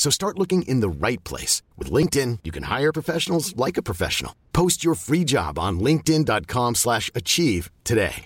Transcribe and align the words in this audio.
So 0.00 0.10
start 0.10 0.38
looking 0.38 0.62
in 0.62 0.80
the 0.80 0.88
right 0.88 1.24
place. 1.24 1.62
With 1.76 1.92
LinkedIn, 1.92 2.38
you 2.42 2.52
can 2.52 2.78
hire 2.78 2.92
professionals 2.92 3.54
like 3.66 3.80
a 3.80 3.82
professional. 3.82 4.32
Post 4.52 4.84
your 4.84 4.94
free 4.94 5.24
job 5.24 5.58
on 5.58 5.80
linkedin.com 5.80 6.74
slash 6.74 7.10
achieve 7.14 7.70
today. 7.84 8.24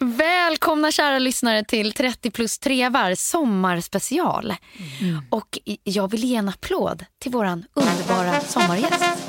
Välkomna 0.00 0.92
kära 0.92 1.18
lyssnare 1.18 1.64
till 1.64 1.92
30 1.92 2.30
plus 2.30 2.58
trevar 2.58 3.14
sommarspecial. 3.14 4.54
Och 5.30 5.58
jag 5.84 6.10
vill 6.10 6.24
ge 6.24 6.36
en 6.36 6.48
applåd 6.48 7.04
till 7.18 7.32
våran 7.32 7.64
underbara 7.74 8.40
sommargäst. 8.40 9.25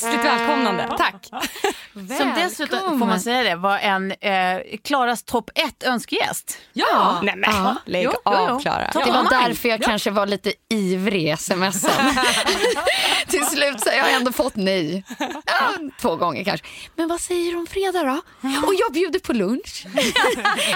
Festligt 0.00 0.24
välkomnande. 0.24 0.88
Tack. 0.98 1.26
Som 2.18 2.32
dessutom, 2.36 2.98
får 2.98 3.06
man 3.06 3.20
säga 3.20 3.42
det, 3.42 3.54
var 3.56 3.78
en 3.78 4.12
eh, 4.12 4.60
Klaras 4.84 5.22
topp 5.22 5.50
ett 5.54 5.82
önskegäst. 5.82 6.58
Ja. 6.72 7.20
Nej 7.22 7.34
men 7.36 7.50
Ja. 7.54 7.76
lägg 7.86 8.04
Jo, 8.04 8.10
jo, 8.14 8.20
jo. 8.24 8.30
av 8.32 8.60
Klara. 8.60 8.90
Det 8.92 8.98
var 8.98 9.06
Ja. 9.06 9.26
därför 9.46 9.68
jag 9.68 9.82
kanske 9.82 10.10
var 10.10 10.26
lite 10.26 10.52
ivrig 10.70 11.32
i 11.32 11.36
smsen. 11.36 11.90
Till 13.26 13.46
slut 13.46 13.80
så 13.80 13.90
har 13.90 13.96
jag 13.96 14.12
ändå 14.14 14.32
fått 14.32 14.56
nej. 14.56 15.04
Ja, 15.18 15.70
två 16.00 16.16
gånger 16.16 16.44
kanske. 16.44 16.66
Men 16.96 17.08
vad 17.08 17.20
säger 17.20 17.52
du 17.52 17.58
om 17.58 17.66
fredag 17.66 18.02
då? 18.02 18.20
Och 18.66 18.74
jag 18.78 18.92
bjuder 18.92 19.18
på 19.18 19.32
lunch. 19.32 19.86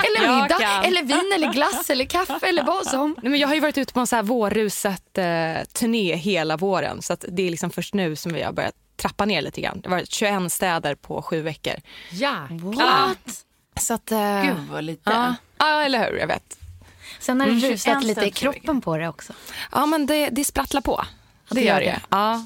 eller 0.04 0.42
middag, 0.42 0.84
eller 0.84 1.02
vin, 1.02 1.32
eller 1.34 1.52
glass, 1.52 1.90
eller 1.90 2.04
kaffe 2.04 2.46
eller 2.46 2.62
vad 2.62 2.86
som. 2.86 3.16
Nej, 3.22 3.30
men 3.30 3.40
jag 3.40 3.48
har 3.48 3.54
ju 3.54 3.60
varit 3.60 3.78
ute 3.78 3.92
på 3.92 4.00
en 4.00 4.06
så 4.06 4.16
här 4.16 4.22
vårruset 4.22 5.18
eh, 5.18 5.24
turné 5.74 6.14
hela 6.16 6.56
våren 6.56 7.02
så 7.02 7.12
att 7.12 7.24
det 7.28 7.46
är 7.46 7.50
liksom 7.50 7.70
först 7.70 7.94
nu 7.94 8.16
som 8.16 8.32
vi 8.32 8.42
har 8.42 8.52
börjat 8.52 8.74
trappa 8.96 9.24
ner 9.24 9.42
lite 9.42 9.60
grann. 9.60 9.80
Det 9.80 9.88
varit 9.88 10.12
21 10.12 10.52
städer 10.52 10.94
på 10.94 11.22
sju 11.22 11.42
veckor. 11.42 11.74
Ja. 12.10 12.34
What? 12.50 13.44
Så 13.80 13.94
att, 13.94 14.12
eh, 14.12 14.42
Gud 14.44 14.56
vad 14.70 14.84
lite. 14.84 15.10
ja. 15.10 15.34
ja, 15.58 15.82
eller 15.82 16.10
hur? 16.10 16.18
Jag 16.18 16.26
vet. 16.26 16.58
Sen 17.20 17.40
har 17.40 17.46
det 17.46 17.52
Mm, 17.52 17.70
rusat 17.70 18.02
21 18.02 18.04
lite 18.04 18.26
i 18.26 18.30
kroppen 18.30 18.80
på 18.80 18.96
det 18.96 19.08
också. 19.08 19.32
Ja, 19.72 19.86
men 19.86 20.06
det, 20.06 20.28
det 20.28 20.44
sprattlar 20.44 20.80
på. 20.80 21.04
det 21.50 21.60
gör 21.60 21.80
det. 21.80 21.86
ju. 21.86 21.92
Ja. 22.10 22.42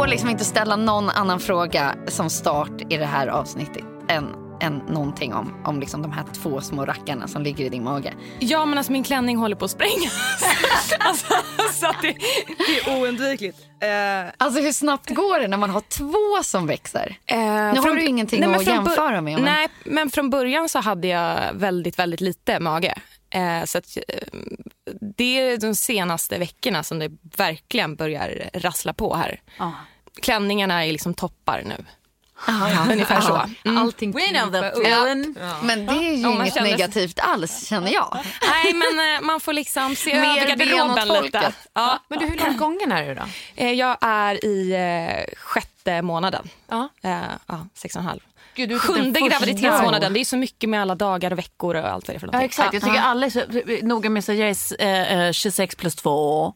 Går 0.00 0.06
liksom 0.06 0.30
inte 0.30 0.40
att 0.42 0.46
ställa 0.46 0.76
någon 0.76 1.10
annan 1.10 1.40
fråga 1.40 1.94
som 2.08 2.30
start 2.30 2.80
i 2.92 2.96
det 2.96 3.06
här 3.06 3.26
avsnittet 3.26 3.84
än, 4.08 4.34
än 4.60 4.76
någonting 4.76 5.34
om, 5.34 5.54
om 5.64 5.80
liksom 5.80 6.02
de 6.02 6.12
här 6.12 6.24
två 6.42 6.60
små 6.60 6.84
rackarna 6.86 7.28
som 7.28 7.42
ligger 7.42 7.64
i 7.64 7.68
din 7.68 7.84
mage. 7.84 8.14
ja, 8.38 8.64
men 8.64 8.78
alltså 8.78 8.92
min 8.92 9.04
klänning 9.04 9.36
håller 9.36 9.56
på 9.56 9.64
att 9.64 9.70
sprängas. 9.70 10.44
alltså, 10.98 11.34
så 11.72 11.86
att 11.86 12.02
det, 12.02 12.16
det 12.58 12.90
är 12.90 13.00
oundvikligt. 13.00 13.58
Eh, 13.82 14.32
Alltså 14.36 14.60
hur 14.60 14.72
snabbt 14.72 15.10
går 15.10 15.40
det 15.40 15.48
när 15.48 15.56
man 15.56 15.70
har 15.70 15.80
två 15.80 16.42
som 16.42 16.66
växer? 16.66 17.16
Eh, 17.26 17.38
Nu 17.38 17.80
har 17.80 17.94
du 17.94 18.04
ingenting 18.04 18.40
men 18.40 18.54
att 18.54 18.66
jämföra 18.66 19.20
med, 19.20 19.34
men- 19.34 19.44
Nej, 19.44 19.68
men 19.84 20.10
från 20.10 20.30
början 20.30 20.68
så 20.68 20.78
hade 20.78 21.08
jag 21.08 21.52
väldigt, 21.54 21.98
väldigt 21.98 22.20
lite 22.20 22.60
mage. 22.60 22.94
Eh, 23.34 23.64
så 23.64 23.78
att, 23.78 23.98
det 25.16 25.40
är 25.40 25.56
de 25.56 25.74
senaste 25.74 26.38
veckorna 26.38 26.82
som 26.82 26.98
det 26.98 27.10
verkligen 27.36 27.96
börjar 27.96 28.50
rassla 28.54 28.92
på 28.92 29.14
här. 29.14 29.40
Ja. 30.20 30.24
Klänningarna 30.24 30.84
är 30.84 30.92
liksom 30.92 31.14
toppar 31.14 31.62
nu. 31.66 31.84
ja. 32.46 32.86
Ungefär 32.92 33.20
så. 33.20 33.42
Mm. 33.64 33.78
Allting 33.82 34.12
We 34.12 34.28
know 34.28 34.50
the 34.52 34.58
feeling. 34.66 35.36
Men 35.62 35.86
det 35.86 35.92
är 35.92 36.12
ju 36.16 36.22
man 36.22 36.32
inget 36.32 36.54
känner- 36.54 36.70
negativt 36.70 37.18
alls 37.20 37.66
känner 37.68 37.92
jag. 37.92 38.18
Nej, 38.50 38.74
men 38.74 39.14
eh, 39.16 39.20
man 39.20 39.40
får 39.40 39.52
liksom 39.52 39.96
se 39.96 40.20
Mer 40.20 40.42
över 40.42 40.48
garderoben 40.48 41.08
lite. 41.08 41.20
folket. 41.40 41.54
Ja. 41.72 41.98
Men 42.08 42.18
du, 42.18 42.26
hur 42.26 42.36
långt 42.36 42.58
gången 42.58 42.92
är 42.92 43.06
du 43.08 43.14
då? 43.14 43.22
Eh, 43.56 43.72
Jag 43.72 43.96
är 44.00 44.44
i 44.44 44.72
eh, 44.72 45.34
sjätte 45.36 46.02
månaden. 46.02 46.48
Ja. 46.68 46.88
Eh, 47.02 47.18
ja, 47.46 47.66
sex 47.74 47.94
och 47.94 48.00
en 48.02 48.06
halv. 48.08 48.20
Gud, 48.54 48.68
typ 48.70 48.80
Sjunde 48.80 49.20
graviditetsmånaden. 49.20 50.12
Det 50.12 50.20
är 50.20 50.24
så 50.24 50.36
mycket 50.36 50.68
med 50.70 50.80
alla 50.82 50.94
dagar 50.94 51.30
och 51.30 51.38
veckor 51.38 51.76
och 51.76 51.88
allt 51.88 52.08
vad 52.08 52.14
det 52.14 52.16
är 52.16 52.20
för 52.20 52.28
Ja 52.32 52.42
exakt, 52.42 52.72
jag 52.74 52.82
tycker 52.82 53.00
alla 53.00 53.26
är 53.26 53.30
så 53.30 53.42
noga 53.86 54.10
med 54.10 54.18
att 54.18 54.24
säga 54.24 54.48
jag 54.48 54.56
är 54.80 55.26
eh, 55.26 55.32
26 55.32 55.74
plus 55.74 55.94
2. 55.94 56.54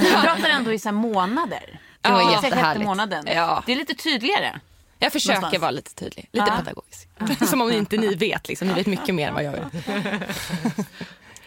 Vi 0.00 0.10
pratar 0.22 0.48
ändå 0.48 0.72
i 0.72 0.78
så 0.78 0.88
här 0.88 0.92
månader. 0.94 1.78
Det 2.00 2.10
var 2.12 2.20
Ja, 2.20 2.42
jättehärligt. 2.42 2.86
månaden. 2.86 3.24
Ja. 3.26 3.62
Det 3.66 3.72
är 3.72 3.76
lite 3.76 3.94
tydligare. 3.94 4.60
Jag 4.98 5.12
försöker 5.12 5.34
Någonstans. 5.40 5.60
vara 5.62 5.70
lite 5.70 5.94
tydlig, 5.94 6.28
lite 6.32 6.46
Ja. 6.48 6.56
pedagogisk. 6.56 7.08
Som 7.50 7.60
om 7.60 7.72
inte 7.72 7.96
ni 7.96 8.14
vet, 8.14 8.48
liksom. 8.48 8.68
ni 8.68 8.74
vet 8.74 8.86
mycket 8.86 9.14
mer 9.14 9.28
än 9.28 9.34
vad 9.34 9.44
jag 9.44 9.52
vet. 9.52 9.72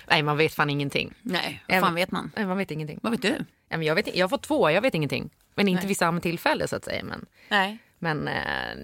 Nej, 0.07 0.23
man 0.23 0.37
vet 0.37 0.53
fan 0.53 0.69
ingenting. 0.69 1.13
Nej, 1.21 1.63
vad 1.67 1.79
fan 1.79 1.95
vet 1.95 2.11
man? 2.11 2.31
Nej, 2.35 2.45
man 2.45 2.57
vet 2.57 2.71
ingenting. 2.71 2.99
Vad 3.03 3.11
vet 3.11 3.21
du? 3.21 3.45
Men 3.69 3.83
jag, 3.83 3.95
vet, 3.95 4.15
jag 4.15 4.23
har 4.23 4.29
fått 4.29 4.41
två, 4.43 4.69
jag 4.71 4.81
vet 4.81 4.95
ingenting. 4.95 5.29
Men 5.55 5.67
inte 5.67 5.87
vid 5.87 5.97
samma 5.97 6.19
tillfälle 6.21 6.67
så 6.67 6.75
att 6.75 6.85
säga. 6.85 7.03
Men, 7.03 7.25
Nej. 7.49 7.77
Men 8.03 8.27
eh, 8.27 8.33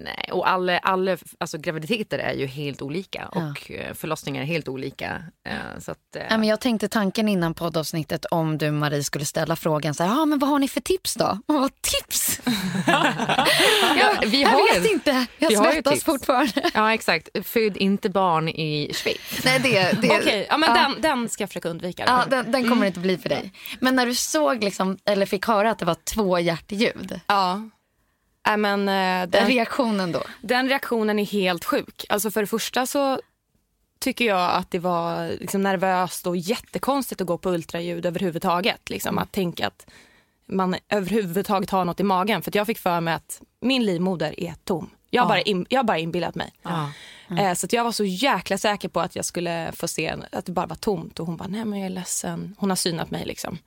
nej. 0.04 0.28
Och 0.32 0.48
alla, 0.50 0.78
alla 0.78 1.16
alltså, 1.38 1.58
graviditeter 1.58 2.18
är 2.18 2.32
ju 2.34 2.46
helt 2.46 2.82
olika 2.82 3.26
och 3.28 3.70
eh, 3.70 3.94
förlossningar 3.94 4.42
är 4.42 4.46
helt 4.46 4.68
olika. 4.68 5.22
Eh, 5.48 5.54
så 5.80 5.90
att, 5.90 5.98
Ja, 6.30 6.38
men 6.38 6.44
jag 6.48 6.60
tänkte 6.60 6.88
tanken 6.88 7.28
innan 7.28 7.54
poddavsnittet 7.54 8.24
om 8.24 8.58
du 8.58 8.70
Marie 8.70 9.04
skulle 9.04 9.24
ställa 9.24 9.56
frågan 9.56 9.94
så 9.94 10.04
här, 10.04 10.22
ah, 10.22 10.26
men 10.26 10.38
vad 10.38 10.50
har 10.50 10.58
ni 10.58 10.68
för 10.68 10.80
tips 10.80 11.14
då? 11.14 11.38
Oh, 11.50 11.68
tips? 11.80 12.40
jag, 13.98 14.26
vi 14.26 14.42
jag 14.42 14.48
har 14.48 14.74
vet 14.74 14.84
ju- 14.84 14.92
inte, 14.92 15.26
jag 15.38 15.52
svettas 15.52 16.04
fortfarande. 16.04 16.70
Ja 16.74 16.94
exakt, 16.94 17.28
född 17.44 17.76
inte 17.76 18.08
barn 18.10 18.48
i 18.48 18.92
Schweiz. 18.94 19.44
Nej, 19.44 19.60
det, 19.60 20.00
det, 20.02 20.10
Okej, 20.20 20.46
ja, 20.48 20.56
men 20.58 20.74
Den, 20.74 21.00
den 21.02 21.28
ska 21.28 21.42
jag 21.42 21.50
försöka 21.50 21.68
undvika. 21.68 22.04
Ja, 22.06 22.24
den, 22.30 22.52
den 22.52 22.68
kommer 22.68 22.86
inte 22.86 23.00
bli 23.00 23.18
för 23.18 23.28
dig. 23.28 23.52
Men 23.80 23.96
när 23.96 24.06
du 24.06 24.14
såg 24.14 24.64
liksom, 24.64 24.98
eller 25.04 25.26
fick 25.26 25.46
höra 25.46 25.70
att 25.70 25.78
det 25.78 25.84
var 25.84 25.96
två 26.14 26.38
hjärtljud, 26.38 27.20
Ja. 27.26 27.62
Nej, 28.46 28.56
men, 28.56 28.88
eh, 28.88 29.28
den, 29.28 29.46
reaktionen 29.46 30.12
då? 30.12 30.22
den 30.40 30.68
reaktionen 30.68 31.18
är 31.18 31.24
helt 31.24 31.64
sjuk. 31.64 32.04
Alltså 32.08 32.30
för 32.30 32.40
det 32.40 32.46
första 32.46 32.86
så 32.86 33.20
tycker 33.98 34.24
jag 34.24 34.54
att 34.54 34.70
det 34.70 34.78
var 34.78 35.28
liksom 35.28 35.62
nervöst 35.62 36.26
och 36.26 36.36
jättekonstigt 36.36 37.20
att 37.20 37.26
gå 37.26 37.38
på 37.38 37.50
ultraljud 37.50 38.06
överhuvudtaget. 38.06 38.90
Liksom, 38.90 39.18
Att 39.18 39.32
tänka 39.32 39.66
att 39.66 39.86
man 40.46 40.76
överhuvudtaget 40.88 41.70
har 41.70 41.84
något 41.84 42.00
i 42.00 42.02
magen. 42.02 42.42
För 42.42 42.56
jag 42.56 42.66
fick 42.66 42.78
för 42.78 43.00
mig 43.00 43.14
att 43.14 43.42
min 43.60 43.84
livmoder 43.84 44.40
är 44.40 44.54
tom. 44.64 44.90
Jag 45.10 45.22
har, 45.22 45.28
bara, 45.28 45.40
in, 45.40 45.66
jag 45.68 45.86
bara 45.86 45.98
inbillat 45.98 46.34
mig. 46.34 46.52
Eh, 47.38 47.54
så 47.54 47.66
att 47.66 47.72
jag 47.72 47.84
var 47.84 47.92
så 47.92 48.04
jäkla 48.04 48.58
säker 48.58 48.88
på 48.88 49.00
att 49.00 49.16
jag 49.16 49.24
skulle 49.24 49.72
få 49.76 49.88
se 49.88 50.14
att 50.32 50.46
det 50.46 50.52
bara 50.52 50.66
var 50.66 50.76
tomt. 50.76 51.20
Och 51.20 51.26
hon 51.26 51.36
bara, 51.36 51.48
nej 51.48 51.64
men 51.64 51.78
jag 51.78 51.86
är 51.86 51.90
ledsen. 51.90 52.54
Hon 52.58 52.68
har 52.70 52.76
synat 52.76 53.10
mig 53.10 53.24
liksom. 53.26 53.58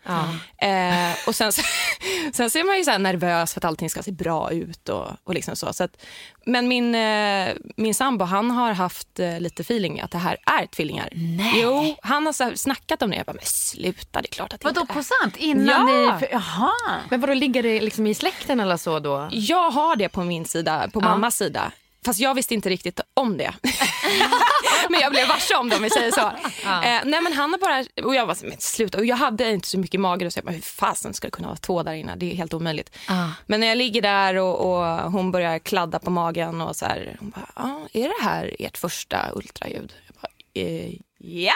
Eh, 0.58 1.28
och 1.28 1.36
sen, 1.36 1.52
sen 2.34 2.50
så 2.50 2.60
är 2.60 2.64
man 2.64 2.78
ju 2.78 2.84
så 2.84 2.92
här 2.92 3.00
nervös 3.00 3.54
för 3.54 3.60
att 3.60 3.66
allting 3.66 3.90
ska 3.90 4.04
se 4.04 4.12
bra 4.12 4.52
ut. 4.52 4.90
Och, 4.90 5.08
och 5.24 5.34
liksom 5.34 5.56
så. 5.56 5.74
Så 5.74 5.84
att, 5.84 6.06
men 6.46 6.68
min, 6.68 6.96
eh, 6.96 7.50
min 7.78 7.94
sambo 7.94 8.26
han 8.26 8.52
har 8.52 8.74
haft 8.74 9.20
eh, 9.20 9.40
lite 9.40 9.62
feeling 9.62 10.00
att 10.02 10.12
det 10.12 10.18
här 10.18 10.38
är 10.62 10.66
tvillingar. 10.66 11.10
Nej. 11.16 11.54
Jo, 11.62 11.96
han 12.02 12.26
har 12.26 12.34
så 12.34 12.44
här 12.44 12.56
snackat 12.56 13.02
om 13.02 13.10
det. 13.10 13.16
Jag 13.18 13.26
bara, 13.26 13.34
men 13.34 13.46
sluta 13.46 14.22
det 14.22 14.28
är 14.28 14.34
klart 14.34 14.54
att 14.54 14.60
det 14.62 14.66
Vadå 14.68 14.82
inte 14.82 14.94
är. 14.94 14.96
på 14.96 15.04
sant? 15.04 15.36
Innan 15.38 15.88
Ja. 15.88 16.14
ni... 16.14 16.20
för- 16.20 16.28
Jaha. 16.32 16.72
Men 17.10 17.22
vadå, 17.22 17.34
ligger 17.34 17.64
det 17.64 17.82
liksom 17.82 18.08
i 18.08 18.14
släkten 18.14 18.60
eller 18.60 18.78
så 18.78 19.00
då? 19.00 19.30
Jag 19.32 19.72
har 19.72 19.96
det 19.96 20.10
på 20.10 20.24
min 20.24 20.46
sida, 20.46 20.90
på 20.94 21.02
mammas 21.02 21.36
sida. 21.36 21.72
Fast 22.06 22.20
jag 22.20 22.34
visste 22.34 22.54
inte 22.54 22.70
riktigt 22.70 23.00
om 23.14 23.38
det. 23.38 23.54
men 24.90 25.00
jag 25.00 25.12
blev 25.12 25.28
varse 25.28 25.56
om 25.56 25.70
det 25.70 25.76
om 25.76 25.84
vi 25.84 25.90
säger 25.90 26.12
så. 26.12 26.28
Eh, 26.68 27.02
nej 27.06 27.22
men 27.22 27.34
han 27.34 27.52
har 27.52 27.60
bara, 27.60 28.06
och 28.08 28.16
jag 28.16 28.26
var 28.26 28.36
så, 28.36 28.46
men 28.46 28.58
sluta. 28.60 28.98
Och 28.98 29.06
jag 29.06 29.16
hade 29.16 29.52
inte 29.52 29.68
så 29.68 29.80
mycket 29.80 30.00
mage 30.00 30.32
så 30.32 30.38
jag 30.38 30.46
bara, 30.46 30.52
hur 30.52 30.62
fasen 30.62 31.14
ska 31.14 31.28
det 31.28 31.32
kunna 31.32 31.48
vara 31.48 31.58
två 31.58 31.84
där 31.84 31.94
inne? 31.94 32.16
Det 32.16 32.32
är 32.32 32.36
helt 32.36 32.54
omöjligt. 32.54 32.98
Men 33.46 33.60
när 33.60 33.68
jag 33.68 33.78
ligger 33.78 34.02
där 34.02 34.36
och, 34.36 34.72
och 34.72 35.12
hon 35.12 35.32
börjar 35.32 35.60
kladda 35.60 36.00
på 36.00 36.10
magen 36.10 36.62
och 36.62 36.76
så 36.76 36.86
här, 36.86 37.18
hon 37.20 37.30
bara, 37.30 37.48
ah, 37.54 37.80
är 37.94 38.08
det 38.08 38.24
här 38.24 38.56
ert 38.60 38.78
första 38.78 39.30
ultraljud? 39.36 39.94
Jag 40.08 40.16
bara, 40.22 40.64
eh, 40.64 40.94
ja. 41.18 41.54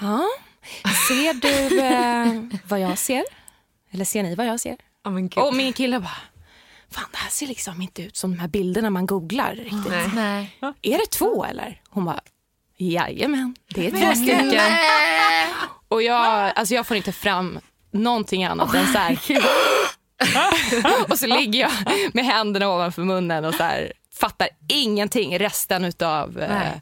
Ja, 0.00 0.28
ser 1.08 1.34
du 1.34 1.80
eh, 1.80 2.60
vad 2.68 2.80
jag 2.80 2.98
ser? 2.98 3.24
Eller 3.90 4.04
ser 4.04 4.22
ni 4.22 4.34
vad 4.34 4.46
jag 4.46 4.60
ser? 4.60 4.76
Ja, 5.04 5.10
gud. 5.10 5.38
Och 5.38 5.54
min 5.54 5.72
kille 5.72 6.00
bara, 6.00 6.16
fan 6.90 7.04
det 7.12 7.18
här 7.18 7.30
ser 7.30 7.46
liksom 7.46 7.82
inte 7.82 8.02
ut 8.02 8.16
som 8.16 8.30
de 8.30 8.38
här 8.40 8.48
bilderna 8.48 8.90
man 8.90 9.06
googlar 9.06 9.54
riktigt. 9.54 10.14
Nej. 10.14 10.56
Nej. 10.60 10.74
Är 10.82 10.98
det 10.98 11.06
två 11.10 11.44
eller? 11.44 11.80
Hon 11.88 12.04
bara, 12.04 12.20
jajamän, 12.76 13.54
det 13.74 13.86
är 13.86 13.90
två 13.90 14.14
stycken. 14.14 14.60
Och 15.88 16.02
jag, 16.02 16.52
alltså 16.56 16.74
jag 16.74 16.86
får 16.86 16.96
inte 16.96 17.12
fram 17.12 17.58
någonting 17.90 18.44
annat 18.44 18.74
än 18.74 18.86
så 18.86 18.98
här. 18.98 19.18
och 21.10 21.18
så 21.18 21.26
ligger 21.26 21.60
jag 21.60 21.70
med 22.14 22.24
händerna 22.24 22.68
ovanför 22.68 23.02
munnen 23.02 23.44
och 23.44 23.54
så 23.54 23.62
här, 23.62 23.92
fattar 24.20 24.48
ingenting 24.68 25.38
resten 25.38 25.84
utav 25.84 26.38
eh. 26.38 26.72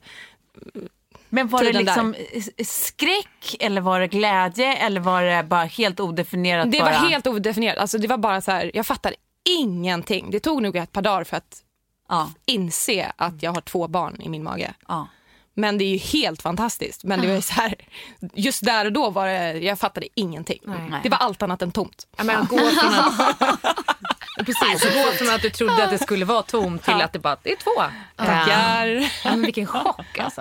Men 1.28 1.49
var 1.49 1.64
det 1.64 1.72
liksom 1.72 2.14
s- 2.32 2.70
skräck 2.87 3.56
eller 3.61 3.81
var 3.81 4.00
det 4.00 4.06
glädje 4.08 4.75
eller 4.75 5.00
var 5.00 5.22
det 5.22 5.43
bara 5.43 5.64
helt 5.64 6.00
odefinierat? 6.00 6.72
Det 6.72 6.78
bara? 6.81 6.90
var 7.00 7.08
helt 7.08 7.26
odefinierat. 7.26 7.78
Alltså 7.78 7.99
det 7.99 8.08
var 8.08 8.16
bara 8.19 8.40
så 8.40 8.50
här, 8.50 8.70
jag 8.75 8.87
fattar 8.87 9.14
ingenting. 9.49 10.31
Det 10.31 10.41
tog 10.41 10.62
nog 10.62 10.77
ett 10.77 10.93
par 10.93 11.03
dagar 11.03 11.25
för 11.25 11.37
att 11.37 11.62
Ja, 12.11 12.31
inse 12.47 13.12
att 13.17 13.43
jag 13.43 13.53
har 13.53 13.61
två 13.61 13.89
barn 13.89 14.21
i 14.21 14.29
min 14.29 14.43
mage. 14.43 14.75
ja. 14.89 15.09
Men 15.55 15.79
det 15.79 15.85
är 15.85 15.89
ju 15.89 15.97
helt 15.99 16.43
fantastiskt. 16.43 17.05
Men 17.05 17.21
det 17.21 17.27
var 17.27 17.35
ju 17.35 17.43
så 17.43 17.53
här, 17.53 17.75
just 18.35 18.65
där 18.65 18.85
och 18.85 18.93
då 18.93 19.11
var 19.11 19.27
det, 19.27 19.53
jag 19.53 19.79
fattade 19.79 20.06
ingenting. 20.15 20.59
Nej. 20.65 21.00
Det 21.03 21.09
var 21.09 21.19
allt 21.19 21.43
annat 21.43 21.62
än 21.62 21.73
tomt. 21.73 22.06
Ja, 22.17 22.25
men 22.25 22.47
gå 22.47 22.59
från 22.81 22.95
att... 22.95 23.39
Precis, 24.47 24.95
gå 24.95 25.12
från 25.12 25.31
att 25.35 25.43
du 25.43 25.50
trodde 25.50 25.85
att 25.85 25.91
det 25.91 25.99
skulle 25.99 26.25
vara 26.25 26.43
tomt 26.43 26.85
till 26.85 26.95
att 27.00 27.12
det 27.12 27.19
bara 27.19 27.37
det 27.43 27.53
är 27.53 27.56
två. 27.56 27.83
Tackar. 28.17 28.87
Ja, 29.25 29.31
men 29.31 29.43
vilken 29.43 29.67
chock 29.67 30.19
alltså. 30.19 30.41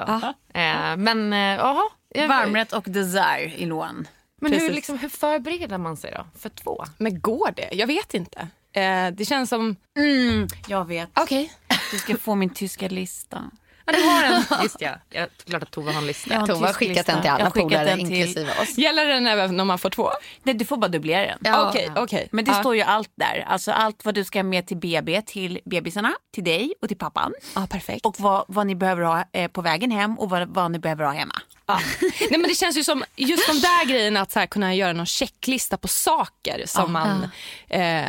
Eh, 0.53 0.97
men 0.97 1.33
eh, 1.33 1.39
jaha. 1.39 1.83
Jag- 2.09 2.27
Varmrätt 2.27 2.73
och 2.73 2.83
dessert 2.87 3.53
i 3.57 3.65
lån. 3.65 4.07
Men 4.41 4.51
hur, 4.51 4.59
Precis. 4.59 4.75
liksom, 4.75 4.97
hur 4.97 5.09
förbereder 5.09 5.77
man 5.77 5.97
sig 5.97 6.11
då 6.17 6.25
för 6.39 6.49
två? 6.49 6.85
Men 6.97 7.19
går 7.21 7.51
det? 7.55 7.69
Jag 7.71 7.87
vet 7.87 8.13
inte. 8.13 8.47
Eh, 8.73 9.07
det 9.13 9.25
känns 9.25 9.49
som... 9.49 9.75
Mm, 9.97 10.47
jag 10.67 10.85
vet. 10.85 11.09
Okej. 11.15 11.53
Du 11.91 11.97
ska 11.97 12.17
få 12.17 12.35
min 12.35 12.49
tyska 12.49 12.87
lista. 12.87 13.43
Ja, 13.85 13.93
du 13.93 14.03
har 14.03 14.23
en. 14.23 14.43
Just 14.63 14.81
ja, 14.81 14.91
ja 15.09 15.27
klart 15.45 15.63
att 15.63 15.71
Tove 15.71 15.91
har 15.91 16.01
en 16.01 16.07
lista. 16.07 16.33
Jag 16.33 16.39
har 16.55 16.73
skickat 16.73 16.95
lista. 16.95 17.11
den 17.11 17.21
till 17.21 17.27
Jag 17.29 17.41
alla 17.41 17.49
polare, 17.51 17.99
inklusive 17.99 18.51
oss. 18.61 18.77
Gäller 18.77 19.05
den 19.05 19.27
även 19.27 19.57
när 19.57 19.65
man 19.65 19.79
får 19.79 19.89
två? 19.89 20.09
Nej, 20.43 20.55
du 20.55 20.65
får 20.65 20.77
bara 20.77 20.87
dubblera 20.87 21.25
den. 21.27 21.37
Ja. 21.43 21.69
Okej, 21.69 21.91
okej. 21.95 22.27
Men 22.31 22.45
det 22.45 22.51
Ja. 22.51 22.59
står 22.59 22.75
ju 22.75 22.81
allt 22.81 23.11
där. 23.15 23.45
Alltså 23.47 23.71
allt 23.71 24.05
vad 24.05 24.15
du 24.15 24.23
ska 24.23 24.43
med 24.43 24.67
till 24.67 24.77
BB, 24.77 25.21
till 25.21 25.59
bebisarna, 25.65 26.13
till 26.33 26.43
dig 26.43 26.73
och 26.81 26.87
till 26.87 26.97
pappan. 26.97 27.33
Ja, 27.55 27.67
perfekt. 27.69 28.05
Och 28.05 28.19
vad, 28.19 28.45
vad 28.47 28.67
ni 28.67 28.75
behöver 28.75 29.01
ha 29.03 29.23
eh, 29.33 29.47
på 29.51 29.61
vägen 29.61 29.91
hem 29.91 30.19
och 30.19 30.29
vad, 30.29 30.47
vad 30.47 30.71
ni 30.71 30.79
behöver 30.79 31.03
ha 31.05 31.11
hemma. 31.11 31.35
Ja. 31.67 31.79
Nej, 32.01 32.39
men 32.39 32.43
det 32.43 32.55
känns 32.55 32.77
ju 32.77 32.83
som 32.83 33.03
just 33.15 33.47
de 33.47 33.53
där 33.59 33.85
grejerna 33.85 34.21
att 34.21 34.31
så 34.31 34.39
här, 34.39 34.47
kunna 34.47 34.75
göra 34.75 34.93
någon 34.93 35.05
checklista 35.05 35.77
på 35.77 35.87
saker 35.87 36.63
som 36.65 36.91
man 36.91 37.29
eh, 37.67 38.05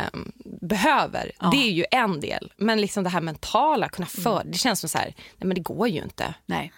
behöver. 0.60 1.32
Det 1.50 1.56
är 1.56 1.70
ju 1.70 1.84
en 1.90 2.20
del. 2.20 2.52
Men 2.56 2.80
liksom 2.80 3.04
det 3.04 3.10
här 3.10 3.20
mentala, 3.20 3.88
kunna 3.88 4.06
för, 4.06 4.42
det 4.44 4.58
känns 4.58 4.80
som 4.80 4.88
så 4.88 4.98
här, 4.98 5.14
nej 5.16 5.46
men 5.46 5.54
det 5.54 5.60
går 5.60 5.88
ju 5.88 6.02
inte. 6.02 6.34
Nej. 6.46 6.72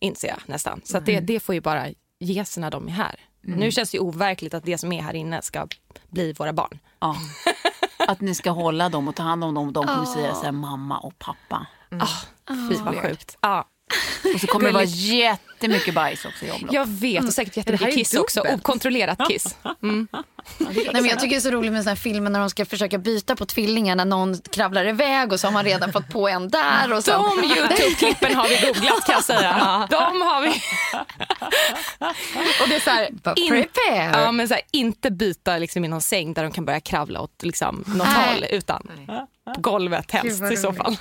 inser 0.00 0.28
jag 0.28 0.38
nästan. 0.46 0.80
Så 0.84 1.00
det, 1.00 1.20
det 1.20 1.40
får 1.40 1.54
ju 1.54 1.60
bara 1.60 1.86
ges 2.20 2.56
när 2.58 2.70
de 2.70 2.88
är 2.88 2.92
här. 2.92 3.20
Nu 3.40 3.70
känns 3.70 3.90
det 3.90 3.96
ju 3.96 4.00
overkligt 4.00 4.54
att 4.54 4.64
det 4.64 4.78
som 4.78 4.92
är 4.92 5.02
här 5.02 5.14
inne 5.14 5.42
ska 5.42 5.68
bli 6.08 6.32
våra 6.32 6.52
barn. 6.52 6.78
Ja. 7.00 7.16
Att 7.98 8.20
ni 8.20 8.34
ska 8.34 8.50
hålla 8.50 8.88
dem 8.88 9.08
och 9.08 9.14
ta 9.16 9.22
hand 9.22 9.44
om 9.44 9.54
dem. 9.54 9.72
De 9.72 9.86
kommer 9.86 10.04
säga 10.04 10.34
så 10.34 10.44
här, 10.44 10.52
mamma 10.52 10.98
och 10.98 11.18
pappa. 11.18 11.66
Fy 12.70 12.76
vad 12.76 12.96
sjukt. 12.96 13.38
Ja. 13.40 13.68
Och 14.34 14.40
så 14.40 14.46
kommer 14.46 14.66
det 14.66 14.72
vara 14.72 14.84
jättemycket 14.84 15.94
bajs 15.94 16.24
också 16.24 16.44
i 16.44 16.50
omlopp. 16.50 16.72
Jag 16.72 16.88
vet 16.88 17.24
och 17.24 17.32
säkert 17.32 17.56
jättemycket 17.56 17.88
är 17.88 17.92
kiss 17.92 18.14
också. 18.14 18.40
Okontrollerat 18.40 19.28
kiss. 19.28 19.56
Nej, 20.58 20.92
men 20.92 21.04
jag 21.04 21.20
tycker 21.20 21.28
det 21.28 21.36
är 21.36 21.40
så 21.40 21.50
roligt 21.50 21.72
med 21.72 21.82
såna 21.82 21.90
här 21.90 21.96
filmer 21.96 22.30
när 22.30 22.40
de 22.40 22.50
ska 22.50 22.64
försöka 22.64 22.98
byta 22.98 23.36
på 23.36 23.46
tvillingar 23.46 23.96
när 23.96 24.04
någon 24.04 24.38
kravlar 24.38 24.86
iväg 24.86 25.32
och 25.32 25.40
så 25.40 25.46
har 25.46 25.52
man 25.52 25.64
redan 25.64 25.92
fått 25.92 26.08
på 26.08 26.28
en 26.28 26.48
där. 26.48 26.92
Och 26.92 27.04
så. 27.04 27.10
De 27.10 27.44
Youtube-klippen 27.44 28.34
har 28.34 28.48
vi 28.48 28.66
googlat 28.66 29.06
kan 29.06 29.14
jag 29.14 29.24
säga. 29.24 29.86
De 29.90 30.22
har 30.22 30.42
vi. 30.42 30.48
och 32.62 32.68
det 32.68 32.76
är 32.76 32.80
så 32.80 32.90
här, 32.90 33.08
in, 33.36 33.66
ja, 34.12 34.32
men 34.32 34.48
så 34.48 34.54
här, 34.54 34.62
inte 34.72 35.10
byta 35.10 35.58
liksom 35.58 35.84
i 35.84 35.88
någon 35.88 36.02
säng 36.02 36.34
där 36.34 36.42
de 36.42 36.52
kan 36.52 36.64
börja 36.64 36.80
kravla 36.80 37.20
åt 37.20 37.42
liksom, 37.42 37.84
något 37.86 38.06
håll 38.06 38.44
utan 38.50 38.90
på 39.54 39.60
golvet 39.60 40.10
helst 40.10 40.42
i 40.52 40.56
så 40.56 40.72
fall. 40.72 40.96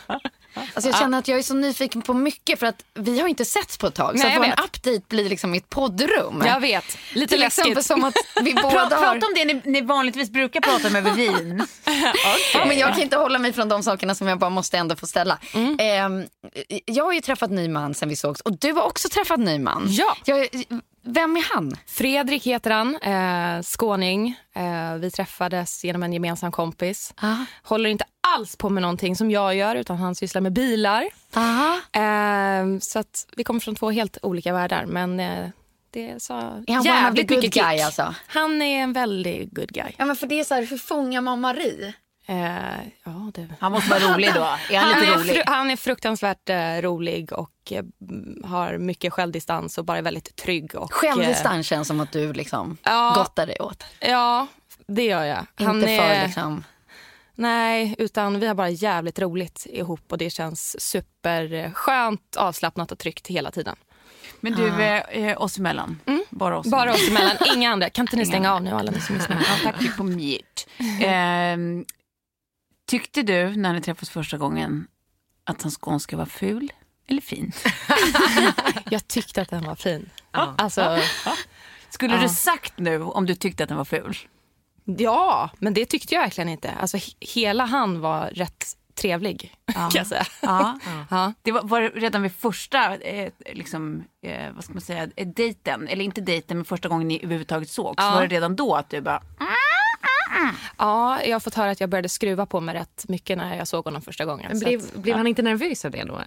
Alltså 0.73 0.89
jag 0.89 0.99
känner 0.99 1.17
att 1.19 1.27
jag 1.27 1.37
är 1.37 1.43
så 1.43 1.53
nyfiken 1.53 2.01
på 2.01 2.13
mycket 2.13 2.59
för 2.59 2.67
att 2.67 2.83
vi 2.93 3.19
har 3.19 3.27
inte 3.27 3.45
setts 3.45 3.77
på 3.77 3.87
ett 3.87 3.95
tag. 3.95 4.15
Nej, 4.15 4.21
så 4.35 4.41
att 4.41 4.47
vår 4.47 4.63
update 4.63 5.01
blir 5.07 5.29
liksom 5.29 5.51
mitt 5.51 5.69
poddrum. 5.69 6.43
Jag 6.45 6.59
vet, 6.59 6.97
lite 7.13 7.33
Till 7.33 7.43
exempel 7.43 7.73
läskigt. 7.73 7.87
som 7.87 8.03
att 8.03 8.15
vi 8.41 8.53
båda 8.61 8.69
Prata, 8.69 8.95
har... 8.95 9.13
prata 9.13 9.27
om 9.27 9.33
det 9.35 9.45
ni, 9.45 9.61
ni 9.65 9.81
vanligtvis 9.81 10.29
brukar 10.29 10.61
prata 10.61 10.87
om 10.87 10.95
över 10.95 11.11
vin. 11.15 11.67
Ja, 12.53 12.65
men 12.65 12.77
jag 12.77 12.89
kan 12.93 13.01
inte 13.01 13.17
hålla 13.17 13.39
mig 13.39 13.53
från 13.53 13.69
de 13.69 13.83
sakerna 13.83 14.15
som 14.15 14.27
jag 14.27 14.39
bara 14.39 14.49
måste 14.49 14.77
ändå 14.77 14.95
få 14.95 15.07
ställa. 15.07 15.37
Mm. 15.53 15.77
Ehm, 15.79 16.25
jag 16.85 17.03
har 17.03 17.13
ju 17.13 17.21
träffat 17.21 17.51
ny 17.51 17.69
man 17.69 17.93
sen 17.93 18.09
vi 18.09 18.15
sågs 18.15 18.41
och 18.41 18.59
du 18.59 18.71
har 18.71 18.83
också 18.83 19.09
träffat 19.09 19.39
ny 19.39 19.59
man. 19.59 19.87
Ja. 19.89 20.17
Jag, 20.25 20.47
vem 21.07 21.37
är 21.37 21.53
han? 21.55 21.75
Fredrik 21.85 22.43
heter 22.43 22.71
han, 22.71 22.95
eh, 22.95 23.63
skåning. 23.63 24.39
Eh, 24.55 24.95
vi 24.95 25.11
träffades 25.11 25.83
genom 25.83 26.03
en 26.03 26.13
gemensam 26.13 26.51
kompis. 26.51 27.13
Aha. 27.21 27.45
Håller 27.63 27.89
inte 27.89 28.05
alls 28.35 28.55
på 28.55 28.69
med 28.69 28.81
någonting 28.81 29.15
som 29.15 29.31
jag 29.31 29.55
gör 29.55 29.75
utan 29.75 29.97
han 29.97 30.15
sysslar 30.15 30.41
med 30.41 30.53
bilar. 30.53 31.03
Eh, 31.91 32.79
så 32.81 32.99
att 32.99 33.27
vi 33.35 33.43
kommer 33.43 33.59
från 33.59 33.75
två 33.75 33.91
helt 33.91 34.17
olika 34.21 34.53
världar 34.53 34.85
men 34.85 35.19
eh, 35.19 35.49
det 35.91 36.23
sa 36.23 36.39
Är 36.67 36.73
han 36.73 36.83
jävligt 36.83 37.27
good 37.27 37.37
mycket 37.37 37.53
guy 37.53 37.79
alltså? 37.79 38.15
Han 38.27 38.61
är 38.61 38.83
en 38.83 38.93
väldigt 38.93 39.51
good 39.51 39.69
guy. 39.73 39.91
Ja 39.97 40.05
men 40.05 40.15
för 40.15 40.27
det 40.27 40.39
är 40.39 40.43
så 40.43 40.55
här, 40.55 40.65
hur 40.65 40.77
fångar 40.77 41.21
man 41.21 41.41
Marie? 41.41 41.93
Eh, 42.29 42.87
ja, 43.03 43.31
det... 43.33 43.47
Han 43.59 43.71
måste 43.71 43.89
vara 43.89 43.99
rolig 44.13 44.33
då. 44.35 44.41
Är 44.69 44.77
han, 44.79 44.91
Han 44.93 44.99
lite 45.01 45.13
är, 45.13 45.17
rolig? 45.17 45.41
han 45.45 45.71
är 45.71 45.75
fruktansvärt 45.75 46.49
eh, 46.49 46.81
rolig 46.81 47.33
och 47.33 47.51
eh, 47.71 47.83
mm, 48.01 48.43
har 48.43 48.77
mycket 48.77 49.13
självdistans 49.13 49.77
och 49.77 49.85
bara 49.85 49.97
är 49.97 50.01
väldigt 50.01 50.35
trygg. 50.35 50.75
Och, 50.75 51.03
eh, 51.03 51.13
Självdistans 51.13 51.67
känns 51.67 51.87
som 51.87 51.99
att 51.99 52.11
du 52.11 52.33
liksom 52.33 52.77
Ja. 52.83 53.13
gottar 53.17 53.45
dig 53.47 53.57
åt. 53.59 53.83
Ja, 53.99 54.47
det 54.87 55.03
gör 55.05 55.23
jag. 55.23 55.45
Han 55.55 55.75
inte 55.75 55.91
är, 55.91 56.19
för 56.19 56.27
liksom... 56.27 56.63
Nej, 57.35 57.95
utan 57.97 58.39
vi 58.39 58.47
har 58.47 58.55
bara 58.55 58.69
jävligt 58.69 59.19
roligt 59.19 59.65
ihop 59.69 60.11
och 60.11 60.17
det 60.17 60.29
känns 60.29 60.81
superskönt, 60.81 62.35
avslappnat 62.37 62.91
och 62.91 62.99
tryggt 62.99 63.27
hela 63.27 63.51
tiden. 63.51 63.75
Men 64.39 64.53
du, 64.53 64.67
eh, 64.67 64.97
eh, 65.09 65.41
oss 65.41 65.57
emellan. 65.57 65.99
Bara 66.29 66.57
oss 66.57 66.67
Bara 66.67 66.81
emellan. 66.81 66.95
oss 66.95 67.09
emellan, 67.09 67.37
inga 67.55 67.71
andra. 67.71 67.89
Kan 67.89 68.03
inte 68.03 68.15
ni 68.15 68.25
stänga 68.25 68.53
av 68.53 68.61
nu 68.63 68.71
alla 68.71 68.91
ni 68.91 69.01
som 69.01 69.15
lyssnar? 69.15 69.37
Ja, 69.37 69.43
tack, 69.71 69.75
vi 69.79 69.87
är 69.87 69.91
på 69.91 70.03
mute. 70.03 70.43
Ehm, 71.05 71.85
tyckte 72.87 73.21
du 73.21 73.55
när 73.55 73.73
ni 73.73 73.81
träffades 73.81 74.09
första 74.09 74.37
gången 74.37 74.87
att 75.43 75.61
hans 75.61 75.77
skånska 75.77 76.17
var 76.17 76.25
ful 76.25 76.71
eller 77.07 77.21
fin? 77.21 77.51
Jag 78.89 79.07
tyckte 79.07 79.41
att 79.41 79.49
den 79.49 79.63
var 79.65 79.75
fin. 79.75 80.09
Alltså, 80.31 80.99
Skulle 81.89 82.17
du 82.17 82.29
sagt 82.29 82.73
nu 82.79 83.01
om 83.01 83.25
du 83.25 83.35
tyckte 83.35 83.63
att 83.63 83.69
den 83.69 83.77
var 83.77 83.85
ful? 83.85 84.17
ja, 84.97 85.49
men 85.59 85.73
det 85.73 85.85
tyckte 85.85 86.15
jag 86.15 86.21
verkligen 86.21 86.49
inte. 86.49 86.71
Alltså, 86.71 86.97
he- 86.97 87.15
hela 87.19 87.65
han 87.65 87.99
var 87.99 88.29
rätt 88.29 88.65
trevlig 88.95 89.55
kan 89.73 89.89
jag 89.93 90.07
säga. 90.07 90.25
Ja. 90.41 90.79
Ja. 91.09 91.33
Det 91.41 91.51
var, 91.51 91.63
var 91.63 91.81
redan 91.81 92.21
vid 92.21 92.33
första, 92.35 92.95
eh, 92.95 93.31
liksom, 93.53 94.03
eh, 94.23 94.51
vad 94.53 94.63
ska 94.63 94.73
man 94.73 94.81
säga, 94.81 95.07
eh, 95.15 95.27
dejten, 95.27 95.87
eller 95.87 96.05
inte 96.05 96.21
dejten 96.21 96.57
men 96.57 96.65
första 96.65 96.89
gången 96.89 97.07
ni 97.07 97.19
överhuvudtaget 97.23 97.69
såg. 97.69 97.95
Så 98.01 98.03
Ja. 98.05 98.11
var 98.11 98.21
det 98.21 98.27
redan 98.35 98.55
då 98.55 98.75
att 98.75 98.89
du 98.89 99.01
bara, 99.01 99.21
ja, 100.77 101.23
jag 101.23 101.35
har 101.35 101.39
fått 101.39 101.55
höra 101.55 101.71
att 101.71 101.79
jag 101.79 101.89
började 101.89 102.09
skruva 102.09 102.45
på 102.45 102.59
mig 102.59 102.75
rätt 102.75 103.05
mycket 103.07 103.37
när 103.37 103.55
jag 103.57 103.67
såg 103.67 103.85
honom 103.85 104.01
första 104.01 104.25
gången. 104.25 104.45
Men 104.47 104.59
så 104.59 104.65
blev, 104.65 104.79
att, 104.79 104.93
blev 104.93 105.17
han 105.17 105.27
inte 105.27 105.41
nervös 105.41 105.85
av 105.85 105.91
det 105.91 106.03
då? 106.03 106.21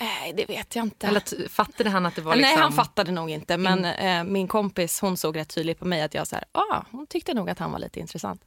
Nej, 0.00 0.32
det 0.36 0.44
vet 0.48 0.76
jag 0.76 0.84
inte. 0.84 1.06
Eller 1.06 1.48
fattade 1.48 1.90
han 1.90 2.06
att 2.06 2.14
det 2.14 2.22
var 2.22 2.36
liksom... 2.36 2.52
Nej, 2.52 2.62
han 2.62 2.72
fattade 2.72 3.12
nog 3.12 3.30
inte. 3.30 3.56
Men 3.56 3.84
eh, 3.84 4.24
min 4.24 4.48
kompis 4.48 5.00
hon 5.00 5.16
såg 5.16 5.36
rätt 5.36 5.54
tydligt 5.54 5.78
på 5.78 5.84
mig 5.84 6.02
att 6.02 6.14
jag 6.14 6.26
så 6.26 6.36
här, 6.36 6.44
ah, 6.52 6.82
hon 6.90 7.06
tyckte 7.06 7.34
nog 7.34 7.50
att 7.50 7.58
han 7.58 7.72
var 7.72 7.78
lite 7.78 8.00
intressant. 8.00 8.44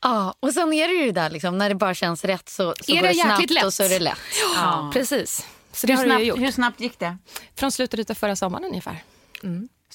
Ja, 0.00 0.34
och 0.40 0.52
sen 0.52 0.72
är 0.72 0.88
det 0.88 0.94
ju 0.94 1.12
där 1.12 1.30
liksom, 1.30 1.58
när 1.58 1.68
det 1.68 1.74
bara 1.74 1.94
känns 1.94 2.24
rätt 2.24 2.48
så, 2.48 2.74
så 2.80 2.92
Är 2.92 2.96
går 2.96 3.02
det 3.02 3.08
det 3.08 3.14
snabbt 3.14 3.50
lätt? 3.50 3.64
och 3.64 3.74
så 3.74 3.82
är 3.82 3.88
det 3.88 3.98
lätt. 3.98 4.18
Ja. 4.56 4.90
Precis. 4.92 5.46
Så 5.72 5.86
det 5.86 5.96
hur 5.96 6.04
snabbt, 6.04 6.24
gjort. 6.24 6.38
hur 6.38 6.50
snabbt 6.52 6.80
gick 6.80 6.98
det? 6.98 7.16
Från 7.54 7.72
slutet 7.72 8.10
av 8.10 8.14
förra 8.14 8.36
sommaren 8.36 8.64
ungefär. 8.64 9.02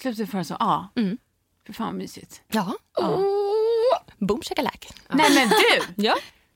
Slutet 0.02 0.32
förra 0.32 0.44
så, 0.44 0.56
ja. 0.60 0.92
Mm. 0.96 1.18
Fy 1.68 1.74
fan 1.74 1.86
vad 1.88 1.96
mysigt. 1.96 2.42
Ja. 2.52 2.74
Oh. 2.98 3.98
Boom 4.18 4.42
shakalak. 4.42 4.88
Nej 5.10 5.36
men 5.36 5.50
du, 5.50 6.04
Ja. 6.08 6.16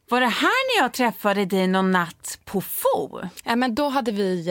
var 0.09 0.21
det 0.21 0.27
här 0.27 0.77
när 0.77 0.83
jag 0.83 0.93
träffade 0.93 1.45
dig 1.45 1.67
någon 1.67 1.91
natt 1.91 2.39
på 2.45 2.61
FO? 2.61 3.19
Ja, 3.43 3.55
men 3.55 3.75
då 3.75 3.89
hade 3.89 4.11
vi... 4.11 4.47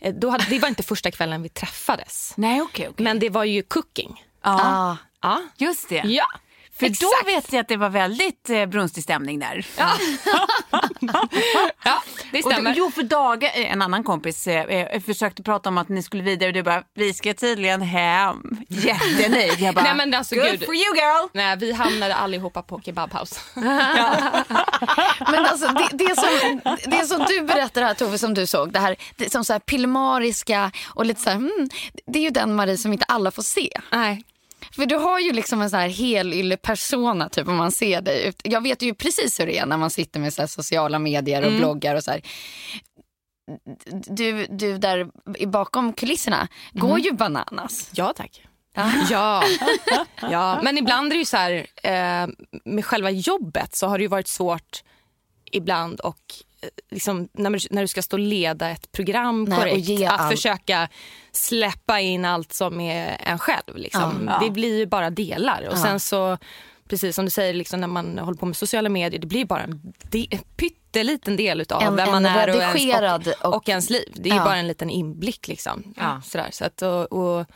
Eh, 0.00 0.12
då 0.14 0.30
hade, 0.30 0.44
det 0.44 0.58
var 0.58 0.68
inte 0.68 0.82
första 0.82 1.10
kvällen 1.10 1.42
vi 1.42 1.48
träffades. 1.48 2.32
Nej 2.36 2.62
okej, 2.62 2.88
okej. 2.88 3.04
Men 3.04 3.18
det 3.18 3.30
var 3.30 3.44
ju 3.44 3.62
cooking. 3.62 4.24
Ja, 4.42 4.58
Ja. 4.60 4.96
Ja. 5.20 5.42
just 5.56 5.88
det. 5.88 6.02
Ja. 6.04 6.26
För 6.78 6.86
exakt. 6.86 7.00
då 7.00 7.26
vet 7.32 7.52
jag 7.52 7.60
att 7.60 7.68
det 7.68 7.76
var 7.76 7.88
väldigt 7.88 8.50
eh, 8.50 8.66
brunstig 8.66 9.02
stämning 9.04 9.38
där. 9.38 9.66
Ja, 9.76 9.90
det 12.32 12.44
Och 12.44 12.52
stämmer. 12.52 12.72
du, 12.72 12.78
jo, 12.78 12.90
för 12.90 13.02
Daga, 13.02 13.50
eh, 13.50 13.72
en 13.72 13.82
annan 13.82 14.04
kompis, 14.04 14.46
eh, 14.46 14.62
eh, 14.64 15.00
försökte 15.02 15.42
prata 15.42 15.68
om 15.68 15.78
att 15.78 15.88
ni 15.88 16.02
skulle 16.02 16.22
vidare 16.22 16.48
och 16.48 16.54
du 16.54 16.62
bara, 16.62 16.82
vi 16.94 17.14
ska 17.14 17.34
tydligen 17.34 17.82
hem. 17.82 18.42
Jättenöjd. 18.68 19.60
Jag 19.60 19.74
bara, 19.74 19.84
Nej, 19.84 19.94
men 19.94 20.14
alltså, 20.14 20.34
good 20.34 20.50
gud. 20.50 20.64
for 20.64 20.74
you 20.74 20.96
girl. 20.96 21.28
Nej, 21.32 21.56
vi 21.56 21.72
hamnade 21.72 22.14
allihopa 22.14 22.62
på 22.62 22.80
kebabhouse. 22.80 23.40
Men 25.30 25.46
alltså, 25.46 25.66
det, 25.66 25.88
det, 25.92 26.16
som, 26.16 26.60
det 26.86 27.06
som 27.06 27.24
du 27.28 27.42
berättar 27.42 27.82
här 27.82 27.94
Tove, 27.94 28.18
som 28.18 28.34
du 28.34 28.46
såg, 28.46 28.72
det 28.72 28.78
här, 28.78 28.96
det, 29.16 29.32
som 29.32 29.44
så 29.44 29.52
här 29.52 29.60
pillemariska 29.60 30.72
och 30.94 31.06
lite 31.06 31.20
så 31.20 31.30
här, 31.30 31.36
hmm, 31.36 31.68
det 32.06 32.18
är 32.18 32.22
ju 32.22 32.30
den 32.30 32.54
Marie 32.54 32.76
som 32.76 32.92
inte 32.92 33.04
alla 33.04 33.30
får 33.30 33.42
se. 33.42 33.70
Nej. 33.92 34.24
För 34.72 34.86
du 34.86 34.96
har 34.96 35.18
ju 35.20 35.32
liksom 35.32 35.60
en 35.62 35.70
så 35.70 35.76
här 35.76 35.88
helylle 35.88 36.56
persona 36.56 37.28
typ 37.28 37.48
om 37.48 37.56
man 37.56 37.72
ser 37.72 38.00
dig. 38.00 38.26
ut- 38.26 38.40
Jag 38.44 38.60
vet 38.62 38.82
ju 38.82 38.94
precis 38.94 39.40
hur 39.40 39.46
det 39.46 39.58
är 39.58 39.66
när 39.66 39.76
man 39.76 39.90
sitter 39.90 40.20
med 40.20 40.34
så 40.34 40.46
sociala 40.48 40.98
medier 40.98 41.42
och 41.46 41.52
bloggar 41.52 41.94
och 41.94 42.04
så 42.04 42.10
här. 42.10 42.20
Du, 44.06 44.46
du 44.46 44.78
där 44.78 45.10
bakom 45.46 45.92
kulisserna 45.92 46.48
går 46.72 46.98
ju 46.98 47.12
bananas. 47.12 47.90
Ja, 47.94 48.12
tack. 48.16 48.44
Ja. 49.10 49.42
ja, 50.30 50.60
men 50.62 50.78
ibland 50.78 51.06
är 51.12 51.16
det 51.16 51.18
ju 51.18 51.24
så 51.24 51.36
här, 51.36 51.66
eh, 51.82 52.28
med 52.64 52.84
själva 52.84 53.10
jobbet 53.10 53.76
så 53.76 53.86
har 53.86 53.98
det 53.98 54.02
ju 54.02 54.08
varit 54.08 54.28
svårt 54.28 54.82
ibland 55.52 56.00
och 56.00 56.20
liksom, 56.90 57.28
när, 57.32 57.50
man, 57.50 57.60
när 57.70 57.82
du 57.82 57.88
ska 57.88 58.02
stå 58.02 58.16
och 58.16 58.20
leda 58.20 58.70
ett 58.70 58.92
program 58.92 59.44
Nej, 59.44 59.56
och 59.58 59.64
korrekt, 59.64 59.88
ge 59.88 60.06
att 60.06 60.20
allt. 60.20 60.30
försöka 60.36 60.88
släppa 61.32 62.00
in 62.00 62.24
allt 62.24 62.52
som 62.52 62.80
är 62.80 63.20
en 63.24 63.38
själv. 63.38 63.76
Liksom. 63.76 64.30
Det 64.42 64.50
blir 64.50 64.78
ju 64.78 64.86
bara 64.86 65.10
delar. 65.10 65.68
Och 65.70 65.78
sen 65.78 66.00
så, 66.00 66.38
precis 66.88 67.16
som 67.16 67.24
du 67.24 67.30
säger, 67.30 67.54
liksom, 67.54 67.80
när 67.80 67.88
man 67.88 68.18
håller 68.18 68.38
på 68.38 68.46
med 68.46 68.56
sociala 68.56 68.88
medier, 68.88 69.20
det 69.20 69.26
blir 69.26 69.38
ju 69.40 69.46
bara 69.46 69.62
en, 69.62 69.92
de, 70.02 70.28
en 70.30 70.38
pytteliten 70.56 71.36
del 71.36 71.60
utav 71.60 71.82
En- 71.82 71.96
vem 71.96 72.10
man 72.10 72.26
en 72.26 72.32
är 72.36 72.48
och 72.48 72.56
ens, 72.62 73.26
och, 73.26 73.46
och- 73.48 73.56
och 73.56 73.68
ens 73.68 73.90
liv. 73.90 74.08
Det 74.14 74.30
är 74.30 74.36
Ja. 74.36 74.44
bara 74.44 74.56
en 74.56 74.68
liten 74.68 74.90
inblick. 74.90 75.48
Liksom. 75.48 75.94
Ja. 75.96 76.20
Sådär, 76.24 76.48
så 76.52 76.64
att, 76.64 76.82
och, 76.82 77.12
och, 77.12 77.46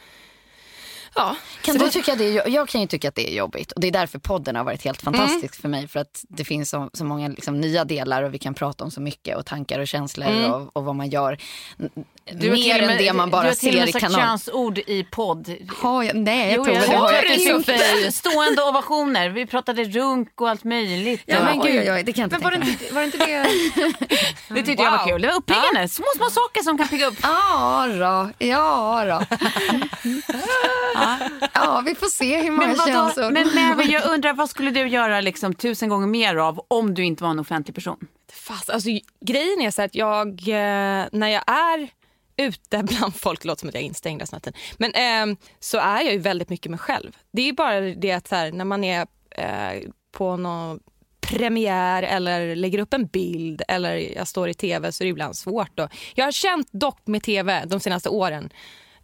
ja. 1.14 1.36
Kan 1.62 1.78
du 1.78 1.84
det- 1.84 1.90
tycka 1.90 2.14
det 2.14 2.24
är, 2.38 2.48
jag 2.48 2.68
kan 2.68 2.80
ju 2.80 2.86
tycka 2.86 3.08
att 3.08 3.14
det 3.14 3.30
är 3.32 3.36
jobbigt 3.36 3.72
och 3.72 3.80
det 3.80 3.86
är 3.86 3.92
därför 3.92 4.18
podden 4.18 4.56
har 4.56 4.64
varit 4.64 4.84
helt 4.84 5.02
fantastisk 5.02 5.60
för 5.60 5.68
mig 5.68 5.88
för 5.88 6.00
att 6.00 6.24
det 6.28 6.44
finns 6.44 6.70
så, 6.70 6.90
så 6.92 7.04
många 7.04 7.28
liksom, 7.28 7.60
nya 7.60 7.84
delar 7.84 8.22
och 8.22 8.34
vi 8.34 8.38
kan 8.38 8.54
prata 8.54 8.84
om 8.84 8.90
så 8.90 9.00
mycket 9.00 9.36
och 9.36 9.46
tankar 9.46 9.78
och 9.78 9.88
känslor 9.88 10.50
och, 10.50 10.76
och 10.76 10.84
vad 10.84 10.94
man 10.94 11.10
gör. 11.10 11.38
Du 12.32 12.50
Mer 12.50 12.80
med- 12.80 12.90
än 12.90 12.98
det 12.98 13.12
man 13.12 13.28
du 13.28 13.32
bara 13.32 13.42
har 13.46 13.52
till 13.54 13.68
och 13.68 13.72
ser 13.74 13.80
med 13.80 13.88
i 13.88 13.92
sagt 13.92 14.14
könsord 14.14 14.78
i 14.78 15.06
podd. 15.10 15.54
Har 15.78 16.02
jag, 16.02 16.16
nej, 16.16 16.54
jag 16.54 16.66
det 16.66 16.74
har 16.76 16.96
hörde 16.96 17.16
jag 17.34 17.38
det, 17.38 17.72
inte. 17.74 18.12
Stående 18.12 18.62
ovationer. 18.62 19.28
Vi 19.28 19.46
pratade 19.46 19.84
runk 19.84 20.40
och 20.40 20.48
allt 20.50 20.64
möjligt. 20.64 21.22
Ja, 21.26 21.44
men 21.44 21.60
gud, 21.60 21.80
oj, 21.82 21.92
oj, 21.92 22.02
det 22.02 22.12
kan 22.12 22.22
jag 22.22 22.26
inte 22.26 22.36
Men 22.36 22.42
var 22.44 22.50
det, 22.50 22.56
tänka 22.66 22.66
mig. 22.66 22.82
inte, 22.82 22.94
var 22.94 23.00
det 23.00 23.06
inte 23.06 23.18
det? 23.26 24.22
Det 24.54 24.62
tyckte 24.62 24.82
jag 24.82 24.90
var 24.90 24.98
Wow. 24.98 25.06
kul. 25.06 25.22
Det 25.22 25.28
var 25.28 25.34
uppiggande. 25.34 25.88
Små, 25.88 26.04
små 26.16 26.30
saker 26.30 26.62
som 26.62 26.78
kan 26.78 26.88
pigga 26.88 27.06
upp. 27.06 27.14
Ja 27.22 27.86
då, 28.38 28.46
ja 28.46 29.04
då. 29.04 29.36
ja, 31.54 31.82
vi 31.86 31.94
får 31.94 32.06
se 32.06 32.42
hur 32.42 32.50
många 32.50 32.66
Men, 32.66 32.76
vadå? 32.76 32.92
könsord. 32.92 33.32
men 33.32 33.54
Mary, 33.54 33.92
jag 33.92 34.06
undrar 34.06 34.32
vad 34.32 34.50
skulle 34.50 34.70
du 34.70 34.88
göra 34.88 35.20
liksom, 35.20 35.54
tusen 35.54 35.88
gånger 35.88 36.06
mer 36.06 36.36
av 36.36 36.66
om 36.68 36.94
du 36.94 37.04
inte 37.04 37.22
var 37.22 37.30
en 37.30 37.38
offentlig 37.38 37.74
person? 37.74 38.06
Fast, 38.32 38.70
alltså, 38.70 38.88
grejen 39.20 39.60
är 39.60 39.70
så 39.70 39.82
att 39.82 39.94
jag, 39.94 40.28
eh, 40.28 41.06
när 41.12 41.28
jag 41.28 41.44
är 41.46 41.88
ute 42.36 42.82
bland 42.82 43.14
folk, 43.14 43.44
låter 43.44 43.60
som 43.60 43.68
att 43.68 43.74
jag 43.74 43.82
är 43.82 43.86
instängd 43.86 44.22
men 44.76 44.92
eh, 44.94 45.38
så 45.60 45.78
är 45.78 46.00
jag 46.00 46.12
ju 46.12 46.18
väldigt 46.18 46.48
mycket 46.48 46.70
mig 46.70 46.78
själv. 46.78 47.16
Det 47.32 47.48
är 47.48 47.52
bara 47.52 47.80
det 47.80 48.12
att 48.12 48.28
så 48.28 48.34
här, 48.34 48.52
när 48.52 48.64
man 48.64 48.84
är 48.84 49.06
eh, 49.30 49.82
på 50.12 50.36
någon 50.36 50.80
premiär 51.20 52.02
eller 52.02 52.56
lägger 52.56 52.78
upp 52.78 52.94
en 52.94 53.06
bild 53.06 53.62
eller 53.68 53.96
jag 54.16 54.28
står 54.28 54.48
i 54.48 54.54
tv 54.54 54.92
så 54.92 55.02
är 55.02 55.06
det 55.06 55.10
ibland 55.10 55.36
svårt. 55.36 55.70
Då. 55.74 55.88
Jag 56.14 56.24
har 56.24 56.32
känt 56.32 56.68
dock 56.72 57.06
med 57.06 57.22
tv 57.22 57.64
de 57.66 57.80
senaste 57.80 58.08
åren 58.08 58.52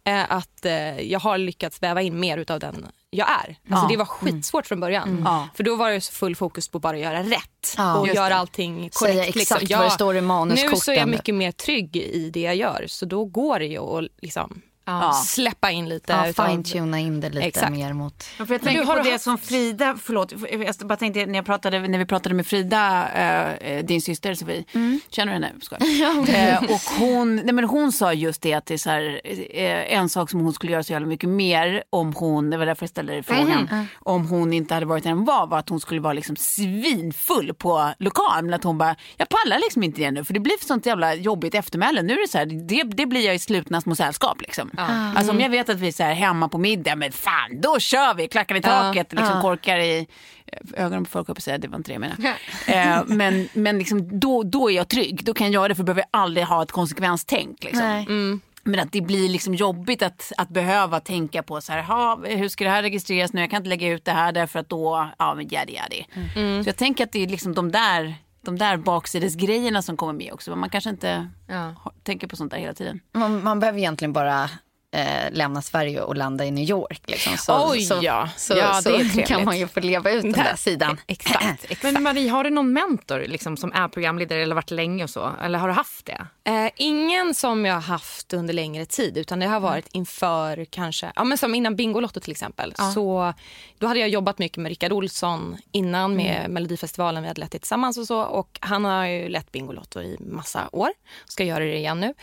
att 0.03 0.65
eh, 0.65 1.01
jag 1.01 1.19
har 1.19 1.37
lyckats 1.37 1.83
väva 1.83 2.01
in 2.01 2.19
mer 2.19 2.37
utav 2.37 2.59
den 2.59 2.87
jag 3.09 3.27
är. 3.29 3.33
Alltså, 3.33 3.55
Ja. 3.63 3.87
Det 3.89 3.97
var 3.97 4.05
skitsvårt 4.05 4.67
från 4.67 4.79
början. 4.79 5.21
Ja. 5.25 5.47
För 5.55 5.63
då 5.63 5.75
var 5.75 5.91
det 5.91 6.01
så 6.01 6.13
full 6.13 6.35
fokus 6.35 6.67
på 6.67 6.79
bara 6.79 6.97
att 6.97 7.03
göra 7.03 7.23
rätt 7.23 7.73
Ja, 7.77 7.97
och 7.97 8.07
just 8.07 8.15
göra 8.15 8.29
det. 8.29 8.35
allting 8.35 8.75
korrekt. 8.75 8.97
Säga 8.97 9.23
liksom. 9.25 9.41
exakt 9.41 9.71
vad 9.71 9.85
det 9.85 9.89
står 9.91 10.15
i 10.17 10.21
manuskorten. 10.21 10.71
Nu 10.71 10.77
så 10.77 10.91
är 10.91 10.95
jag 10.95 11.07
mycket 11.09 11.35
mer 11.35 11.51
trygg 11.51 11.95
i 11.97 12.29
det 12.33 12.41
jag 12.41 12.55
gör 12.55 12.85
så 12.87 13.05
då 13.05 13.25
går 13.25 13.59
det 13.59 13.65
ju 13.65 13.79
att 13.79 14.03
liksom, 14.21 14.61
Ja. 14.91 15.13
släppa 15.13 15.71
in 15.71 15.89
lite. 15.89 16.11
ja, 16.13 16.27
utav- 16.27 16.47
fine-tuna 16.47 16.99
in 16.99 17.21
det 17.21 17.29
lite 17.29 17.47
Exakt. 17.47 17.71
mer 17.71 17.93
mot... 17.93 18.25
Ja, 18.39 18.45
för 18.45 18.53
jag 18.53 18.61
tänker 18.61 18.81
du, 18.81 18.87
har 18.87 18.97
på 18.97 19.03
det 19.03 19.11
haft- 19.11 19.23
som 19.23 19.37
Frida, 19.37 19.97
förlåt, 20.03 20.33
jag 20.51 20.87
bara 20.87 20.95
tänkte 20.95 21.25
när, 21.25 21.35
jag 21.35 21.45
pratade, 21.45 21.79
när 21.87 21.97
vi 21.97 22.05
pratade 22.05 22.35
med 22.35 22.47
Frida, 22.47 23.09
eh, 23.09 23.85
din 23.85 24.01
syster 24.01 24.33
Sofie, 24.33 24.63
känner 25.09 25.25
du 25.25 25.33
henne? 25.33 25.51
Eh, 26.29 26.63
och 26.63 26.81
hon, 26.99 27.35
nej, 27.35 27.53
men 27.53 27.63
hon 27.63 27.91
sa 27.91 28.13
just 28.13 28.41
det 28.41 28.53
att 28.53 28.65
det 28.65 28.73
är 28.73 28.77
så 28.77 28.89
här, 28.89 29.21
eh, 29.53 29.93
en 29.97 30.09
sak 30.09 30.29
som 30.29 30.39
hon 30.39 30.53
skulle 30.53 30.71
göra 30.71 30.83
så 30.83 30.91
jävla 30.93 31.07
mycket 31.07 31.29
mer 31.29 31.83
om 31.89 32.13
hon, 32.13 32.49
det 32.49 32.57
var 32.57 32.65
därför 32.65 32.83
jag 32.83 32.89
ställde 32.89 33.13
dig 33.13 33.23
frågan, 33.23 33.87
om 33.99 34.27
hon 34.27 34.53
inte 34.53 34.73
hade 34.73 34.85
varit 34.85 35.03
där 35.03 35.11
hon 35.11 35.25
var, 35.25 35.47
var 35.47 35.59
att 35.59 35.69
hon 35.69 35.79
skulle 35.79 36.01
vara 36.01 36.13
liksom 36.13 36.35
svinfull 36.35 37.53
på 37.53 37.93
lokal. 37.99 38.43
Men 38.45 38.53
att 38.53 38.63
hon 38.63 38.77
bara, 38.77 38.95
jag 39.17 39.29
pallar 39.29 39.57
liksom 39.59 39.83
inte 39.83 40.01
det 40.01 40.11
nu 40.11 40.23
för 40.25 40.33
det 40.33 40.39
blir 40.39 40.65
sånt 40.67 40.85
jävla 40.85 41.15
jobbigt 41.15 41.55
eftermäle. 41.55 42.01
Nu 42.01 42.13
är 42.13 42.21
det 42.21 42.27
så 42.27 42.37
här, 42.37 42.45
det, 42.45 42.83
det 42.83 43.05
blir 43.05 43.25
jag 43.25 43.35
i 43.35 43.39
slutna 43.39 43.81
små 43.81 43.95
sällskap 43.95 44.41
liksom. 44.41 44.71
Alltså 44.87 45.31
om 45.31 45.39
jag 45.39 45.49
vet 45.49 45.69
att 45.69 45.79
vi 45.79 45.87
är 45.87 45.91
så 45.91 46.03
här 46.03 46.13
hemma 46.13 46.49
på 46.49 46.57
middag, 46.57 46.95
men 46.95 47.11
fan 47.11 47.61
då 47.61 47.79
kör 47.79 48.13
vi, 48.13 48.27
klackar 48.27 48.55
i 48.55 48.61
taket, 48.61 49.13
liksom 49.13 49.41
korkar 49.41 49.79
i 49.79 50.07
ögonen 50.73 51.03
på 51.05 51.09
folk 51.11 51.29
att 51.29 51.43
säga, 51.43 51.57
det 51.57 51.67
var 51.67 51.77
inte 51.77 51.89
det 51.89 51.93
jag 51.93 51.99
menade. 52.01 52.35
eh, 52.67 53.03
men 53.05 53.49
men 53.53 53.77
liksom, 53.79 54.19
då, 54.19 54.43
då 54.43 54.71
är 54.71 54.75
jag 54.75 54.87
trygg, 54.87 55.23
då 55.25 55.33
kan 55.33 55.47
jag 55.47 55.53
göra 55.53 55.67
det 55.67 55.75
för 55.75 55.83
då 55.83 55.85
behöver 55.85 56.03
jag 56.11 56.21
aldrig 56.21 56.45
ha 56.45 56.63
ett 56.63 56.71
konsekvenstänk. 56.71 57.63
Liksom. 57.63 57.85
Nej. 57.85 58.05
Men 58.63 58.79
att 58.79 58.91
det 58.91 59.01
blir 59.01 59.29
liksom 59.29 59.53
jobbigt 59.55 60.01
att, 60.01 60.31
att 60.37 60.49
behöva 60.49 60.99
tänka 60.99 61.43
på 61.43 61.61
så 61.61 61.71
här, 61.73 61.81
ha, 61.81 62.19
hur 62.25 62.49
ska 62.49 62.63
det 62.63 62.69
här 62.69 62.81
registreras 62.81 63.33
nu? 63.33 63.41
Jag 63.41 63.49
kan 63.49 63.57
inte 63.57 63.69
lägga 63.69 63.87
ut 63.87 64.05
det 64.05 64.11
här 64.11 64.31
därför 64.31 64.59
att 64.59 64.69
då, 64.69 65.09
ja 65.19 65.33
men 65.35 65.47
jadi 65.47 65.73
jadi. 65.73 66.05
Så 66.63 66.69
jag 66.69 66.75
tänker 66.75 67.03
att 67.03 67.11
det 67.11 67.23
är 67.23 67.27
liksom 67.27 67.53
de 67.55 67.71
där, 67.71 68.15
de 68.41 68.57
där 68.57 68.77
baksidesgrejerna 68.77 69.81
som 69.81 69.97
kommer 69.97 70.13
med 70.13 70.33
också. 70.33 70.55
Man 70.55 70.69
kanske 70.69 70.89
inte 70.89 71.27
Ja. 71.47 71.75
tänker 72.03 72.27
på 72.27 72.35
sånt 72.35 72.51
där 72.51 72.57
hela 72.59 72.73
tiden. 72.73 72.99
Man, 73.13 73.43
man 73.43 73.59
behöver 73.59 73.79
egentligen 73.79 74.13
bara 74.13 74.49
eh, 74.91 75.31
lämna 75.31 75.61
Sverige 75.61 76.01
och 76.01 76.15
landa 76.15 76.45
i 76.45 76.51
New 76.51 76.69
York. 76.69 77.01
Liksom. 77.05 77.37
Så, 77.37 77.71
Oj, 77.71 77.81
så, 77.81 77.99
ja. 78.01 78.29
Så, 78.37 78.53
Ja, 78.57 78.73
så 78.73 78.89
det 78.89 78.97
trevligt. 78.97 79.27
kan 79.27 79.45
man 79.45 79.59
ju 79.59 79.67
få 79.67 79.79
leva 79.79 80.11
ut 80.11 80.21
den 80.21 80.31
där 80.31 80.55
sidan. 80.55 80.99
Exakt. 81.07 81.63
exakt. 81.69 81.93
Men 81.93 82.03
Marie, 82.03 82.29
har 82.29 82.43
du 82.43 82.49
någon 82.49 82.73
mentor 82.73 83.25
liksom, 83.27 83.57
som 83.57 83.71
är 83.73 83.87
programledare 83.87 84.43
eller 84.43 84.55
varit 84.55 84.71
länge 84.71 85.03
och 85.03 85.09
så? 85.09 85.31
Eller 85.43 85.59
har 85.59 85.67
du 85.67 85.73
haft 85.73 86.05
det? 86.05 86.27
Eh, 86.43 86.71
ingen 86.75 87.35
som 87.35 87.65
jag 87.65 87.73
har 87.73 87.81
haft 87.81 88.33
under 88.33 88.53
längre 88.53 88.85
tid 88.85 89.17
utan 89.17 89.39
det 89.39 89.45
har 89.45 89.59
varit 89.59 89.87
inför 89.91 90.65
kanske, 90.65 91.11
ja 91.15 91.23
men 91.23 91.37
som 91.37 91.55
innan 91.55 91.75
Bingolotto 91.75 92.19
till 92.19 92.31
exempel. 92.31 92.73
Så 92.93 93.33
då 93.77 93.87
hade 93.87 93.99
jag 93.99 94.09
jobbat 94.09 94.39
mycket 94.39 94.57
med 94.57 94.69
Rickard 94.69 94.91
Olsson 94.91 95.57
innan 95.71 96.15
med 96.15 96.49
Melodifestivalen, 96.49 97.23
vi 97.23 97.27
hade 97.27 97.41
lett 97.41 97.51
det 97.51 97.59
tillsammans 97.59 97.97
och 97.97 98.05
så 98.07 98.21
och 98.21 98.57
han 98.61 98.85
har 98.85 99.05
ju 99.05 99.29
lett 99.29 99.51
Bingolotto 99.51 100.01
i 100.01 100.17
massa 100.19 100.69
år, 100.71 100.89
ska 101.25 101.43
göra 101.43 101.63
det 101.63 101.77
igen 101.77 101.99
nu. 101.99 102.13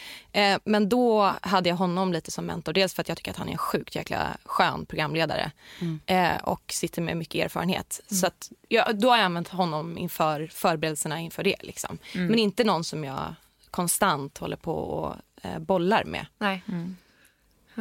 Eh, 0.40 0.58
men 0.64 0.88
då 0.88 1.32
hade 1.40 1.68
jag 1.68 1.76
honom 1.76 2.12
lite 2.12 2.30
som 2.30 2.46
mentor. 2.46 2.55
Dels 2.64 2.94
för 2.94 3.00
att 3.00 3.08
jag 3.08 3.16
tycker 3.16 3.30
att 3.30 3.36
han 3.36 3.48
är 3.48 3.52
en 3.52 3.58
sjukt 3.58 3.94
jäkla 3.94 4.36
skön 4.44 4.86
programledare 4.86 5.52
eh, 6.06 6.36
och 6.36 6.62
sitter 6.72 7.02
med 7.02 7.16
mycket 7.16 7.44
erfarenhet. 7.44 8.00
Så 8.10 8.26
att 8.26 8.50
jag, 8.68 8.98
då 8.98 9.10
har 9.10 9.16
jag 9.16 9.24
använt 9.24 9.48
honom 9.48 9.98
inför 9.98 10.46
förberedelserna 10.52 11.20
inför 11.20 11.44
det. 11.44 11.56
Liksom. 11.60 11.98
Men 12.14 12.38
inte 12.38 12.64
någon 12.64 12.84
som 12.84 13.04
jag 13.04 13.34
konstant 13.70 14.38
håller 14.38 14.56
på 14.56 14.74
och 14.74 15.14
eh, 15.42 15.58
bollar 15.58 16.04
med. 16.04 16.26
Nej. 16.38 16.62
Ja, 16.66 16.72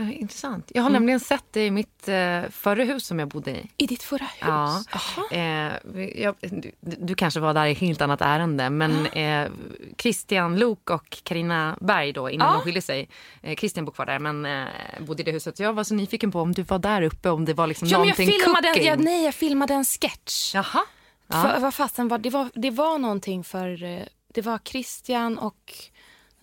intressant. 0.01 0.71
Jag 0.73 0.83
har 0.83 0.89
nämligen 0.89 1.19
sett 1.19 1.43
det 1.51 1.65
i 1.65 1.71
mitt 1.71 2.07
eh, 2.07 2.41
förra 2.51 2.83
hus 2.83 3.05
som 3.05 3.19
jag 3.19 3.27
bodde 3.27 3.51
i. 3.51 3.69
I 3.77 3.87
ditt 3.87 4.03
förra 4.03 4.25
hus? 4.25 4.37
Ja. 4.41 4.83
Eh, 5.31 5.73
jag, 6.21 6.35
du, 6.41 6.71
du 6.79 7.15
kanske 7.15 7.39
var 7.39 7.53
där 7.53 7.65
i 7.65 7.71
ett 7.71 7.77
helt 7.77 8.01
annat 8.01 8.21
ärende, 8.21 8.69
men 8.69 9.05
eh, 9.07 9.49
Christian 9.97 10.59
Lok 10.59 10.89
och 10.89 11.17
Karina 11.23 11.77
Berg 11.81 12.13
då, 12.13 12.29
innan 12.29 12.47
Ja. 12.47 12.53
de 12.53 12.61
skilde 12.61 12.81
sig. 12.81 13.09
Eh, 13.41 13.55
Christian 13.55 13.85
bor 13.85 13.91
kvar 13.91 14.05
där, 14.05 14.19
men 14.19 14.45
eh, 14.45 14.65
bodde 14.99 15.21
i 15.21 15.25
det 15.25 15.31
huset. 15.31 15.59
Jag 15.59 15.73
var 15.73 15.83
så 15.83 15.93
nyfiken 15.95 16.31
på 16.31 16.41
om 16.41 16.51
du 16.51 16.61
var 16.63 16.79
där 16.79 17.01
uppe, 17.01 17.29
om 17.29 17.45
det 17.45 17.53
var 17.53 17.67
liksom 17.67 17.87
Ja, 17.87 17.97
men 17.99 18.07
jag 18.07 18.17
någonting 18.19 18.39
filmade, 18.41 18.67
cooking. 18.67 18.85
jag, 18.87 18.99
nej, 18.99 19.23
jag 19.25 19.35
filmade 19.35 19.73
en 19.73 19.85
sketch. 19.85 20.55
Jaha. 20.55 20.81
Ja. 21.27 21.41
För, 21.41 21.59
vad 21.59 21.73
fasen 21.73 22.07
var, 22.07 22.17
det, 22.17 22.29
var, 22.29 22.49
det 22.53 22.69
var 22.71 22.97
någonting 22.97 23.43
för... 23.43 23.83
eh, 23.83 23.99
Det 24.33 24.41
var 24.41 24.59
Christian 24.63 25.37
och... 25.37 25.73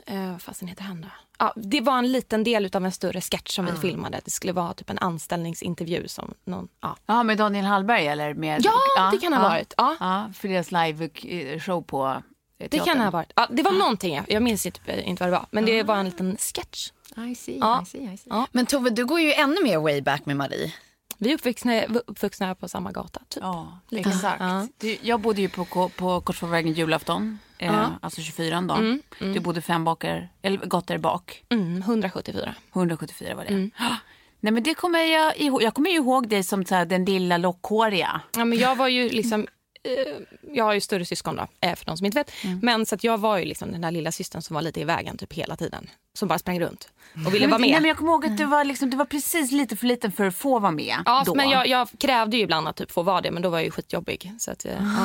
Eh, 0.06 0.30
vad 0.32 0.42
fasen 0.42 0.68
heter 0.68 0.82
han 0.82 1.00
då? 1.00 1.08
Ja, 1.38 1.52
det 1.56 1.80
var 1.80 1.98
en 1.98 2.12
liten 2.12 2.44
del 2.44 2.70
av 2.76 2.84
en 2.84 2.92
större 2.92 3.20
sketch 3.20 3.54
som 3.54 3.64
vi 3.66 3.72
filmade. 3.72 4.20
Det 4.24 4.30
skulle 4.30 4.52
vara 4.52 4.72
typ 4.74 4.90
en 4.90 4.98
anställningsintervju. 4.98 6.08
Som 6.08 6.34
någon, 6.44 6.68
ja. 6.80 6.96
Ja, 7.06 7.22
med 7.22 7.38
Daniel 7.38 7.64
Hallberg 7.64 8.06
eller 8.06 8.34
med... 8.34 8.64
Ja, 8.96 9.10
det 9.12 9.18
kan 9.18 9.32
ha 9.32 9.42
varit. 9.42 9.74
Ja. 9.76 9.96
Ja, 10.00 10.30
för 10.34 10.48
deras 10.48 10.72
live-show 10.72 11.82
på 11.82 12.06
eh, 12.06 12.14
Det 12.58 12.68
teatern. 12.68 12.94
kan 12.94 13.04
ha 13.04 13.10
varit. 13.10 13.32
Ja, 13.36 13.46
det 13.50 13.62
var 13.62 13.72
någonting, 13.72 14.14
jag, 14.14 14.24
jag 14.28 14.42
minns 14.42 14.62
typ 14.62 14.88
inte 14.88 15.22
vad 15.24 15.28
det 15.32 15.36
var. 15.38 15.46
Men 15.50 15.64
det 15.64 15.82
var 15.82 15.96
en 15.96 16.04
liten 16.04 16.36
sketch. 16.36 16.90
I 17.30 17.34
see, 17.34 17.58
Ja. 17.58 17.82
I 17.82 17.86
see, 17.86 17.98
I 18.12 18.16
see. 18.16 18.30
Ja. 18.30 18.46
Men 18.52 18.66
Tove, 18.66 18.90
du 18.90 19.04
går 19.06 19.20
ju 19.20 19.32
ännu 19.32 19.62
mer 19.62 19.78
way 19.78 20.00
back 20.02 20.26
med 20.26 20.36
Marie. 20.36 20.72
Vi 21.18 21.30
är 21.30 21.34
uppvuxna, 21.34 21.84
uppvuxna 22.06 22.54
på 22.54 22.68
samma 22.68 22.92
gata. 22.92 23.20
Typ. 23.28 23.42
Ja, 23.42 23.78
Lite. 23.88 24.08
exakt. 24.10 24.40
Ja. 24.40 24.68
Du, 24.78 24.98
jag 25.02 25.20
bodde 25.20 25.40
ju 25.40 25.48
på, 25.48 25.64
på 25.88 26.20
Korsfårvägen 26.20 26.72
julafton, 26.72 27.38
eh, 27.58 27.66
Ja. 27.66 27.86
alltså 28.02 28.20
24 28.22 28.60
då. 28.60 28.98
Du 29.18 29.40
bodde 29.40 29.60
fem 29.62 29.84
bakar, 29.84 30.28
eller 30.42 30.58
gator 30.58 30.98
bak. 30.98 31.44
Mm, 31.48 31.76
174. 31.82 32.54
174 32.72 33.34
var 33.34 33.44
det. 33.44 33.50
Nej 34.40 34.52
men 34.52 34.62
det 34.62 34.74
kommer 34.74 34.98
jag 34.98 35.36
ihåg. 35.38 35.62
Jag 35.62 35.74
kommer 35.74 35.90
ju 35.90 35.96
ihåg 35.96 36.28
dig 36.28 36.42
som 36.42 36.64
så 36.64 36.74
här, 36.74 36.84
den 36.86 37.04
lilla 37.04 37.36
lockhåriga. 37.36 38.20
Ja, 38.36 38.44
men 38.44 38.58
jag 38.58 38.76
var 38.76 38.88
ju 38.88 39.08
liksom... 39.08 39.46
Eh, 39.84 40.22
jag 40.52 40.64
har 40.64 40.72
ju 40.72 40.80
större 40.80 41.04
syskon 41.04 41.36
då, 41.36 41.46
eh, 41.60 41.76
för 41.76 41.86
de 41.86 41.96
som 41.96 42.06
inte 42.06 42.18
vet. 42.18 42.32
Men 42.62 42.86
så 42.86 42.94
att 42.94 43.04
jag 43.04 43.18
var 43.18 43.38
ju 43.38 43.44
liksom 43.44 43.72
den 43.72 43.80
där 43.80 43.90
lilla 43.90 44.12
systern 44.12 44.42
som 44.42 44.54
var 44.54 44.62
lite 44.62 44.80
i 44.80 44.84
vägen 44.84 45.16
typ 45.18 45.32
hela 45.32 45.56
tiden. 45.56 45.90
Som 46.14 46.28
bara 46.28 46.38
sprang 46.38 46.60
runt 46.60 46.88
och 47.26 47.34
ville 47.34 47.46
vara 47.46 47.58
Nej, 47.58 47.70
men 47.70 47.82
med. 47.82 47.90
jag 47.90 47.96
kommer 47.96 48.12
ihåg 48.12 48.26
att 48.26 48.36
du 48.38 48.44
var, 48.44 48.64
liksom, 48.64 48.90
du 48.90 48.96
var 48.96 49.04
precis 49.04 49.52
lite 49.52 49.76
för 49.76 49.86
liten 49.86 50.12
för 50.12 50.26
att 50.26 50.36
få 50.36 50.58
vara 50.58 50.72
med. 50.72 50.96
Ja, 51.04 51.22
då. 51.26 51.34
men 51.34 51.50
jag, 51.50 51.66
jag 51.66 51.88
krävde 51.98 52.36
ju 52.36 52.42
ibland 52.42 52.68
att 52.68 52.76
typ 52.76 52.90
få 52.90 53.02
vara 53.02 53.20
det, 53.20 53.30
men 53.30 53.42
då 53.42 53.48
var 53.48 53.58
jag 53.58 53.64
ju 53.64 53.70
skitjobbig. 53.70 54.32
Så 54.38 54.50
att, 54.50 54.64
eh, 54.64 54.96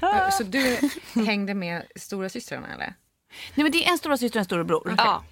ja. 0.00 0.30
Så 0.30 0.42
du 0.42 0.90
hängde 1.26 1.54
med 1.54 1.82
stora 1.96 2.28
systrarna 2.28 2.66
eller? 2.74 2.94
Nej 3.54 3.62
men 3.64 3.72
det 3.72 3.86
är 3.86 3.90
en 3.92 3.98
stora 3.98 4.16
syster 4.16 4.38
och 4.38 4.40
en 4.40 4.44
storebror. 4.44 4.94
Ja. 4.98 5.22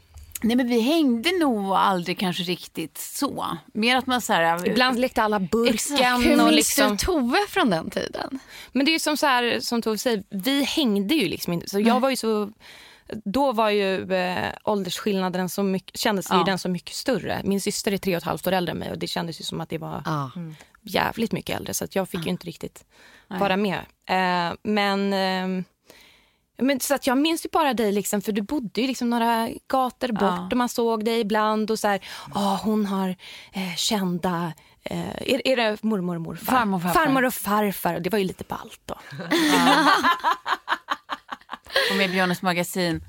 Nej 0.43 0.57
men 0.57 0.69
vi 0.69 0.81
hängde 0.81 1.31
nog 1.39 1.67
aldrig 1.73 2.19
kanske 2.19 2.43
riktigt 2.43 2.99
så. 2.99 3.59
Mer 3.75 3.97
att 3.97 4.07
man 4.07 4.21
så 4.21 4.33
här... 4.33 4.69
Ibland 4.69 4.99
lekte 5.01 5.23
alla 5.23 5.41
burken. 5.41 6.23
Hur 6.23 6.33
och 6.33 6.39
minns 6.39 6.51
liksom, 6.53 6.91
du 6.91 6.97
Tove 6.97 7.39
från 7.49 7.71
den 7.71 7.91
tiden? 7.91 8.39
Men 8.73 8.85
det 8.87 8.91
är 8.91 8.93
ju 8.93 8.99
som 8.99 9.17
så 9.17 9.27
här, 9.27 9.61
som 9.61 9.83
Tove 9.83 9.99
säger, 9.99 10.25
vi 10.31 10.65
hängde 10.65 11.15
ju 11.15 11.29
liksom 11.29 11.53
inte. 11.53 11.69
Så 11.69 11.81
jag 11.81 12.01
var 12.01 12.11
ju 12.11 12.17
så... 12.17 12.51
Då 13.25 13.53
var 13.53 13.71
ju 13.71 14.13
eh, 14.13 14.53
åldersskillnaden 14.65 15.49
så 15.49 15.63
mycket, 15.63 15.97
kändes 15.97 16.31
ju 16.31 16.37
Ja. 16.37 16.45
den 16.45 16.59
så 16.59 16.69
mycket 16.69 16.95
större. 16.95 17.41
Min 17.45 17.61
syster 17.61 17.93
är 17.93 17.99
tre 17.99 18.15
och 18.17 18.19
ett 18.19 18.25
halvt 18.25 18.47
år 18.47 18.53
äldre 18.53 18.73
än 18.73 18.79
mig 18.79 18.91
och 18.91 18.99
det 18.99 19.07
kändes 19.07 19.41
ju 19.41 19.45
som 19.45 19.61
att 19.61 19.69
det 19.69 19.79
var 19.79 20.03
Ja. 20.05 20.31
jävligt 20.83 21.33
mycket 21.33 21.57
äldre 21.57 21.75
så 21.75 21.85
att 21.85 21.95
jag 21.95 22.09
fick 22.09 22.25
ju 22.25 22.31
inte 22.31 22.47
riktigt 22.47 22.85
vara 23.29 23.57
med. 23.57 23.79
Eh, 24.09 24.55
men, 24.63 25.13
eh, 25.13 25.65
men 26.59 26.81
så 26.81 26.95
att 26.95 27.07
jag 27.07 27.19
minns 27.19 27.45
ju 27.45 27.49
bara 27.53 27.75
dig 27.75 27.93
liksom, 27.93 28.23
för 28.23 28.33
du 28.33 28.43
bodde 28.43 28.81
ju 28.81 28.87
liksom 28.87 29.11
några 29.11 29.49
gator 29.69 30.09
bort 30.13 30.23
Ja. 30.23 30.49
och 30.51 30.57
man 30.57 30.69
såg 30.69 31.05
dig 31.05 31.21
ibland 31.21 31.71
och 31.71 31.79
så 31.79 31.89
här, 31.89 32.01
ah, 32.35 32.57
hon 32.57 32.87
har 32.87 33.09
eh, 33.53 33.75
kända 33.77 34.53
Eh, 34.91 35.09
är, 35.09 35.49
är 35.49 35.57
det 35.57 35.83
mormor 35.83 36.15
och 36.15 36.21
morfar? 36.21 36.53
Farmor 36.53 36.77
och 36.77 36.83
farfar. 36.83 37.01
Farmor 37.05 37.25
och 37.25 37.35
farfar. 37.35 38.01
Det 38.01 38.11
var 38.11 38.19
ju 38.19 38.25
lite 38.25 38.45
på 38.45 38.55
allt 38.55 38.81
då. 38.87 38.95
Och 41.91 41.97
med 41.97 42.11
Björnes 42.11 42.43
magasin. 42.43 43.05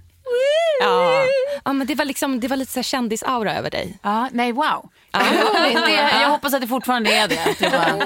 Ja. 0.82 1.26
ja, 1.65 1.74
men 1.74 1.88
det 1.88 1.96
var, 1.96 2.06
liksom, 2.06 2.39
det 2.39 2.48
var 2.48 2.58
lite 2.58 2.72
så 2.72 2.80
här 2.80 2.84
kändisaura 2.84 3.58
över 3.58 3.70
dig. 3.70 4.00
Ja, 4.02 4.30
nej 4.32 4.52
wow. 4.52 4.89
Det, 5.12 5.92
jag 6.22 6.30
hoppas 6.30 6.54
att 6.54 6.62
det 6.62 6.68
fortfarande 6.68 7.15
är 7.15 7.28
det. 7.28 7.44
Att 7.44 7.72
bara, 7.72 7.98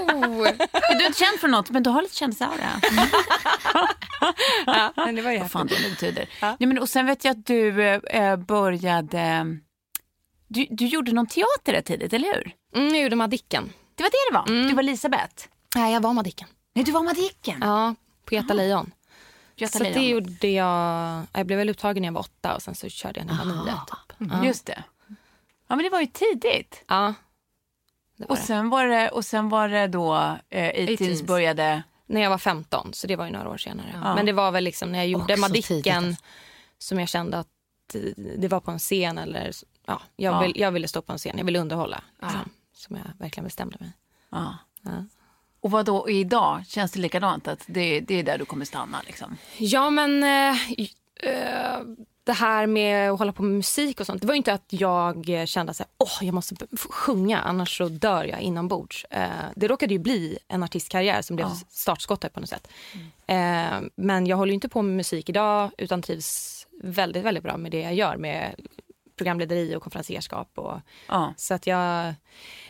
du 0.98 1.04
är 1.04 1.08
inte 1.08 1.20
känd 1.20 1.40
för 1.40 1.48
något 1.48 1.70
men 1.70 1.84
du 1.84 1.90
har 1.90 2.02
lite 2.02 2.16
kändisaura. 2.16 2.70
Ja, 4.66 4.94
men 4.96 5.16
det 5.16 5.22
var 5.22 5.32
ju 5.32 5.40
Vad 5.40 5.52
fan 5.52 5.68
det 5.68 5.82
nu 5.84 5.90
betyder. 5.90 6.30
Nej, 6.42 6.56
men, 6.60 6.80
och 6.80 6.90
sen 6.90 7.06
vet 7.06 7.26
jag 7.26 7.32
att 7.32 7.46
du 7.46 7.82
eh, 7.90 8.36
började... 8.36 9.46
Du, 10.48 10.68
du 10.70 10.86
gjorde 10.86 11.12
någon 11.12 11.28
teater 11.28 11.74
rätt 11.74 11.86
tidigt, 11.86 12.14
eller 12.14 12.28
hur? 12.34 12.52
Mm, 12.76 12.94
jag 12.96 13.04
gjorde 13.04 13.16
Madicken. 13.16 13.74
Det 13.96 14.04
var 14.04 14.10
det 14.10 14.32
det 14.32 14.54
var? 14.54 14.68
Du 14.68 14.74
var 14.76 14.84
Elisabeth? 14.84 15.46
Nej, 15.76 15.94
jag 15.94 16.02
var 16.02 16.14
Madicken. 16.14 16.48
Nej, 16.76 16.86
du 16.86 16.92
var 16.92 17.04
Madicken. 17.04 17.58
Ja, 17.62 17.96
på 18.26 18.36
Göta 18.36 18.54
Lejon. 18.54 18.92
Göta 19.56 19.78
så 19.78 19.84
det 19.84 20.08
gjorde 20.10 20.48
jag. 20.48 21.24
Jag 21.34 21.46
blev 21.48 21.58
väl 21.60 21.70
uttagen 21.70 22.02
när 22.02 22.08
jag 22.08 22.13
var 22.13 22.22
åtta 22.22 22.56
och 22.56 22.62
sen 22.62 22.76
så 22.76 22.89
körde 22.89 23.20
jag 23.20 23.28
när 23.28 23.34
jag 23.38 23.46
var 23.46 23.66
nio. 23.66 23.72
Typ. 23.72 24.30
Ja. 24.32 24.46
Just 24.46 24.66
det. 24.66 24.84
Ja, 25.68 25.76
men 25.76 25.84
det 25.84 25.89
var 25.89 26.00
ju 26.02 26.08
tidigt. 26.08 26.84
Ja. 26.88 27.13
Det 28.18 28.24
var 28.24 28.30
Och 28.30 28.36
det. 28.36 28.42
sen 28.42 28.70
var 28.70 28.86
det, 28.88 29.10
och 29.10 29.26
sen 29.26 29.50
var 29.50 29.70
det 29.70 29.88
då 29.88 30.16
eh, 30.50 30.68
18 30.68 30.86
18s. 30.86 31.26
började... 31.26 31.84
När 32.06 32.22
jag 32.22 32.30
var 32.30 32.38
15, 32.38 32.94
så 32.94 33.08
det 33.08 33.16
var 33.16 33.26
ju 33.26 33.32
några 33.32 33.50
år 33.50 33.58
senare. 33.58 34.13
Men 34.16 34.26
det 34.26 34.32
var 34.34 34.52
väl 34.52 34.63
liksom 34.63 34.92
när 34.92 35.00
jag 35.00 35.08
gjorde 35.08 35.34
Också 35.34 35.42
Madicken 35.42 35.63
tidigt, 35.84 35.94
alltså. 35.98 36.24
som 36.78 37.00
jag 37.00 37.10
kände 37.10 37.39
att 37.39 37.48
det 38.38 38.48
var 38.48 38.60
på 38.60 38.72
en 38.72 38.80
scen 38.80 39.18
eller 39.18 39.52
ja, 39.86 40.02
jag, 40.16 40.34
Ja. 40.34 40.39
Vill, 40.42 40.54
jag 40.60 40.72
ville 40.72 40.88
stå 40.88 41.02
på 41.02 41.12
en 41.12 41.18
scen, 41.18 41.38
jag 41.38 41.46
ville 41.46 41.60
underhålla. 41.60 42.04
Liksom, 42.22 42.50
som 42.74 42.96
jag 42.96 43.04
verkligen 43.20 43.44
bestämde 43.46 43.78
mig. 43.80 43.92
Ja. 44.30 44.58
Ja. 44.82 45.06
Och 45.63 45.71
vad 45.71 45.86
då 45.86 46.10
idag? 46.10 46.63
Känns 46.67 46.91
det 46.91 46.99
likadant? 46.99 47.47
Att 47.47 47.63
det, 47.67 47.99
det 47.99 48.19
är 48.19 48.23
där 48.23 48.38
du 48.38 48.45
kommer 48.45 48.65
stanna? 48.65 49.02
Liksom? 49.08 49.38
Ja, 49.58 49.89
men 49.89 50.23
eh, 50.23 50.58
eh, 51.23 51.80
det 52.23 52.32
här 52.32 52.67
med 52.67 53.12
att 53.12 53.19
hålla 53.19 53.34
på 53.34 53.43
med 53.43 53.58
musik 53.58 53.99
och 53.99 54.06
sånt. 54.06 54.21
Det 54.21 54.28
var 54.28 54.34
ju 54.34 54.38
inte 54.38 54.54
att 54.54 54.65
jag 54.67 55.43
kände 55.47 55.71
att 55.71 55.82
åh, 55.97 56.17
jag 56.21 56.34
måste 56.34 56.56
sjunga 56.89 57.39
annars 57.39 57.78
så 57.78 57.88
dör 57.88 58.23
jag 58.23 58.41
inombords. 58.41 59.06
Eh, 59.10 59.28
det 59.56 59.67
råkade 59.67 59.93
ju 59.93 59.99
bli 59.99 60.38
en 60.47 60.63
artistkarriär 60.63 61.21
som 61.21 61.36
blev 61.36 61.47
startskottet 61.69 62.34
på 62.34 62.39
något 62.39 62.49
sätt. 62.49 62.67
Eh, 63.28 63.80
men 63.95 64.28
jag 64.28 64.38
håller 64.38 64.54
inte 64.54 64.69
på 64.69 64.82
med 64.82 64.95
musik 64.95 65.30
idag 65.30 65.71
utan 65.78 66.02
trivs 66.02 66.67
väldigt, 66.84 67.23
väldigt 67.23 67.43
bra 67.43 67.58
med 67.58 67.71
det 67.71 67.82
jag 67.82 67.93
gör 67.93 68.17
med 68.17 68.56
programlederi 69.24 69.76
och 69.76 69.84
konferenserskap. 69.84 70.52
Och, 70.56 70.80
Ja. 71.08 71.34
så 71.38 71.54
att 71.54 71.68
jag, 71.68 72.08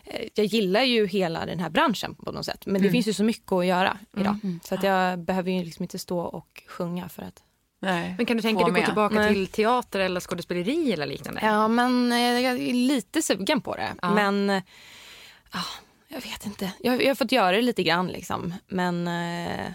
eh, 0.05 0.27
jag 0.35 0.45
gillar 0.45 0.81
ju 0.83 1.07
hela 1.07 1.45
den 1.45 1.59
här 1.59 1.69
branschen 1.69 2.15
på 2.15 2.31
något 2.31 2.45
sätt. 2.45 2.65
Men 2.65 2.81
det 2.81 2.89
finns 2.89 3.07
ju 3.07 3.13
så 3.13 3.23
mycket 3.23 3.51
att 3.51 3.65
göra 3.65 3.97
idag. 4.17 4.37
Så 4.63 4.75
att 4.75 4.83
jag 4.83 5.19
behöver 5.19 5.51
ju 5.51 5.63
liksom 5.63 5.83
inte 5.83 5.99
stå 5.99 6.19
och 6.19 6.63
sjunga 6.67 7.09
för 7.09 7.21
att 7.23 7.43
Nej. 7.79 8.13
Men 8.17 8.25
kan 8.25 8.37
du 8.37 8.41
tänka 8.41 8.59
dig 8.63 8.71
gå 8.71 8.77
med. 8.77 8.85
tillbaka 8.85 9.15
Nej. 9.15 9.33
till 9.33 9.47
teater 9.47 9.99
eller 9.99 10.19
skådespeleri 10.19 10.93
eller 10.93 11.05
liknande? 11.05 11.41
Ja, 11.43 11.67
men 11.67 12.11
eh, 12.11 12.17
jag 12.19 12.53
är 12.53 12.73
lite 12.73 13.21
sugen 13.21 13.61
på 13.61 13.75
det. 13.75 13.89
Ja. 14.01 14.13
Men 14.13 14.49
eh, 14.49 14.63
ja, 15.53 15.59
jag 16.07 16.21
vet 16.21 16.45
inte. 16.45 16.71
Jag, 16.79 17.01
jag 17.03 17.07
har 17.09 17.15
fått 17.15 17.31
göra 17.31 17.55
det 17.55 17.61
lite 17.61 17.83
grann. 17.83 18.07
Liksom. 18.07 18.53
Men 18.67 19.07
eh, 19.07 19.71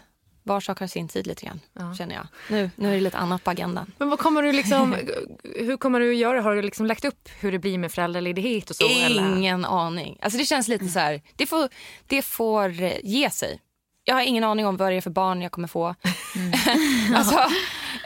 var 0.49 0.61
sak 0.61 0.81
har 0.81 0.87
sin 0.87 1.09
tid 1.09 1.27
lite 1.27 1.47
grann, 1.47 1.61
Ja. 1.73 1.95
känner 1.95 2.15
jag. 2.15 2.27
Nu, 2.51 2.71
nu 2.77 2.89
är 2.91 2.95
det 2.95 3.01
lite 3.01 3.17
annat 3.19 3.45
på 3.45 3.51
agendan. 3.51 3.93
Men 3.99 4.11
vad 4.11 4.19
kommer 4.19 4.43
du 4.43 4.53
liksom, 4.53 4.97
hur 5.57 5.77
kommer 5.77 6.01
du 6.01 6.11
att 6.11 6.17
göra? 6.17 6.41
Har 6.43 6.55
du 6.55 6.63
liksom 6.63 6.87
lagt 6.87 7.05
upp 7.05 7.29
hur 7.41 7.53
det 7.53 7.59
blir 7.59 7.79
med 7.79 7.93
föräldraledighet 7.93 8.71
och 8.71 8.77
så? 8.77 8.89
Eller? 8.89 9.37
Ingen 9.37 9.65
aning. 9.65 10.19
Alltså 10.23 10.39
det 10.39 10.45
känns 10.45 10.69
lite 10.69 10.89
så 10.89 10.99
här, 10.99 11.23
det 11.37 11.47
får, 11.47 11.69
det 12.07 12.23
får 12.23 12.83
eh, 12.83 12.93
ge 13.03 13.31
sig. 13.31 13.61
Jag 14.05 14.15
har 14.15 14.23
ingen 14.23 14.45
aning 14.45 14.67
om 14.67 14.77
vad 14.77 14.93
det 14.93 14.97
är 14.97 15.01
för 15.01 15.11
barn 15.11 15.43
jag 15.43 15.53
kommer 15.53 15.69
få. 15.69 15.95
alltså, 17.15 17.39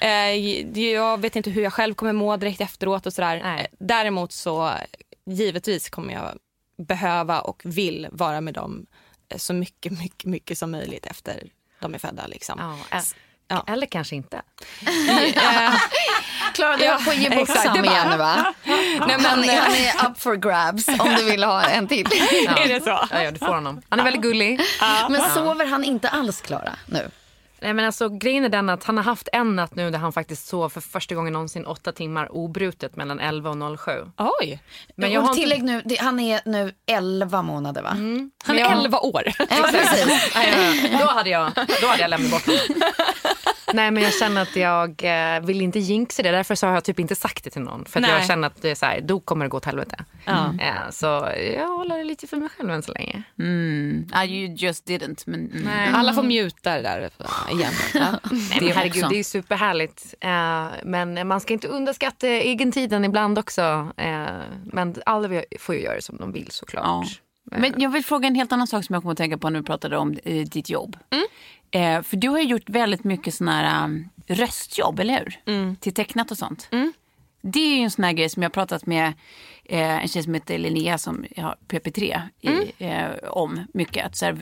eh, 0.00 0.80
jag 0.92 1.20
vet 1.20 1.36
inte 1.36 1.50
hur 1.50 1.62
jag 1.62 1.72
själv 1.72 1.94
kommer 1.94 2.12
må 2.12 2.36
direkt 2.36 2.60
efteråt 2.60 3.06
och 3.06 3.12
sådär. 3.12 3.40
Nej. 3.42 3.66
Däremot 3.78 4.32
så 4.32 4.72
givetvis 5.26 5.90
kommer 5.90 6.14
jag 6.14 6.38
behöva 6.86 7.40
och 7.40 7.62
vill 7.64 8.08
vara 8.12 8.40
med 8.40 8.54
dem 8.54 8.86
eh, 9.28 9.38
så 9.38 9.54
mycket, 9.54 9.92
mycket, 9.92 10.24
mycket 10.24 10.58
som 10.58 10.70
möjligt 10.70 11.06
efter 11.06 11.48
de 11.82 11.94
är 11.94 11.98
födda. 11.98 12.26
Liksom. 12.26 12.76
Ja, 12.90 13.00
Ja. 13.48 13.64
Eller 13.66 13.86
kanske 13.86 14.16
inte. 14.16 14.36
Eh, 15.08 15.74
Klara, 16.54 16.76
du 16.76 16.84
Ja, 16.84 16.98
på 17.04 17.10
att 17.10 17.16
ge 17.16 17.30
bort. 17.30 17.48
Sam 17.48 17.84
igen 17.84 18.18
va? 18.18 18.54
Nej, 18.64 18.98
men, 19.06 19.24
Han, 19.24 19.44
är- 19.44 19.48
eh, 19.56 19.62
han 19.62 19.74
är 19.74 20.10
up 20.10 20.20
for 20.20 20.36
grabs 20.36 20.88
om 20.88 21.14
du 21.18 21.24
vill 21.24 21.44
ha 21.44 21.62
en 21.62 21.88
till. 21.88 22.08
Ja. 22.46 22.56
Är 22.58 22.68
det 22.68 22.80
så? 22.84 23.06
Ja, 23.10 23.22
ja, 23.22 23.30
du 23.30 23.38
får 23.38 23.46
honom. 23.54 23.82
Han 23.88 24.00
är 24.00 24.04
väldigt 24.04 24.22
gullig. 24.22 24.60
Men 25.10 25.30
sover 25.34 25.66
han 25.66 25.84
inte 25.84 26.08
alls 26.08 26.40
Klara 26.40 26.72
nu? 26.86 27.10
Nej, 27.62 27.74
men 27.74 27.84
alltså, 27.84 28.08
grejen 28.08 28.44
är 28.44 28.48
den 28.48 28.68
att 28.70 28.84
han 28.84 28.96
har 28.96 29.04
haft 29.04 29.28
en 29.32 29.56
natt 29.56 29.74
nu 29.74 29.90
där 29.90 29.98
han 29.98 30.12
faktiskt 30.12 30.46
sov 30.48 30.68
för 30.68 30.80
första 30.80 31.14
gången 31.14 31.32
någonsin 31.32 31.66
åtta 31.66 31.92
timmar 31.92 32.32
obrutet 32.36 32.96
mellan 32.96 33.20
11 33.20 33.50
och 33.50 33.80
07. 33.80 33.92
Oj, 34.40 34.62
Men 34.96 35.12
jag 35.12 35.20
har 35.20 35.28
inte- 35.28 35.40
tillägg 35.42 35.62
nu, 35.62 35.82
det, 35.84 35.96
han 36.00 36.20
är 36.20 36.40
nu 36.44 36.72
11 36.86 37.42
månader 37.42 37.82
va? 37.82 37.88
han 37.88 38.30
Men 38.46 38.56
är 38.56 38.60
jag- 38.60 38.72
11 38.72 38.98
år. 39.00 39.22
Ja, 39.38 39.44
precis. 39.72 40.30
Nej, 40.34 40.96
då, 41.00 41.06
hade 41.06 41.30
jag, 41.30 41.50
då 41.80 41.86
hade 41.86 42.02
jag 42.02 42.10
lämnat 42.10 42.30
bort 42.30 42.46
honom. 42.46 42.82
Nej 43.72 43.90
men 43.90 44.02
jag 44.02 44.14
känner 44.14 44.42
att 44.42 44.56
jag 44.56 45.04
eh, 45.04 45.40
vill 45.40 45.60
inte 45.60 45.78
jinxa 45.78 46.22
det. 46.22 46.30
Därför 46.30 46.54
så 46.54 46.66
har 46.66 46.74
jag 46.74 46.84
typ 46.84 46.98
inte 46.98 47.14
sagt 47.14 47.44
det 47.44 47.50
till 47.50 47.62
någon. 47.62 47.84
För 47.84 48.00
jag 48.00 48.26
känner 48.26 48.46
att 48.46 48.62
det 48.62 48.70
är 48.70 48.74
så 48.74 48.86
här, 48.86 49.00
då 49.00 49.20
kommer 49.20 49.44
det 49.44 49.48
gå 49.48 49.56
åt 49.56 49.64
helvete. 49.64 50.04
Ja. 50.24 50.54
Eh, 50.60 50.90
så 50.90 51.06
jag 51.56 51.68
håller 51.68 51.98
det 51.98 52.04
lite 52.04 52.26
för 52.26 52.36
mig 52.36 52.48
själv 52.48 52.70
än 52.70 52.82
så 52.82 52.92
länge. 52.92 53.22
Mm. 53.38 54.08
Ah, 54.12 54.24
you 54.24 54.54
just 54.54 54.88
didn't. 54.88 55.22
Men, 55.26 55.50
mm. 55.50 55.62
Nej. 55.62 55.90
Alla 55.94 56.12
får 56.12 56.22
muta 56.22 56.76
det 56.76 56.82
där 56.82 57.10
igen. 57.52 57.72
Ja. 57.94 58.18
Nej, 58.30 58.58
men 58.60 58.72
herregud, 58.72 59.06
det 59.10 59.18
är 59.18 59.24
superhärligt. 59.24 60.14
Eh, 60.20 60.66
men 60.84 61.28
man 61.28 61.40
ska 61.40 61.52
inte 61.52 61.68
underskatta 61.68 62.28
egentiden 62.28 63.04
ibland 63.04 63.38
också. 63.38 63.92
Eh, 63.96 64.26
men 64.64 64.94
alla 65.06 65.42
får 65.58 65.74
ju 65.74 65.80
göra 65.80 66.00
som 66.00 66.16
de 66.16 66.32
vill 66.32 66.50
såklart. 66.50 66.84
Ja. 66.84 67.04
Men 67.44 67.74
jag 67.76 67.90
vill 67.90 68.04
fråga 68.04 68.28
en 68.28 68.34
helt 68.34 68.52
annan 68.52 68.66
sak 68.66 68.84
som 68.84 68.94
jag 68.94 69.02
kommer 69.02 69.12
att 69.12 69.18
tänka 69.18 69.38
på 69.38 69.50
när 69.50 69.60
vi 69.60 69.66
pratade 69.66 69.96
om 69.96 70.18
eh, 70.24 70.46
ditt 70.46 70.70
jobb. 70.70 70.96
Eh, 71.70 72.02
för 72.02 72.16
du 72.16 72.28
har 72.28 72.38
ju 72.38 72.44
gjort 72.44 72.70
väldigt 72.70 73.04
mycket 73.04 73.34
såna 73.34 73.52
här 73.52 73.84
um, 73.84 74.08
röstjobb, 74.26 75.00
eller 75.00 75.18
hur? 75.44 75.74
Till 75.76 75.94
tecknat 75.94 76.30
och 76.30 76.38
sånt. 76.38 76.68
Det 77.42 77.60
är 77.60 77.76
ju 77.76 77.82
en 77.82 77.90
sån 77.90 78.04
här 78.04 78.12
grej 78.12 78.28
som 78.28 78.42
jag 78.42 78.50
har 78.50 78.52
pratat 78.52 78.86
med 78.86 79.12
en 79.68 80.08
tjej 80.08 80.22
som 80.22 80.34
heter 80.34 80.58
Linnea 80.58 80.98
som 80.98 81.24
jag 81.36 81.44
har 81.44 81.56
PP3 81.68 82.20
i, 82.40 82.72
eh, 82.86 83.06
om 83.30 83.66
mycket. 83.74 84.06
Att 84.06 84.16
så 84.16 84.24
här, 84.24 84.38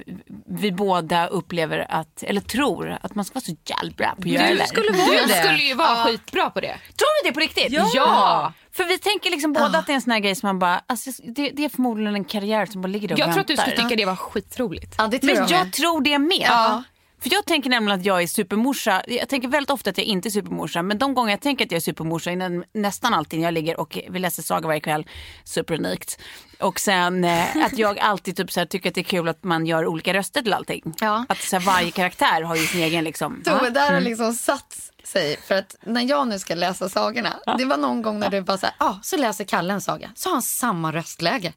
vi- 0.46 0.72
båda 0.72 1.26
upplever 1.26 1.86
att, 1.88 2.22
eller 2.22 2.40
tror 2.40 2.98
att 3.00 3.14
man 3.14 3.24
ska 3.24 3.34
vara 3.34 3.44
så 3.44 3.56
jävla 3.64 3.90
bra 3.96 4.14
på 4.14 4.22
att 4.22 4.26
göra 4.26 4.46
det 4.46 4.54
Du 4.54 4.66
skulle, 4.66 4.92
du 4.92 5.32
skulle 5.32 5.62
ju 5.62 5.74
vara 5.74 6.04
skitbra 6.04 6.50
på 6.50 6.60
det. 6.60 6.68
Tror 6.96 7.24
du 7.24 7.28
det 7.30 7.34
på 7.34 7.40
riktigt? 7.40 7.66
Ja! 7.94 8.52
För 8.72 8.84
vi 8.84 8.98
tänker 8.98 9.30
liksom 9.30 9.52
båda 9.52 9.78
att 9.78 9.86
det 9.86 9.92
är 9.92 9.94
en 9.94 10.00
sån 10.00 10.10
här 10.12 10.20
grej 10.20 10.34
som 10.34 10.46
man 10.46 10.58
bara, 10.58 10.80
alltså, 10.86 11.10
det, 11.24 11.50
det 11.50 11.64
är 11.64 11.68
förmodligen 11.68 12.14
en 12.14 12.24
karriär 12.24 12.66
som 12.66 12.82
bara 12.82 12.88
ligger 12.88 13.08
där 13.08 13.14
och 13.14 13.20
Jag 13.20 13.32
tror 13.32 13.40
att 13.40 13.46
du 13.48 13.54
väntar. 13.54 13.70
skulle 13.72 13.82
tycka 13.88 13.96
det 13.96 14.04
var 14.04 14.16
skitroligt. 14.16 14.94
Ja, 14.98 15.06
det 15.06 15.18
tror 15.18 15.34
Men 15.34 15.48
jag 15.48 15.60
jag 15.66 15.72
tror 15.72 16.00
det 16.00 16.18
med. 16.18 16.46
Ja. 16.48 16.82
För 17.22 17.32
jag 17.32 17.44
tänker 17.44 17.70
nämligen 17.70 18.00
att 18.00 18.06
jag 18.06 18.22
är 18.22 18.26
supermorsa. 18.26 19.02
Jag 19.06 19.28
tänker 19.28 19.48
väldigt 19.48 19.70
ofta 19.70 19.90
att 19.90 19.98
jag 19.98 20.06
inte 20.06 20.28
är 20.28 20.30
supermorsa. 20.30 20.82
Men 20.82 20.98
de 20.98 21.14
gånger 21.14 21.30
jag 21.30 21.40
tänker 21.40 21.64
att 21.64 21.70
jag 21.70 21.76
är 21.76 21.80
supermorsa 21.80 22.30
är 22.30 22.36
nä- 22.36 22.64
nästan 22.74 23.14
alltid 23.14 23.38
när 23.40 23.46
jag 23.46 23.54
ligger 23.54 23.80
och 23.80 23.98
vi 24.10 24.18
läser 24.18 24.42
saga 24.42 24.66
varje 24.66 24.80
kväll. 24.80 25.06
Superunikt. 25.44 26.18
Och 26.60 26.80
sen 26.80 27.24
eh, 27.24 27.56
att 27.64 27.78
jag 27.78 27.98
alltid 27.98 28.36
typ 28.36 28.52
så 28.52 28.60
här, 28.60 28.66
tycker 28.66 28.88
att 28.88 28.94
det 28.94 29.00
är 29.00 29.02
kul 29.02 29.28
att 29.28 29.44
man 29.44 29.66
gör 29.66 29.86
olika 29.86 30.14
röster 30.14 30.42
till 30.42 30.52
allting. 30.52 30.94
Ja. 31.00 31.24
Att 31.28 31.38
så 31.42 31.56
här, 31.56 31.66
varje 31.66 31.90
karaktär 31.90 32.42
har 32.42 32.56
ju 32.56 32.66
sin 32.66 32.82
egen 32.82 33.04
liksom. 33.04 33.42
Tove, 33.44 33.70
där 33.70 33.92
har 33.92 34.00
liksom 34.00 34.32
satt 34.34 34.90
sig. 35.04 35.36
För 35.36 35.54
att 35.54 35.76
när 35.82 36.02
jag 36.08 36.28
nu 36.28 36.38
ska 36.38 36.54
läsa 36.54 36.88
sagorna, 36.88 37.40
det 37.58 37.64
var 37.64 37.76
någon 37.76 38.02
gång 38.02 38.18
när 38.18 38.30
du 38.30 38.40
bara 38.40 38.58
så 38.58 38.66
här, 38.66 38.74
ah, 38.78 38.94
så 39.02 39.16
läser 39.16 39.44
Kalle 39.44 39.72
en 39.72 39.80
saga, 39.80 40.10
så 40.14 40.28
har 40.28 40.34
han 40.34 40.42
samma 40.42 40.92
röstläge. 40.92 41.52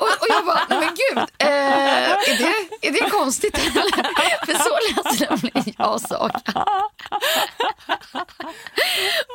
Och, 0.00 0.08
och 0.20 0.26
jag 0.28 0.44
bara, 0.46 0.66
men 0.68 0.80
gud, 0.88 1.18
eh, 1.18 1.48
är, 1.48 2.38
det, 2.38 2.88
är 2.88 2.92
det 2.92 3.10
konstigt 3.10 3.58
eller? 3.58 4.46
För 4.46 4.52
så 4.54 5.02
läser 5.02 5.30
nämligen 5.30 5.74
jag 5.78 6.00
saga. 6.00 6.40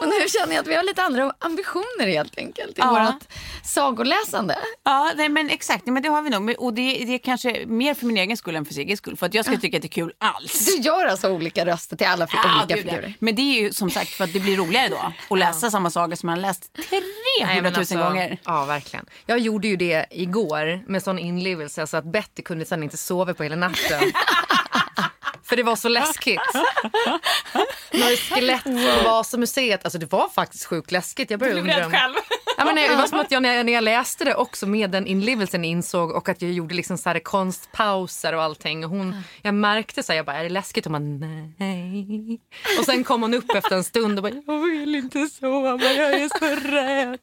och 0.01 0.07
nu 0.07 0.27
känner 0.39 0.53
jag 0.55 0.61
att 0.61 0.67
vi 0.67 0.75
har 0.75 0.83
lite 0.83 1.03
andra 1.03 1.33
ambitioner 1.39 2.07
helt 2.07 2.37
enkelt 2.37 2.71
i 2.71 2.73
Ja. 2.81 2.89
vårt 3.13 3.33
sagoläsande. 3.63 4.57
Ja, 4.83 5.11
nej, 5.15 5.29
men 5.29 5.49
exakt. 5.49 5.85
Nej, 5.85 5.93
men 5.93 6.03
det 6.03 6.09
har 6.09 6.21
vi 6.21 6.29
nog. 6.29 6.55
Och 6.59 6.73
det, 6.73 6.81
det 6.81 7.13
är 7.13 7.17
kanske 7.17 7.65
mer 7.65 7.93
för 7.93 8.05
min 8.05 8.17
egen 8.17 8.37
skull 8.37 8.55
än 8.55 8.65
för 8.65 8.73
Sigges 8.73 8.99
skull. 8.99 9.17
För 9.17 9.25
att 9.25 9.33
jag 9.33 9.45
ska 9.45 9.57
tycka 9.57 9.77
att 9.77 9.81
det 9.81 9.87
är 9.87 9.89
kul 9.89 10.13
alls. 10.17 10.65
Du 10.65 10.81
gör 10.81 11.05
alltså 11.05 11.29
olika 11.29 11.65
röster 11.65 11.95
till 11.97 12.07
alla 12.07 12.27
Ja, 12.33 12.57
olika 12.61 12.75
gud, 12.75 12.85
ja. 12.87 12.91
figurer. 12.91 13.13
Men 13.19 13.35
det 13.35 13.41
är 13.41 13.61
ju 13.61 13.73
som 13.73 13.89
sagt 13.89 14.09
för 14.09 14.23
att 14.23 14.33
det 14.33 14.39
blir 14.39 14.57
roligare 14.57 14.87
då. 14.89 15.13
Att 15.29 15.39
läsa 15.39 15.71
samma 15.71 15.89
saga 15.89 16.15
som 16.15 16.27
man 16.27 16.37
har 16.37 16.41
läst 16.41 16.73
300 16.73 17.07
Nej, 17.45 17.55
000 17.55 17.63
men 17.63 17.75
alltså, 17.75 17.95
gånger. 17.97 18.37
Ja, 18.45 18.65
verkligen. 18.65 19.05
Jag 19.25 19.32
jag 19.33 19.39
gjorde 19.39 19.67
ju 19.67 19.75
det 19.75 20.05
igår 20.11 20.83
med 20.87 21.03
sån 21.03 21.19
inlevelse 21.19 21.87
så 21.87 21.97
att 21.97 22.05
Betty 22.05 22.41
kunde 22.41 22.65
sen 22.65 22.83
inte 22.83 22.97
sova 22.97 23.33
på 23.33 23.43
hela 23.43 23.55
natten. 23.55 24.01
För 25.53 25.57
det 25.57 25.63
var 25.63 25.75
så 25.75 25.89
läskigt. 25.89 26.39
Några 27.91 28.15
skelett 28.15 28.63
på 28.63 29.03
Vasamuseet. 29.05 29.83
Alltså 29.85 29.99
det 29.99 30.11
var 30.11 30.29
faktiskt 30.29 30.65
sjukt 30.65 30.91
läskigt. 30.91 31.31
Jag 31.31 31.39
började 31.39 31.59
undra. 31.61 31.85
om- 31.85 32.15
Ja, 32.57 32.65
men 32.65 32.75
det 32.75 32.95
var 32.95 33.07
som 33.07 33.19
att 33.19 33.31
jag 33.31 33.43
när, 33.43 33.53
jag 33.55 33.65
när 33.65 33.73
jag 33.73 33.83
läste 33.83 34.23
det 34.25 34.35
också 34.35 34.65
med 34.67 34.89
den 34.89 35.07
inlevelsen 35.07 35.65
insåg 35.65 36.11
och 36.11 36.29
att 36.29 36.41
jag 36.41 36.51
gjorde 36.51 36.75
liksom 36.75 36.97
så 36.97 37.09
här 37.09 37.19
konstpauser 37.19 38.33
och 38.35 38.43
allting. 38.43 38.83
Och 38.83 38.89
hon, 38.89 39.23
jag 39.41 39.53
märkte 39.53 40.03
så 40.03 40.11
här, 40.11 40.17
jag 40.17 40.25
bara, 40.25 40.37
är 40.37 40.43
det 40.43 40.49
läskigt? 40.49 40.85
Och 40.85 40.91
man 40.91 41.19
nej. 41.59 42.39
Och 42.79 42.85
sen 42.85 43.03
kom 43.03 43.21
hon 43.21 43.33
upp 43.33 43.51
efter 43.55 43.75
en 43.75 43.83
stund 43.83 44.19
och 44.19 44.23
bara, 44.23 44.33
jag 44.47 44.59
vill 44.59 44.95
inte 44.95 45.27
sova, 45.27 45.79
jag 45.83 46.13
är 46.13 46.29
så 46.39 46.67
rädd. 46.67 47.19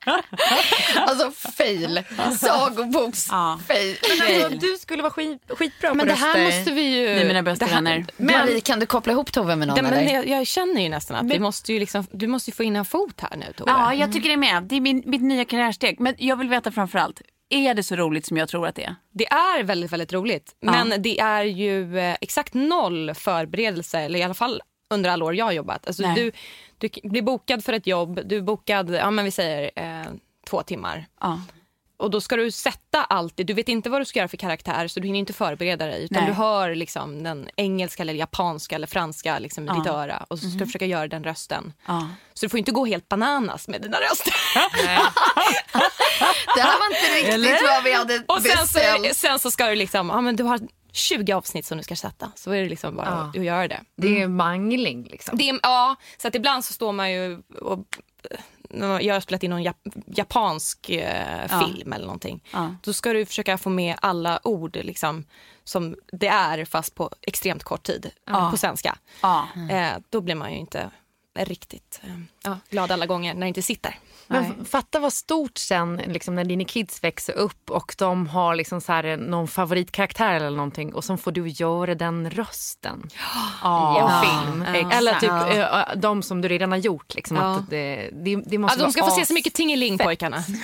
Alltså 0.96 1.30
fail, 1.56 2.02
sagoboks 2.40 3.26
Ja. 3.30 3.60
fail. 3.68 3.96
Alltså, 4.10 4.48
du 4.58 4.76
skulle 4.78 5.02
vara 5.02 5.12
skit, 5.12 5.42
skitbra 5.48 5.94
Men 5.94 5.98
på 6.06 6.12
det 6.12 6.18
här 6.18 6.44
måste 6.44 6.72
vi 6.72 6.82
ju... 6.82 7.14
Ni 7.14 7.20
är 7.20 7.24
mina 7.26 7.42
bästa 7.42 7.66
det 7.66 8.04
vänner. 8.20 8.38
Marie, 8.38 8.60
kan 8.60 8.80
du 8.80 8.86
koppla 8.86 9.12
ihop 9.12 9.32
Tove 9.32 9.56
med 9.56 9.68
någon? 9.68 9.76
Ja, 9.76 9.82
men 9.82 9.92
eller? 9.92 10.14
jag, 10.14 10.28
jag 10.28 10.46
känner 10.46 10.80
ju 10.80 10.88
nästan 10.88 11.16
att 11.16 11.32
vi 11.32 11.38
måste 11.38 11.72
ju 11.72 11.80
liksom, 11.80 12.06
du 12.10 12.26
måste 12.26 12.50
ju 12.50 12.54
få 12.54 12.62
in 12.62 12.76
en 12.76 12.84
fot 12.84 13.20
här 13.20 13.36
nu 13.36 13.52
Tove. 13.56 13.70
Ja, 13.70 13.94
jag 13.94 14.12
tycker 14.12 14.28
det 14.28 14.34
är 14.34 14.36
med. 14.36 14.62
Det 14.62 14.76
är 14.76 14.80
min, 14.80 15.02
mitt 15.06 15.22
nya 15.22 15.44
karriärsteg. 15.44 16.00
Men 16.00 16.14
jag 16.18 16.36
vill 16.36 16.48
veta 16.48 16.72
framför 16.72 16.98
allt, 16.98 17.22
är 17.48 17.74
det 17.74 17.82
så 17.82 17.96
roligt 17.96 18.26
som 18.26 18.36
jag 18.36 18.48
tror 18.48 18.66
att 18.66 18.74
det 18.74 18.84
är? 18.84 18.96
Det 19.12 19.26
är 19.26 19.62
väldigt, 19.62 19.92
väldigt 19.92 20.12
roligt. 20.12 20.56
Men 20.60 21.02
det 21.02 21.20
är 21.20 21.44
ju 21.44 21.98
eh, 21.98 22.16
exakt 22.20 22.54
noll 22.54 23.14
förberedelse, 23.14 24.00
eller 24.00 24.18
i 24.18 24.22
alla 24.22 24.34
fall 24.34 24.62
under 24.94 25.10
alla 25.10 25.24
år 25.24 25.34
jag 25.34 25.44
har 25.44 25.52
jobbat. 25.52 25.86
Alltså, 25.86 26.02
Nej. 26.02 26.14
du, 26.14 26.32
du 26.88 27.08
blir 27.08 27.22
bokad 27.22 27.64
för 27.64 27.72
ett 27.72 27.86
jobb, 27.86 28.20
du 28.24 28.36
är 28.36 28.42
bokad, 28.42 28.90
ja 28.94 29.10
men 29.10 29.24
vi 29.24 29.30
säger 29.30 29.70
eh, 29.76 30.12
två 30.46 30.62
timmar. 30.62 31.06
Ja. 31.20 31.40
Och 32.00 32.10
då 32.10 32.20
ska 32.20 32.36
du 32.36 32.50
sätta 32.50 33.04
allt, 33.04 33.32
du 33.36 33.52
vet 33.54 33.68
inte 33.68 33.90
vad 33.90 34.00
du 34.00 34.04
ska 34.04 34.18
göra 34.18 34.28
för 34.28 34.36
karaktär 34.36 34.88
så 34.88 35.00
du 35.00 35.06
hinner 35.06 35.18
inte 35.18 35.32
förbereda 35.32 35.86
dig. 35.86 36.04
Utan 36.04 36.18
Nej. 36.22 36.26
du 36.30 36.32
hör 36.36 36.74
liksom 36.74 37.22
den 37.22 37.48
engelska 37.56 38.02
eller 38.02 38.12
japanska 38.14 38.74
eller 38.74 38.86
franska 38.86 39.38
liksom, 39.38 39.64
i 39.68 39.72
ditt 39.78 39.86
öra 39.86 40.24
och 40.28 40.38
så 40.38 40.50
ska 40.50 40.58
du 40.58 40.66
försöka 40.66 40.86
göra 40.86 41.08
den 41.08 41.24
rösten. 41.24 41.72
Ja. 41.86 42.08
Så 42.34 42.46
du 42.46 42.50
får 42.50 42.58
inte 42.58 42.72
gå 42.72 42.86
helt 42.86 43.08
bananas 43.08 43.68
med 43.68 43.82
dina 43.82 43.98
röster. 44.00 44.32
Det 46.56 46.60
här 46.62 46.78
var 46.78 46.86
inte 46.86 47.36
riktigt 47.36 47.68
vad 47.68 47.84
vi 47.84 47.92
hade 47.92 48.22
Och 48.28 48.42
sen 48.42 48.56
så, 48.66 48.78
beställt. 48.78 49.16
sen 49.16 49.38
så 49.38 49.50
ska 49.50 49.66
du 49.66 49.74
liksom, 49.74 50.08
ja 50.08 50.20
men 50.20 50.36
du 50.36 50.44
har 50.44 50.60
20 50.92 51.32
avsnitt 51.32 51.66
som 51.66 51.78
du 51.78 51.84
ska 51.84 51.96
sätta. 51.96 52.32
Så 52.36 52.50
är 52.52 52.62
det 52.62 52.68
liksom 52.68 52.96
bara 52.96 53.30
Ja. 53.34 53.40
att 53.40 53.44
göra 53.46 53.68
det. 53.68 53.80
Det 53.96 54.22
är 54.22 54.28
mangling 54.28 55.04
liksom. 55.04 55.38
det 55.38 55.48
är, 55.48 55.60
ja, 55.62 55.96
så 56.18 56.28
att 56.28 56.34
ibland 56.34 56.64
så 56.64 56.72
står 56.72 56.92
man 56.92 57.12
ju 57.12 57.38
och 57.60 57.78
man- 57.78 57.84
jag 59.00 59.14
har 59.14 59.20
spelat 59.20 59.42
in 59.42 59.50
någon 59.50 59.62
jap- 59.64 60.02
japansk 60.06 60.90
eh, 60.90 61.46
Ja. 61.50 61.60
film 61.66 61.92
eller 61.92 62.04
någonting. 62.06 62.44
Ja. 62.52 62.74
Då 62.82 62.92
ska 62.92 63.12
du 63.12 63.26
försöka 63.26 63.58
få 63.58 63.70
med 63.70 63.96
alla 64.02 64.40
ord 64.44 64.76
liksom, 64.76 65.24
som 65.64 65.96
det 66.12 66.28
är 66.28 66.64
fast 66.64 66.94
på 66.94 67.10
extremt 67.22 67.64
kort 67.64 67.82
tid 67.82 68.10
på 68.50 68.56
svenska. 68.56 68.98
Ja. 69.22 69.48
Eh, 69.70 69.92
då 70.10 70.20
blir 70.20 70.34
man 70.34 70.52
ju 70.52 70.58
inte 70.58 70.90
riktigt 71.38 72.00
eh, 72.04 72.20
ja, 72.44 72.58
glad 72.70 72.90
alla 72.92 73.06
gånger 73.06 73.34
när 73.34 73.40
det 73.40 73.48
inte 73.48 73.62
sitter. 73.62 73.98
Men 74.32 74.42
Nej. 74.42 74.52
fatta 74.70 74.98
vad 74.98 75.12
stort 75.12 75.58
sen 75.58 75.96
liksom, 76.06 76.34
när 76.34 76.44
dina 76.44 76.64
kids 76.64 77.04
växer 77.04 77.32
upp 77.32 77.70
och 77.70 77.94
de 77.98 78.26
har 78.26 78.54
liksom 78.54 78.80
så 78.80 78.92
här, 78.92 79.16
någon 79.16 79.48
favoritkaraktär 79.48 80.34
eller 80.34 80.50
någonting 80.56 80.94
och 80.94 81.04
så 81.04 81.16
får 81.16 81.32
du 81.32 81.48
göra 81.48 81.94
den 81.94 82.30
rösten 82.30 83.08
Ja. 83.62 84.20
på 84.22 84.26
film. 84.28 84.62
exakt. 84.74 84.94
Eller 84.96 85.14
typ 85.14 85.30
Ja. 85.56 85.86
eh, 85.92 85.96
de 85.96 86.22
som 86.22 86.40
du 86.40 86.48
redan 86.48 86.70
har 86.72 86.78
gjort. 86.78 87.14
Liksom, 87.14 87.36
Ja. 87.36 87.42
att 87.56 87.70
det, 87.70 88.10
det, 88.12 88.36
det 88.36 88.42
Ja, 88.50 88.58
måste 88.58 88.80
de 88.82 88.92
ska 88.92 89.04
få 89.04 89.10
se 89.10 89.26
så 89.26 89.32
mycket 89.34 89.54
tingeling 89.54 89.98
pojkarna. 89.98 90.44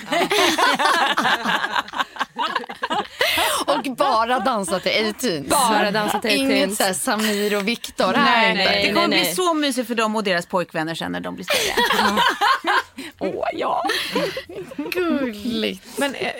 Och 3.67 3.95
bara 3.97 4.39
dansa 4.39 4.79
till 4.79 4.91
18 5.09 5.45
Bara 5.49 5.91
dansa 5.91 6.19
till 6.19 6.31
Inget 6.31 6.69
18s. 6.69 6.75
så 6.75 6.83
här 6.83 6.93
Samir 6.93 7.55
och 7.57 7.67
Viktor 7.67 8.11
Nej, 8.11 8.21
här. 8.21 8.53
nej. 8.55 8.87
Det 8.87 8.93
kommer 8.93 9.07
bli 9.07 9.25
så 9.25 9.53
mysigt 9.53 9.87
för 9.87 9.95
dem 9.95 10.15
och 10.15 10.23
deras 10.23 10.45
pojkvänner 10.45 10.95
sen 10.95 11.11
när 11.11 11.19
de 11.19 11.35
blir 11.35 11.45
större. 11.45 12.19
Åh 13.19 13.45
ja. 13.57 13.83
Gulligt. 14.91 15.97
Men 15.97 16.15
eh, 16.15 16.31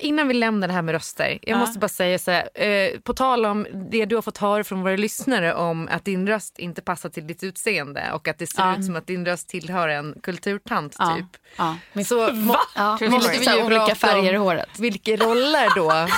innan 0.00 0.28
vi 0.28 0.34
lämnar 0.34 0.68
det 0.68 0.74
här 0.74 0.82
med 0.82 0.92
röster. 0.92 1.38
Jag 1.42 1.58
måste 1.58 1.78
bara 1.78 1.88
säga 1.88 2.18
så 2.18 2.30
här. 2.30 2.48
Eh, 2.68 3.00
på 3.00 3.14
tal 3.14 3.46
om 3.46 3.66
det 3.90 4.04
du 4.04 4.14
har 4.14 4.22
fått 4.22 4.38
höra 4.38 4.64
från 4.64 4.82
våra 4.82 4.96
lyssnare 4.96 5.54
om 5.54 5.88
att 5.92 6.04
din 6.04 6.28
röst 6.28 6.58
inte 6.58 6.82
passar 6.82 7.08
till 7.08 7.26
ditt 7.26 7.42
utseende 7.42 8.12
och 8.12 8.28
att 8.28 8.38
det 8.38 8.46
ser 8.46 8.62
Ja. 8.62 8.76
ut 8.78 8.84
som 8.84 8.96
att 8.96 9.06
din 9.06 9.26
röst 9.26 9.48
tillhör 9.48 9.88
en 9.88 10.14
kulturtant 10.22 10.96
Ja. 10.98 11.16
typ. 11.16 11.42
Ja. 11.56 11.76
Så 12.04 12.32
må- 12.32 12.56
Ja, 12.74 12.98
måste 13.10 13.38
vi 13.38 13.44
ju 13.56 13.62
olika 13.64 13.94
färger 13.94 14.32
i 14.34 14.36
håret. 14.36 14.78
Vilka 14.78 15.16
roller 15.16 15.74
då 15.76 16.08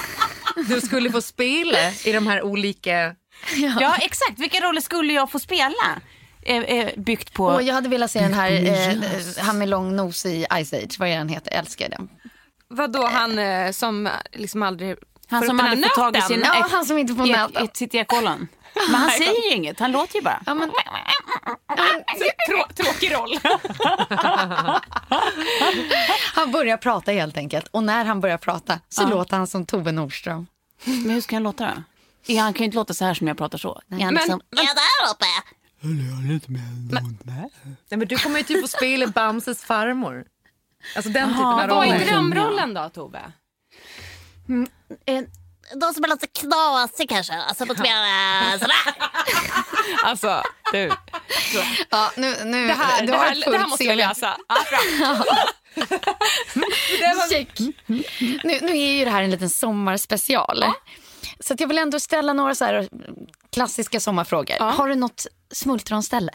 du 0.69 0.81
skulle 0.81 1.11
få 1.11 1.21
spela 1.23 1.79
i 2.05 2.13
de 2.13 2.27
här 2.27 2.43
olika... 2.43 3.15
ja, 3.81 3.97
exakt. 4.01 4.39
Vilka 4.39 4.61
roller 4.61 4.81
skulle 4.81 5.13
jag 5.13 5.31
få 5.31 5.39
spela? 5.39 5.75
Eh, 6.49 6.57
eh, 6.63 6.91
byggt 6.97 7.33
på... 7.35 7.47
Och 7.47 7.63
jag 7.63 7.75
hade 7.75 7.89
velat 7.89 8.11
se 8.11 8.21
den 8.21 8.35
här, 8.35 8.53
eh, 8.53 9.45
han 9.45 9.59
med 9.59 9.69
lång 9.69 9.97
nos 9.97 10.27
i 10.27 10.47
Ice 10.65 10.73
Age, 10.73 10.97
vad 10.99 11.09
är 11.09 11.19
den 11.19 11.29
heter, 11.29 11.53
älskar 11.53 11.89
den. 11.89 12.09
Vadå 12.69 13.07
han 13.07 13.39
eh, 13.39 13.71
som 13.73 14.09
liksom 14.33 14.63
aldrig 14.63 14.97
Han 15.29 15.41
Får 15.43 15.47
som 15.47 15.59
här 15.59 15.77
fått 15.77 15.95
tag 15.95 16.17
i 16.17 16.21
sin, 16.21 16.41
Ja, 16.45 16.67
han 16.71 16.85
som 16.87 16.99
inte 16.99 17.15
får 17.15 17.27
i, 17.29 17.33
nöten. 17.33 17.69
sitt 17.75 17.95
ekollon. 17.95 18.49
Men 18.91 18.95
han 19.01 19.11
säger 19.11 19.51
ju 19.51 19.57
inget, 19.57 19.81
han 19.81 19.93
låter 19.93 20.17
ju 20.17 20.23
bara. 20.23 20.43
Ja, 20.47 20.55
men, 20.55 20.71
Trå, 22.49 22.67
tråkig 22.85 23.15
roll. 23.15 23.39
han 26.35 26.53
börjar 26.53 26.77
prata 26.77 27.13
helt 27.13 27.37
enkelt. 27.37 27.69
Och 27.71 27.83
när 27.83 28.05
han 28.05 28.21
börjar 28.21 28.39
prata 28.39 28.81
så 28.89 29.07
låter 29.09 29.37
han 29.37 29.47
som 29.47 29.67
Tove 29.67 29.93
Nordström. 29.93 30.47
Men 30.85 31.11
hur 31.11 31.21
ska 31.21 31.37
han 31.37 31.43
låta 31.43 31.65
då? 31.67 31.83
Ja, 32.27 32.43
Han 32.43 32.53
kan 32.53 32.59
ju 32.59 32.65
inte 32.65 32.77
låta 32.77 32.95
så 32.95 33.05
här 33.05 33.15
som 33.15 33.29
jag 33.29 33.39
pratar 33.39 33.59
så. 33.59 33.69
Är 33.69 33.75
han 33.91 33.99
Men- 33.99 34.15
liksom, 34.15 34.41
men- 34.51 34.65
ja, 34.65 34.71
där 34.75 35.11
uppe. 35.15 35.27
Nej, 35.81 37.51
men 37.89 38.09
du 38.09 38.19
kommer 38.19 38.39
ju 38.39 38.45
typ 38.45 38.61
få 38.61 38.69
spela 38.69 39.07
Bamses 39.07 39.65
farmor. 39.65 40.25
Alltså 40.97 41.11
den 41.11 41.29
typen 41.29 41.45
av 41.47 41.69
Vad 41.69 41.87
är 41.89 41.93
roller. 41.93 42.07
drömrollen 42.07 42.75
då, 42.75 42.89
Tove? 42.89 43.33
De 45.81 45.95
som 45.95 46.05
är 46.05 46.09
lite 46.09 46.27
knasig 46.27 47.09
kanske. 47.09 47.33
Alltså 47.35 47.65
lite 47.65 47.83
mer 47.83 47.97
eh, 48.53 48.53
sådär. 48.59 48.77
Alltså, 50.05 50.43
du. 50.73 50.91
Ja, 51.91 52.11
nu, 52.17 52.35
nu, 52.45 52.67
Det 52.67 52.73
här, 52.75 53.01
du 53.01 53.07
det 53.07 53.13
har 53.17 53.25
här, 53.25 53.51
det 53.51 53.59
här 53.59 53.67
måste 53.69 53.85
jag 53.85 53.95
CV. 53.95 53.99
läsa. 53.99 54.37
Ja, 54.49 54.57
bra. 54.71 55.25
Check. 57.31 57.59
Nu, 58.45 58.59
nu 58.63 58.71
är 58.79 58.99
ju 58.99 59.05
det 59.05 59.11
här 59.11 59.23
en 59.23 59.31
liten 59.31 59.51
sommarspecial. 59.51 60.65
Så 61.41 61.55
att 61.55 61.61
jag 61.61 61.69
vill 61.69 61.79
ändå 61.79 62.01
ställa 62.01 62.33
några 62.33 62.55
så 62.55 62.65
här 62.65 62.89
klassiska 63.59 64.01
sommarfrågor. 64.01 64.59
Har 64.59 64.89
du 64.89 64.95
något 64.95 65.27
smultronställe? 65.51 66.33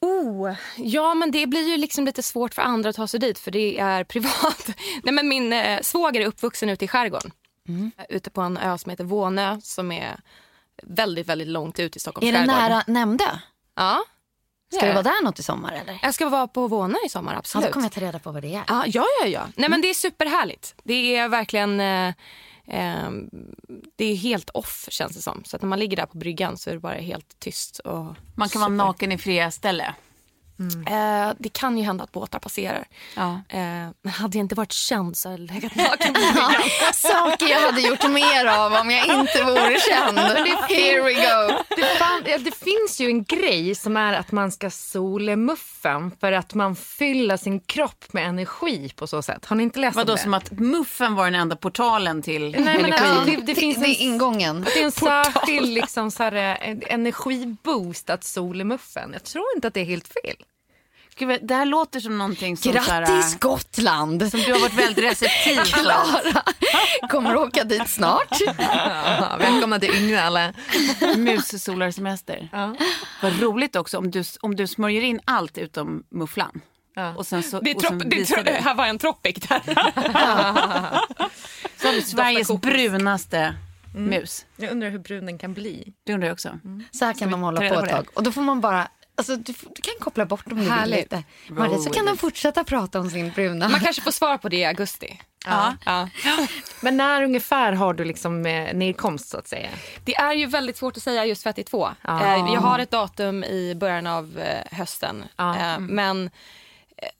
Oh, 0.00 0.54
ja, 0.76 1.14
men 1.14 1.30
det 1.30 1.46
blir 1.46 1.68
ju 1.68 1.76
liksom 1.76 2.04
lite 2.04 2.22
svårt 2.22 2.54
för 2.54 2.62
andra 2.62 2.90
att 2.90 2.96
ta 2.96 3.06
sig 3.06 3.20
dit 3.20 3.38
för 3.38 3.50
det 3.50 3.78
är 3.78 4.04
privat. 4.04 4.66
Nej, 5.02 5.14
men 5.14 5.28
min 5.28 5.52
eh, 5.52 5.80
svåger 5.80 6.20
är 6.20 6.26
uppvuxen 6.26 6.68
ute 6.68 6.84
i 6.84 6.88
skärgården. 6.88 7.30
Ute 8.08 8.30
på 8.30 8.40
en 8.40 8.56
ö 8.56 8.78
som 8.78 8.90
heter 8.90 9.04
Vånö 9.04 9.60
som 9.62 9.92
är 9.92 10.20
väldigt, 10.82 11.26
väldigt 11.26 11.48
långt 11.48 11.78
ut 11.78 11.96
i 11.96 11.98
Stockholms 11.98 12.28
Är 12.28 12.32
det 12.32 12.46
nära 12.46 12.82
Nämndö? 12.86 13.24
Ja. 13.74 14.04
Ska 14.72 14.86
du 14.86 14.92
vara 14.92 15.02
där 15.02 15.24
något 15.24 15.38
i 15.38 15.42
sommar 15.42 15.72
eller? 15.72 15.98
Jag 16.02 16.14
ska 16.14 16.28
vara 16.28 16.48
på 16.48 16.68
Vånö 16.68 16.98
i 17.06 17.08
sommar, 17.08 17.32
Ja, 17.32 17.38
absolut. 17.38 17.66
då 17.66 17.72
kommer 17.72 17.84
jag 17.84 17.92
ta 17.92 18.00
reda 18.00 18.18
på 18.18 18.32
vad 18.32 18.42
det 18.42 18.54
är. 18.54 18.64
Ja, 18.68 18.84
ja, 18.86 19.04
ja. 19.20 19.26
ja. 19.26 19.46
Nej, 19.56 19.70
men 19.70 19.80
det 19.80 19.90
är 19.90 19.94
superhärligt. 19.94 20.74
Det 20.84 21.16
är 21.16 21.28
verkligen... 21.28 21.80
Eh, 21.80 22.14
eh, 22.66 23.10
det 23.96 24.04
är 24.04 24.16
helt 24.16 24.50
off, 24.50 24.86
känns 24.90 25.16
det 25.16 25.22
som. 25.22 25.44
Så 25.44 25.56
att 25.56 25.62
när 25.62 25.68
man 25.68 25.78
ligger 25.78 25.96
där 25.96 26.06
på 26.06 26.18
bryggan 26.18 26.56
så 26.58 26.70
är 26.70 26.74
det 26.74 26.80
bara 26.80 26.94
helt 26.94 27.38
tyst. 27.38 27.78
Och 27.78 28.14
Man 28.34 28.48
kan 28.48 28.60
vara 28.60 28.70
super. 28.70 28.76
naken 28.76 29.12
i 29.12 29.18
fria 29.18 29.50
ställe. 29.50 29.94
Eh, 30.86 31.34
det 31.38 31.48
kan 31.48 31.78
ju 31.78 31.84
hända 31.84 32.04
att 32.04 32.12
båtar 32.12 32.38
passerar. 32.38 32.84
Ja. 33.14 33.40
Eh, 33.48 33.58
men 34.02 34.12
hade 34.12 34.38
jag 34.38 34.44
inte 34.44 34.54
varit 34.54 34.72
känd 34.72 35.16
så 35.16 35.28
hade 35.28 35.42
jag 35.42 35.54
legat 35.54 35.74
naken 35.76 36.14
på 36.14 36.20
saker 36.94 37.46
jag 37.46 37.60
hade 37.60 37.80
gjort 37.80 38.10
mer 38.10 38.46
av 38.46 38.72
om 38.72 38.90
jag 38.90 39.06
inte 39.06 39.42
vore 39.42 39.76
känd. 39.80 40.18
Here 40.68 41.02
we 41.02 41.12
go. 41.12 41.62
Det, 41.76 41.82
fan, 41.98 42.22
ja, 42.26 42.38
det 42.38 42.54
finns 42.54 43.00
ju 43.00 43.06
en 43.06 43.24
grej 43.24 43.74
som 43.74 43.96
är 43.96 44.12
att 44.12 44.32
man 44.32 44.52
ska 44.52 44.70
solemuffen 44.70 46.10
för 46.20 46.32
att 46.32 46.54
man 46.54 46.76
fyller 46.76 47.36
sin 47.36 47.60
kropp 47.60 48.12
med 48.12 48.26
energi 48.28 48.92
på 48.96 49.06
så 49.06 49.22
sätt. 49.22 49.44
Har 49.44 49.56
ni 49.56 49.62
inte 49.62 49.80
läst 49.80 49.96
om 49.96 50.00
Vadå 50.00 50.12
det? 50.14 50.18
som 50.22 50.34
att 50.34 50.50
muffen 50.50 51.14
var 51.14 51.24
den 51.24 51.34
enda 51.34 51.56
portalen 51.56 52.22
till 52.22 52.42
Nej, 52.42 52.60
men 52.60 52.84
energi? 52.84 53.04
alltså, 53.04 53.24
det, 53.24 53.36
det 53.36 53.54
finns 53.54 53.76
det 53.76 53.84
en 53.84 53.90
är 53.90 54.00
ingången. 54.00 54.66
Det 54.74 54.80
är 54.80 54.84
en 54.84 54.92
särskild 54.92 55.68
liksom, 55.68 56.10
så 56.10 56.22
här, 56.22 56.34
eh, 56.34 56.76
energiboost 56.94 58.10
att 58.10 58.24
solemuffen. 58.24 59.10
Jag 59.12 59.24
tror 59.24 59.44
inte 59.56 59.68
att 59.68 59.74
det 59.74 59.80
är 59.80 59.84
helt 59.84 60.08
fel. 60.08 60.36
Gud, 61.18 61.40
det 61.42 61.54
här 61.54 61.64
låter 61.64 62.00
som 62.00 62.18
någonting 62.18 62.56
som, 62.56 62.72
Grattis 62.72 63.38
Gotland! 63.40 64.30
som 64.30 64.40
du 64.40 64.52
har 64.52 64.60
varit 64.60 64.74
väldigt 64.74 65.04
receptiv 65.04 65.56
för. 65.56 65.64
Klara 65.82 66.42
kommer 67.10 67.36
åka 67.36 67.64
dit 67.64 67.88
snart. 67.88 68.38
Ja, 68.58 69.36
välkomna 69.38 69.78
till 69.78 69.94
Yngve 69.94 70.22
alla. 70.22 70.52
Mussolarsemester. 71.16 72.48
Vad 73.22 73.40
roligt 73.40 73.76
också 73.76 73.98
om 73.98 74.10
du, 74.10 74.24
om 74.40 74.56
du 74.56 74.66
smörjer 74.66 75.02
in 75.02 75.20
allt 75.24 75.58
utom 75.58 76.02
mufflan. 76.10 76.60
Och 77.16 77.26
sen 77.26 77.42
så, 77.42 77.60
Det, 77.60 77.70
är 77.70 77.76
och 77.76 77.82
sen 77.82 78.00
trop, 78.00 78.10
det, 78.10 78.16
är 78.16 78.44
du. 78.44 78.50
här 78.50 78.74
var 78.74 78.86
en 78.86 78.98
tropic 78.98 79.34
där. 79.34 79.60
Så 81.76 81.86
har 81.86 81.92
vi 81.92 82.02
Sveriges 82.02 82.48
brunaste 82.60 83.54
mus. 83.96 84.46
Jag 84.56 84.70
undrar 84.70 84.90
hur 84.90 84.98
brun 84.98 85.26
den 85.26 85.38
kan 85.38 85.54
bli. 85.54 85.92
Det 86.04 86.12
undrar 86.14 86.28
jag 86.28 86.34
också. 86.34 86.58
Så 86.90 87.04
här 87.04 87.12
kan 87.12 87.30
de 87.30 87.42
hålla 87.42 87.58
på 87.58 87.64
ett 87.78 87.84
det? 87.84 87.90
tag. 87.90 88.06
Och 88.14 88.22
då 88.22 88.32
får 88.32 88.42
man 88.42 88.60
bara... 88.60 88.88
Alltså, 89.18 89.36
du, 89.36 89.52
du 89.52 89.82
kan 89.82 89.94
koppla 90.00 90.24
bort 90.26 90.46
dem 90.46 90.58
Härligt. 90.58 90.98
lite. 90.98 91.24
Marie, 91.48 91.78
så 91.78 91.90
kan 91.90 92.06
de 92.06 92.16
fortsätta 92.16 92.64
prata 92.64 93.00
om 93.00 93.10
sin 93.10 93.30
bruna. 93.30 93.68
Man 93.68 93.80
kanske 93.80 94.02
får 94.02 94.10
svar 94.10 94.38
på 94.38 94.48
det 94.48 94.56
i 94.56 94.64
augusti. 94.64 95.20
Ja. 95.46 95.74
Ja. 95.84 96.08
Men 96.80 96.96
när 96.96 97.22
ungefär 97.22 97.72
har 97.72 97.94
du 97.94 98.04
liksom 98.04 98.46
eh, 98.46 98.74
nedkomst 98.74 99.28
så 99.28 99.38
att 99.38 99.48
säga? 99.48 99.68
Det 100.04 100.14
är 100.16 100.32
ju 100.32 100.46
väldigt 100.46 100.76
svårt 100.76 100.96
att 100.96 101.02
säga 101.02 101.24
just 101.24 101.42
för 101.42 101.50
att 101.50 101.56
det 101.56 101.62
är 101.62 101.64
två. 101.64 101.88
Ja. 102.02 102.20
Eh, 102.22 102.54
Jag 102.54 102.60
har 102.60 102.78
ett 102.78 102.90
datum 102.90 103.44
i 103.44 103.74
början 103.74 104.06
av 104.06 104.38
eh, 104.38 104.76
hösten. 104.78 105.24
Ja. 105.36 105.56
Eh, 105.56 105.78
Men 105.78 106.30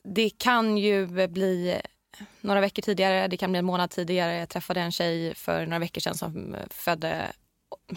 det 0.05 0.31
kan 0.39 0.79
ju 0.79 1.07
bli 1.29 1.81
några 2.41 2.61
veckor 2.61 2.83
tidigare, 2.83 3.29
det 3.29 3.37
kan 3.37 3.51
bli 3.53 3.59
en 3.59 3.65
månad 3.65 3.91
tidigare. 3.91 4.35
Jag 4.39 4.49
träffade 4.49 4.81
en 4.81 4.93
tjej 4.93 5.35
för 5.35 5.67
några 5.67 5.79
veckor 5.79 6.01
sedan 6.01 6.15
som 6.15 6.57
födde 6.71 7.23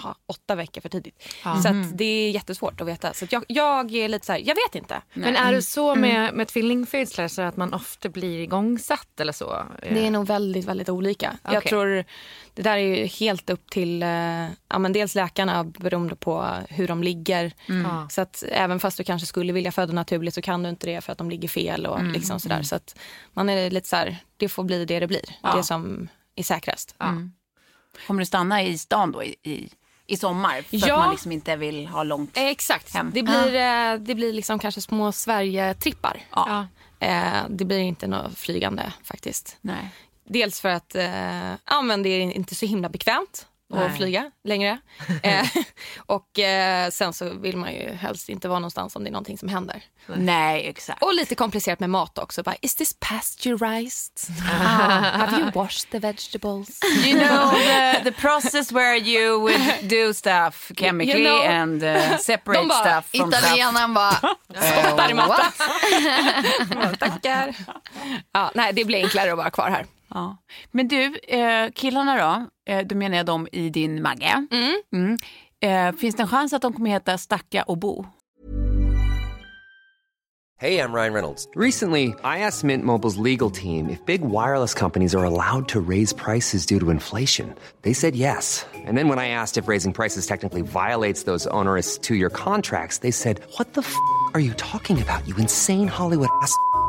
ja, 0.04 0.16
åtta 0.26 0.56
veckor 0.56 0.82
för 0.82 0.90
tidigt. 0.90 1.24
Så 1.44 1.68
att 1.68 1.98
det 1.98 2.06
är 2.06 2.32
jättesvårt 2.32 2.82
att 2.82 2.88
veta. 2.88 3.14
Så 3.14 3.26
att 3.26 3.32
jag, 3.32 3.46
jag 3.48 3.96
är 3.96 4.10
lite 4.10 4.26
så 4.26 4.32
här, 4.32 4.40
jag 4.40 4.56
vet 4.56 4.76
inte. 4.76 5.02
Men 5.14 5.36
är 5.36 5.52
det 5.52 5.62
så 5.62 5.96
med, 5.96 6.34
med 6.34 6.48
tvillingfödslar 6.48 7.28
så 7.28 7.42
att 7.42 7.58
man 7.58 7.74
ofta 7.74 8.10
blir 8.10 8.40
igångsatt 8.40 9.20
eller 9.20 9.34
så? 9.34 9.64
Det 9.82 10.08
är 10.08 10.12
nog 10.12 10.28
väldigt, 10.28 10.66
väldigt 10.66 10.90
olika. 10.90 11.38
Jag 11.44 11.58
Okej. 11.58 11.70
tror 11.70 12.06
det 12.54 12.62
där 12.62 12.78
är 12.78 12.98
ju 12.98 13.06
helt 13.06 13.50
upp 13.50 13.70
till 13.70 14.04
eh, 14.04 14.10
ja, 14.70 14.80
men 14.80 14.94
dels 14.94 15.16
läkarna 15.16 15.64
beroende 15.64 16.16
på 16.16 16.48
hur 16.70 16.88
de 16.88 17.04
ligger. 17.04 17.54
Ja. 17.66 18.08
Så 18.10 18.22
att 18.22 18.44
även 18.52 18.80
fast 18.80 18.98
du 18.98 19.04
kanske 19.04 19.26
skulle 19.26 19.54
vilja 19.54 19.72
föda 19.72 19.94
naturligt 19.94 20.34
så 20.34 20.42
kan 20.42 20.64
du 20.64 20.70
inte 20.70 20.88
det 20.88 21.02
för 21.02 21.12
att 21.12 21.18
de 21.18 21.30
ligger 21.30 21.48
fel 21.48 21.86
och 21.86 22.04
liksom 22.04 22.40
sådär. 22.40 22.62
Så 22.64 22.76
att 22.76 23.00
man 23.34 23.50
är 23.50 23.70
lite 23.70 23.88
så 23.88 23.96
här, 23.96 24.18
det 24.38 24.50
får 24.50 24.64
bli 24.64 24.86
det 24.86 25.00
det 25.00 25.08
blir. 25.08 25.36
Ja. 25.44 25.56
Det 25.56 25.64
som 25.64 26.10
är 26.36 26.44
säkrast. 26.44 26.96
Kommer 28.08 28.20
du 28.22 28.26
stanna 28.26 28.64
i 28.64 28.78
stan 28.78 29.12
då 29.12 29.24
i, 29.24 29.36
i, 29.44 29.70
i 30.06 30.18
sommar? 30.18 30.62
För 30.62 30.88
Ja. 30.88 30.94
att 30.94 31.00
man 31.00 31.12
liksom 31.12 31.32
inte 31.32 31.56
vill 31.56 31.88
ha 31.88 32.04
långt 32.04 32.38
Eh, 32.38 32.44
Exakt. 32.48 32.94
Hem. 32.94 33.12
Det 33.14 33.24
blir, 33.24 33.56
eh, 33.56 33.96
det 34.00 34.16
blir 34.16 34.34
liksom 34.34 34.60
kanske 34.60 34.82
små 34.82 35.12
Sverige-trippar. 35.12 36.22
Ja. 36.32 36.68
Eh, 37.00 37.44
det 37.50 37.66
blir 37.66 37.80
inte 37.80 38.08
något 38.08 38.38
flygande 38.38 38.94
faktiskt. 39.04 39.58
Nej. 39.62 39.90
Dels 40.32 40.62
för 40.62 40.70
att 40.70 40.96
eh, 40.96 41.52
ja, 41.66 41.82
men 41.84 42.04
det 42.04 42.10
är 42.10 42.22
inte 42.22 42.56
så 42.56 42.66
himla 42.66 42.90
bekvämt 42.90 43.48
Nej. 43.70 43.86
att 43.86 43.98
flyga 43.98 44.32
längre. 44.44 44.78
eh, 45.24 45.48
och 45.98 46.40
eh, 46.40 46.90
sen 46.90 47.14
så 47.14 47.30
vill 47.30 47.58
man 47.58 47.74
ju 47.74 47.90
helst 47.94 48.30
inte 48.30 48.48
vara 48.48 48.60
någonstans 48.60 48.96
om 48.96 49.04
det 49.04 49.10
är 49.10 49.12
någonting 49.12 49.38
som 49.38 49.50
händer. 49.50 49.84
Nej, 50.08 50.68
exakt. 50.68 51.04
Och 51.04 51.14
lite 51.14 51.36
komplicerat 51.36 51.80
med 51.80 51.90
mat 51.90 52.18
också. 52.18 52.44
Bara, 52.44 52.56
Is 52.62 52.76
this 52.76 52.96
pasteurized? 53.00 54.30
Have 54.50 55.38
you 55.40 55.52
washed 55.52 55.92
the 55.92 56.00
vegetables? 56.00 56.80
You 57.06 57.20
know 57.20 57.52
the, 58.04 58.04
the 58.04 58.12
process 58.12 58.72
where 58.72 58.98
you 58.98 59.40
would 59.40 59.90
do 59.90 60.14
stuff 60.14 60.72
chemically 60.78 61.24
You 61.24 61.30
know. 61.30 61.52
and 61.52 61.84
uh, 61.84 62.18
separate 62.18 62.68
bara, 62.68 62.80
stuff 62.80 63.10
from 63.12 63.32
stuff. 63.32 63.44
Italienaren 63.44 63.94
bara... 63.94 64.16
Spottar 64.62 65.12
i 65.12 65.14
maten. 65.14 65.46
what? 66.76 67.00
Tackar. 67.00 67.56
Ja, 68.32 68.52
nej, 68.56 68.74
det 68.74 68.86
blir 68.86 69.04
enklare 69.04 69.32
att 69.32 69.38
vara 69.38 69.50
kvar 69.50 69.70
här. 69.70 69.86
Ja. 70.10 70.38
Men 70.72 70.88
du, 70.88 71.18
eh, 71.28 71.72
killarna 71.72 72.16
då? 72.16 72.50
Eh, 72.74 72.86
då 72.88 72.96
menar 72.96 73.18
jag 73.18 73.26
dem 73.26 73.48
i 73.52 73.70
din 73.70 74.02
Magge. 74.02 74.48
Mm. 74.92 75.18
Eh, 75.62 75.96
finns 75.98 76.16
det 76.16 76.22
en 76.22 76.28
chans 76.28 76.54
att 76.54 76.62
de 76.62 76.74
kommer 76.74 76.90
heta 76.90 77.18
Stacka 77.18 77.64
och 77.64 77.78
Bo? 77.78 78.06
Hey, 80.62 80.78
I'm 80.82 80.92
Ryan 80.92 81.14
Reynolds. 81.14 81.48
Recently, 81.56 82.14
I 82.22 82.40
asked 82.40 82.66
Mint 82.66 82.84
Mobile's 82.84 83.16
legal 83.16 83.50
team 83.50 83.90
if 83.90 84.06
big 84.06 84.20
wireless 84.22 84.74
companies 84.74 85.16
are 85.16 85.24
allowed 85.24 85.70
to 85.70 85.80
raise 85.80 86.12
prices 86.12 86.66
due 86.66 86.82
to 86.82 86.90
inflation. 86.90 87.56
They 87.84 87.94
said 87.94 88.14
yes. 88.14 88.66
And 88.76 88.98
then 88.98 89.08
when 89.08 89.20
I 89.20 89.30
asked 89.30 89.58
if 89.58 89.70
raising 89.70 89.94
prices 89.94 90.28
technically 90.28 90.62
violates 90.62 91.24
those 91.24 91.48
onerous 91.48 91.98
two 91.98 92.16
year 92.16 92.30
contracts, 92.30 92.98
they 92.98 93.12
said, 93.12 93.40
What 93.58 93.74
the 93.74 93.84
f 93.84 93.96
are 94.34 94.42
you 94.42 94.54
talking 94.56 95.02
about, 95.02 95.26
you 95.26 95.36
insane 95.38 95.88
Hollywood 95.88 96.28
ass? 96.42 96.54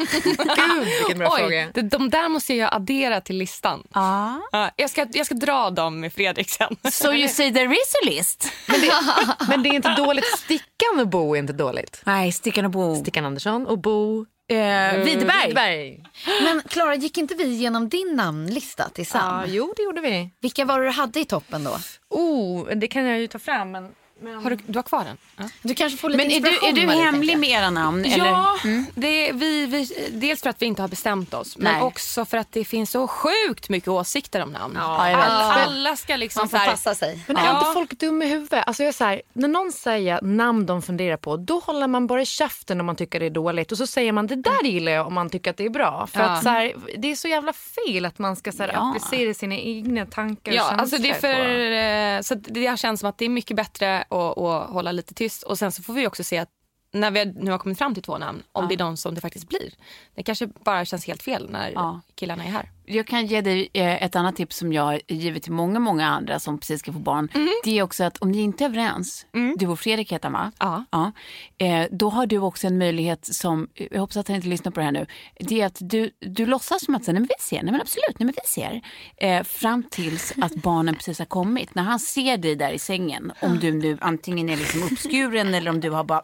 Gud, 0.00 0.84
vilken 0.98 1.18
bra 1.18 1.28
Oj, 1.34 1.40
fråga. 1.40 1.68
de, 1.74 1.82
de 1.82 2.10
där 2.10 2.28
måste 2.28 2.54
jag 2.54 2.74
addera 2.74 3.20
till 3.20 3.36
listan. 3.36 3.82
Ja. 3.94 4.40
Ja, 4.52 4.70
jag, 4.76 4.90
ska, 4.90 5.06
jag 5.12 5.26
ska 5.26 5.34
dra 5.34 5.70
dem 5.70 6.00
med 6.00 6.12
Fredrik 6.12 6.50
sen. 6.50 6.76
So 6.92 7.12
you 7.12 7.28
say 7.28 7.52
there 7.52 7.72
is 7.74 7.94
a 8.02 8.06
list? 8.06 8.52
Men 8.68 8.80
det, 8.80 8.92
men 9.48 9.62
det 9.62 9.68
är 9.68 9.74
inte 9.74 9.94
dåligt. 9.94 10.24
Stickan 10.38 11.00
och 11.00 11.08
Bo 11.08 11.34
är 11.34 11.38
inte 11.38 11.52
dåligt. 11.52 12.02
Nej, 12.04 12.32
Stickan 12.32 12.64
och 12.64 12.70
Bo. 12.70 12.96
Stickan 13.02 13.24
Andersson 13.26 13.66
och 13.66 13.78
Bo 13.78 14.26
Eh, 14.50 14.56
Widerberg. 14.56 15.46
Widerberg. 15.46 16.02
Men 16.42 16.62
Klara, 16.68 16.94
gick 16.94 17.18
inte 17.18 17.34
vi 17.34 17.44
igenom 17.44 17.88
din 17.88 18.16
namnlista 18.16 18.88
till 18.88 19.04
Ja, 19.14 19.20
Sam? 19.20 19.44
jo, 19.46 19.74
det 19.76 19.82
gjorde 19.82 20.00
vi. 20.00 20.30
Vilka 20.40 20.64
var 20.64 20.78
det 20.80 20.84
du 20.84 20.90
hade 20.90 21.20
i 21.20 21.24
toppen 21.24 21.64
då? 21.64 21.76
Oh, 22.08 22.66
det 22.76 22.86
kan 22.88 23.04
jag 23.06 23.18
ju 23.20 23.26
ta 23.26 23.38
fram. 23.38 23.70
Men, 23.70 23.88
men... 24.20 24.42
Har 24.42 24.50
du, 24.50 24.56
du 24.66 24.78
har 24.78 24.82
kvar 24.82 25.04
den? 25.04 25.16
Ja. 25.36 25.44
Du 25.62 25.74
kanske 25.74 25.98
får 25.98 26.08
lite 26.10 26.24
Men 26.24 26.30
är 26.32 26.40
du, 26.40 26.80
är 26.82 26.86
du 26.86 27.02
hemlig 27.02 27.38
med 27.38 27.50
era 27.50 27.70
namn? 27.70 28.04
Eller? 28.04 28.26
Ja, 28.26 28.58
det 28.94 29.28
är, 29.28 29.32
vi, 29.32 29.66
vi, 29.66 30.08
dels 30.12 30.42
för 30.42 30.50
att 30.50 30.62
vi 30.62 30.66
inte 30.66 30.82
har 30.82 30.88
bestämt 30.88 31.34
oss 31.34 31.56
men 31.58 31.72
Nej. 31.72 31.82
också 31.82 32.24
för 32.24 32.36
att 32.36 32.52
det 32.52 32.64
finns 32.64 32.90
så 32.90 33.08
sjukt 33.08 33.68
mycket 33.68 33.88
åsikter 33.88 34.42
om 34.42 34.50
namn. 34.52 34.74
Ja, 34.78 35.10
jag 35.10 35.16
vet. 35.16 35.26
alla, 35.26 35.44
alla 35.54 35.96
ska 35.96 36.16
liksom 36.16 36.40
Man 36.40 36.48
får 36.48 36.56
så 36.58 36.62
här- 36.64 36.70
passa 36.70 36.94
sig. 36.94 37.18
Men 37.26 37.36
är 37.36 37.44
Ja. 37.46 37.58
inte 37.58 37.72
folk 37.74 37.98
dumma 37.98 38.24
i 38.24 38.28
huvudet? 38.28 38.64
Alltså 38.66 38.82
jag 38.82 38.88
är 38.88 38.92
så 38.92 39.04
här, 39.04 39.22
när 39.32 39.48
någon 39.48 39.72
säger 39.72 40.20
namn 40.22 40.66
de 40.66 40.82
funderar 40.82 41.16
på, 41.16 41.36
då 41.36 41.58
håller 41.58 41.86
man 41.86 42.06
bara 42.06 42.24
käften 42.24 42.80
om 42.80 42.86
man 42.86 42.96
tycker 42.96 43.20
det 43.20 43.26
är 43.26 43.30
dåligt. 43.30 43.72
Och 43.72 43.78
så 43.78 43.86
säger 43.86 44.12
man 44.12 44.26
det 44.26 44.36
där 44.36 44.64
gillar 44.64 44.92
jag 44.92 45.06
om 45.06 45.14
man 45.14 45.30
tycker 45.30 45.50
att 45.50 45.56
det 45.56 45.64
är 45.64 45.70
bra. 45.70 46.06
För 46.12 46.20
Ja. 46.20 46.26
att 46.26 46.42
så 46.42 46.48
här, 46.48 46.72
det 46.98 47.10
är 47.10 47.14
så 47.14 47.28
jävla 47.28 47.52
fel 47.52 48.04
att 48.06 48.18
man 48.18 48.36
ska 48.36 48.52
så 48.52 48.62
här, 48.62 48.70
Ja. 48.74 48.88
applicera 48.90 49.34
sina 49.34 49.54
egna 49.54 50.06
tankar 50.06 50.52
och 50.52 50.56
Ja, 50.56 50.62
känslor 50.62 50.80
alltså 50.80 50.98
det, 50.98 51.10
är 51.10 51.14
på. 51.14 51.20
för, 51.20 52.16
eh, 52.16 52.22
så 52.22 52.34
det 52.52 52.78
känns 52.78 53.00
som 53.00 53.08
att 53.08 53.18
det 53.18 53.24
är 53.24 53.28
mycket 53.28 53.56
bättre 53.56 54.04
att, 54.10 54.38
att 54.38 54.70
hålla 54.70 54.92
lite 54.92 55.14
tyst. 55.14 55.42
Och 55.42 55.58
Sen 55.58 55.72
så 55.72 55.82
får 55.82 55.92
vi 55.92 56.06
också 56.06 56.24
se 56.24 56.38
att 56.38 56.48
när 56.92 57.10
vi 57.10 57.24
nu 57.24 57.50
har 57.50 57.58
kommit 57.58 57.78
fram 57.78 57.94
till 57.94 58.02
två 58.02 58.18
namn, 58.18 58.42
om 58.52 58.68
det 58.68 58.74
är 58.74 58.78
de 58.78 58.96
som 58.96 59.14
det 59.14 59.20
faktiskt 59.20 59.48
blir. 59.48 59.74
Det 60.14 60.22
kanske 60.22 60.46
bara 60.46 60.84
känns 60.84 61.06
helt 61.06 61.22
fel 61.22 61.50
när 61.50 61.70
Ja. 61.70 62.00
killarna 62.14 62.44
är 62.44 62.48
här. 62.50 62.70
Jag 62.92 63.06
kan 63.06 63.26
ge 63.26 63.40
dig 63.40 63.68
eh, 63.72 64.02
ett 64.02 64.16
annat 64.16 64.36
tips 64.36 64.56
som 64.56 64.72
jag 64.72 64.82
har 64.82 65.00
givit 65.08 65.42
till 65.42 65.52
många, 65.52 65.78
många 65.78 66.06
andra 66.06 66.38
som 66.38 66.58
precis 66.58 66.80
ska 66.80 66.92
få 66.92 66.98
barn. 66.98 67.28
Det 67.64 67.78
är 67.78 67.82
också 67.82 68.04
att 68.04 68.18
om 68.18 68.30
ni 68.30 68.40
inte 68.40 68.64
är 68.64 68.68
överens, 68.68 69.26
du 69.56 69.66
och 69.66 69.80
Fredrik 69.80 70.12
heter 70.12 70.28
han 70.28 70.32
va? 70.32 70.52
Ja. 70.58 70.84
ja. 70.90 71.12
Eh, 71.66 71.86
då 71.90 72.10
har 72.10 72.26
du 72.26 72.38
också 72.38 72.66
en 72.66 72.78
möjlighet 72.78 73.34
som, 73.34 73.68
jag 73.74 74.00
hoppas 74.00 74.16
att 74.16 74.28
han 74.28 74.36
inte 74.36 74.48
lyssnar 74.48 74.72
på 74.72 74.80
det 74.80 74.84
här 74.84 74.92
nu, 74.92 75.06
det 75.40 75.60
är 75.60 75.66
att 75.66 75.76
du, 75.80 76.10
du 76.18 76.46
låtsas 76.46 76.84
som 76.84 76.94
att 76.94 77.06
nej 77.06 77.14
men 77.14 77.22
vi 77.22 77.34
ser, 77.40 77.62
nej 77.62 77.72
men 77.72 77.80
absolut, 77.80 78.18
nej 78.18 78.26
men 78.26 78.34
vi 78.42 78.48
ser. 78.48 78.80
Eh, 79.16 79.42
fram 79.42 79.82
tills 79.90 80.32
att 80.42 80.54
barnen 80.54 80.94
precis 80.94 81.18
har 81.18 81.26
kommit. 81.26 81.74
När 81.74 81.82
han 81.82 81.98
ser 81.98 82.36
dig 82.36 82.56
där 82.56 82.70
i 82.70 82.78
sängen, 82.78 83.32
om 83.40 83.58
du 83.58 83.72
nu 83.72 83.98
antingen 84.00 84.48
är 84.48 84.56
liksom 84.56 84.82
uppskuren 84.82 85.54
eller 85.54 85.70
om 85.70 85.80
du 85.80 85.90
har 85.90 86.04
bara 86.04 86.22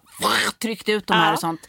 tryckt 0.58 0.88
ut 0.88 1.06
de 1.06 1.14
här 1.14 1.32
och 1.32 1.40
sånt. 1.40 1.68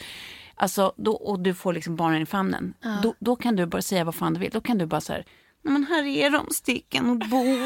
Alltså, 0.60 0.94
då, 0.98 1.12
och 1.14 1.40
du 1.40 1.54
får 1.54 1.74
liksom 1.74 1.96
barnen 1.96 2.22
i 2.22 2.26
famnen. 2.26 2.74
Då, 3.04 3.14
då 3.20 3.36
kan 3.36 3.56
du 3.56 3.66
bara 3.66 3.82
säga 3.82 4.04
vad 4.04 4.16
fan 4.16 4.34
du 4.34 4.40
vill. 4.40 4.52
Då 4.54 4.62
kan 4.62 4.78
du 4.78 4.86
bara 4.86 5.02
så 5.02 5.14
här, 5.14 5.26
men 5.64 5.86
här 5.90 6.04
är 6.06 6.30
de, 6.30 6.48
Sticken 6.52 7.10
och 7.10 7.18
Bo. 7.18 7.38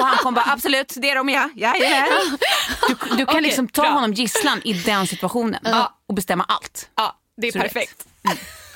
och 0.00 0.06
han 0.06 0.16
kommer 0.16 0.36
bara, 0.44 0.52
absolut, 0.52 0.92
det 0.96 1.10
är 1.10 1.14
de 1.16 1.28
ja. 1.28 1.50
Jajamän. 1.54 2.08
Du, 2.88 2.94
du 3.16 3.16
kan 3.16 3.28
Okej, 3.28 3.40
liksom 3.42 3.68
ta 3.68 3.82
bra. 3.82 3.90
honom 3.90 4.12
gisslan 4.12 4.60
i 4.64 4.72
den 4.72 5.06
situationen 5.06 5.60
och 6.06 6.14
bestämma 6.14 6.44
allt. 6.44 6.90
Ja, 6.94 7.16
det 7.36 7.48
är 7.48 7.52
Så 7.52 7.58
vet. 7.58 7.72
perfekt. 7.72 8.06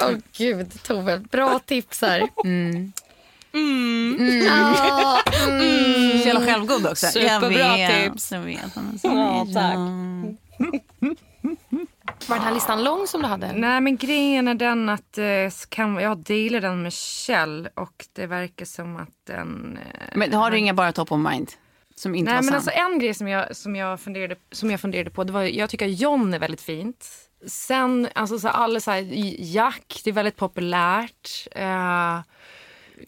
Åh 0.00 0.10
gud, 0.36 0.82
Tove. 0.82 1.18
Bra 1.18 1.58
tips 1.58 2.00
här. 2.00 2.28
Så 6.22 6.28
jävla 6.28 6.46
självgod 6.46 6.86
också. 6.86 7.06
Superbra 7.06 7.78
jag 7.78 7.88
vet, 7.88 8.12
tips. 8.12 8.32
Jag 8.32 8.40
vet. 8.40 8.60
Ja, 9.02 9.46
tack. 9.54 9.76
Var 12.28 12.36
den 12.36 12.44
här 12.44 12.54
listan 12.54 12.84
lång 12.84 13.06
som 13.06 13.22
du 13.22 13.28
hade? 13.28 13.52
Nej 13.52 13.80
men 13.80 13.96
grejen 13.96 14.48
är 14.48 14.54
den 14.54 14.88
att 14.88 15.18
eh, 15.18 15.24
kan, 15.68 15.94
jag 15.94 16.18
delar 16.18 16.60
den 16.60 16.82
med 16.82 16.92
Kjell 16.92 17.68
och 17.74 18.06
det 18.12 18.26
verkar 18.26 18.64
som 18.64 18.96
att 18.96 19.08
den... 19.26 19.78
Eh, 19.78 20.06
Men 20.18 20.34
har 20.34 20.50
du 20.50 20.58
inga 20.58 20.74
bara 20.74 20.92
top 20.92 21.12
of 21.12 21.18
mind? 21.30 21.52
Som 21.94 22.14
inte 22.14 22.30
Nej 22.30 22.34
var 22.34 22.42
men 22.42 22.48
sann? 22.48 22.54
alltså 22.54 22.70
en 22.70 22.98
grej 22.98 23.14
som 23.14 23.28
jag, 23.28 23.56
som 23.56 23.76
jag, 23.76 24.00
funderade, 24.00 24.36
som 24.52 24.70
jag 24.70 24.80
funderade 24.80 25.10
på, 25.10 25.24
det 25.24 25.32
var, 25.32 25.42
jag 25.42 25.70
tycker 25.70 25.86
att 25.86 26.00
John 26.00 26.34
är 26.34 26.38
väldigt 26.38 26.60
fint. 26.60 27.06
Sen, 27.46 28.08
alltså 28.14 28.38
så 28.38 28.48
här, 28.48 28.54
alla 28.54 28.80
så 28.80 28.90
här, 28.90 29.06
Jack, 29.38 30.00
det 30.04 30.10
är 30.10 30.14
väldigt 30.14 30.36
populärt. 30.36 31.46
Eh, 31.52 32.20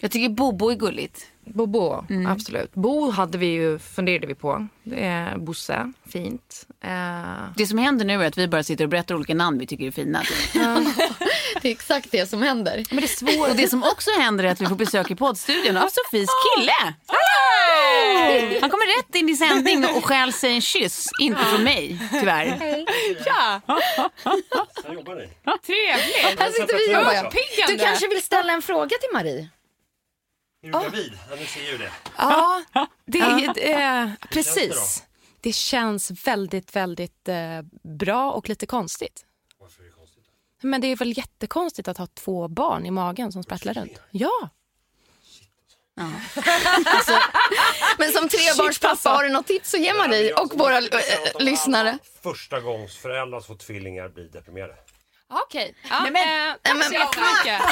Jag 0.00 0.10
tycker 0.10 0.28
Bobo 0.28 0.70
är 0.70 0.74
gulligt. 0.74 1.26
Bobo, 1.46 2.04
absolut. 2.28 2.74
Bo 2.74 3.10
hade 3.10 3.38
vi 3.38 3.46
ju, 3.46 3.78
funderade 3.78 4.26
vi 4.26 4.34
på. 4.34 4.66
Det 4.82 5.04
är 5.04 5.38
Bosse, 5.38 5.92
fint. 6.12 6.66
Eh, 6.84 6.90
Det 7.56 7.66
som 7.66 7.78
händer 7.78 8.04
nu 8.04 8.22
är 8.24 8.26
att 8.28 8.38
vi 8.38 8.48
bara 8.48 8.62
sitter 8.62 8.84
och 8.84 8.90
berättar 8.90 9.14
olika 9.14 9.34
namn 9.34 9.58
vi 9.58 9.66
tycker 9.66 9.86
är 9.86 9.90
fina. 9.90 10.22
Det 11.62 11.68
är 11.68 11.72
exakt 11.72 12.10
det 12.10 12.26
som 12.30 12.42
händer. 12.42 12.84
Men 12.90 12.96
det 12.96 13.04
är 13.04 13.08
svårt. 13.36 13.48
Och 13.48 13.56
det 13.56 13.68
som 13.68 13.82
också 13.82 14.10
händer 14.20 14.44
är 14.44 14.48
att 14.48 14.60
vi 14.60 14.66
får 14.66 14.76
besök 14.76 15.10
i 15.10 15.14
poddstudion 15.14 15.76
av 15.76 15.88
Sofies 15.88 16.28
kille. 16.56 16.94
Han 18.60 18.70
kommer 18.70 18.98
rätt 18.98 19.14
in 19.14 19.28
i 19.28 19.36
sändning 19.36 19.84
och 19.96 20.04
stjäl 20.04 20.32
sig 20.32 20.52
en 20.54 20.60
kyss. 20.60 21.08
Inte 21.20 21.40
från 21.44 21.64
mig, 21.64 21.98
tyvärr. 22.10 22.46
Ja, 23.26 23.60
Här 24.84 24.94
jobbar 24.94 25.14
ni. 25.14 25.28
trevligt. 25.66 26.40
Här 26.40 26.50
sitter 26.50 26.88
vi 26.88 26.94
och 26.96 27.00
jobbar. 27.00 27.32
Du 27.68 27.78
kanske 27.78 28.08
vill 28.08 28.22
ställa 28.22 28.52
en 28.52 28.62
fråga 28.62 28.88
till 28.88 29.10
Marie? 29.12 29.48
Är 30.64 30.66
du 30.66 30.72
gravid? 30.72 31.18
Ja, 31.30 31.36
nu 31.36 31.46
ser 31.46 31.72
ju 31.72 31.78
det. 31.78 31.90
Ja, 32.16 32.62
det 33.04 33.18
är, 33.18 34.02
eh, 34.02 34.10
precis. 34.30 35.04
Det 35.40 35.52
känns 35.52 36.26
väldigt, 36.26 36.76
väldigt 36.76 37.28
eh, 37.28 37.62
bra 37.82 38.32
och 38.32 38.48
lite 38.48 38.66
konstigt. 38.66 39.24
Varför 39.58 39.82
är 39.82 39.86
det 39.86 39.92
konstigt? 39.92 40.24
Men 40.62 40.80
det 40.80 40.86
är 40.86 40.96
väl 40.96 41.18
jättekonstigt 41.18 41.88
att 41.88 41.98
ha 41.98 42.06
två 42.06 42.48
barn 42.48 42.86
i 42.86 42.90
magen 42.90 43.32
som 43.32 43.42
sprattlar 43.42 43.74
runt? 43.74 44.00
Ja. 44.10 44.48
Men 47.98 48.12
som 48.12 48.28
trebarnspappa, 48.28 48.90
alltså. 48.90 49.08
har 49.08 49.24
du 49.24 49.30
något 49.30 49.46
tips 49.46 49.74
att 49.74 49.80
ge 49.80 49.94
Marie 49.94 50.34
och 50.34 50.58
våra 50.58 50.78
äh, 50.78 50.84
lyssnare? 51.38 51.98
Första 52.22 52.60
gångs 52.60 52.96
föräldrar 52.96 53.40
som 53.40 53.46
får 53.46 53.64
tvillingar 53.64 54.08
blir 54.08 54.28
deprimerade. 54.28 54.74
Okej. 55.46 55.74
Ja, 55.90 56.00
men, 56.12 56.16
eh, 56.16 56.54
tack 56.62 56.84
så 56.84 56.92
jättemycket. 56.92 57.62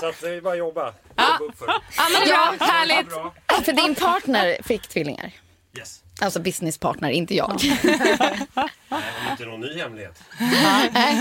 Så 0.00 0.06
att 0.06 0.20
det 0.20 0.30
är 0.30 0.40
bara 0.40 0.52
att 0.52 0.58
jobba. 0.58 0.94
Jobba 1.18 1.44
upp 1.44 1.58
för. 1.58 1.66
Ja, 1.66 2.08
men 2.12 2.20
det 2.20 2.30
är 2.30 2.34
bra. 2.34 2.54
Ja, 2.60 2.66
Härligt. 2.66 3.08
bra. 3.08 3.34
För 3.64 3.72
din 3.72 3.94
partner 3.94 4.58
fick 4.64 4.88
tvillingar. 4.88 5.30
Yes. 5.78 6.02
Alltså 6.20 6.40
businesspartner, 6.40 7.10
inte 7.10 7.34
jag. 7.34 7.60
Nej, 7.62 7.78
det 7.82 9.28
är 9.28 9.30
inte 9.30 9.44
någon 9.44 9.60
ny 9.60 9.78
hemlighet. 9.78 10.22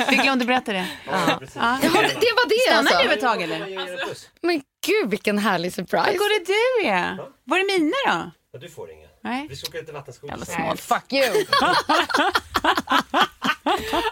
Jag 0.09 0.33
inte 0.33 0.45
berätta 0.45 0.73
det? 0.73 0.87
Ja. 1.05 1.39
Jaha, 1.55 1.79
det, 1.81 1.89
var 1.89 2.03
det 2.49 2.55
Stannar 2.67 2.91
alltså. 2.91 3.07
du 3.07 3.13
ett 3.13 3.21
tag 3.21 3.41
eller? 3.41 3.55
Er. 3.55 4.17
Men 4.41 4.61
gud 4.85 5.09
vilken 5.09 5.37
härlig 5.37 5.73
surprise. 5.73 6.05
Vad 6.05 6.17
går 6.17 6.39
det 6.39 6.45
du 6.45 6.87
är? 6.89 7.17
Var 7.43 7.57
är 7.59 7.79
mina 7.79 8.23
då? 8.23 8.31
Men 8.51 8.61
du 8.61 8.69
får 8.69 8.91
ingen. 8.91 9.09
Nej. 9.21 9.47
Vi 9.49 9.55
ska 9.55 9.67
åka 9.67 9.77
lite 9.79 9.91
vattenskoter. 9.91 10.37
Snålt. 10.45 10.79
Fuck 10.79 11.13
you. 11.13 11.45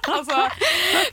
Alltså, 0.07 0.49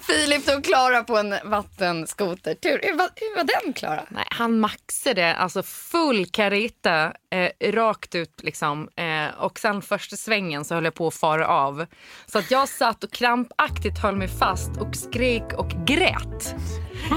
Filip 0.00 0.48
och 0.48 0.64
Klara 0.64 1.04
på 1.04 1.18
en 1.18 1.34
vattenskoter. 1.44 2.54
Tur. 2.54 2.80
Hur 2.82 2.96
var, 2.96 3.08
hur 3.16 3.36
var 3.36 3.44
den 3.64 3.72
Klara? 3.72 4.04
Nej, 4.08 4.24
han 4.30 4.60
maxade 4.60 5.34
alltså 5.34 5.62
full 5.62 6.26
kareta 6.26 7.12
eh, 7.30 7.72
rakt 7.72 8.14
ut 8.14 8.40
liksom. 8.42 8.88
Eh, 8.96 9.26
och 9.38 9.58
sen 9.58 9.82
första 9.82 10.16
svängen 10.16 10.64
så 10.64 10.74
höll 10.74 10.84
jag 10.84 10.94
på 10.94 11.06
att 11.06 11.14
fara 11.14 11.48
av. 11.48 11.86
Så 12.26 12.38
att 12.38 12.50
jag 12.50 12.68
satt 12.68 13.04
och 13.04 13.12
krampaktigt 13.12 13.98
höll 13.98 14.16
mig 14.16 14.28
fast 14.28 14.70
och 14.80 14.96
skrek 14.96 15.52
och 15.52 15.70
grät. 15.86 16.54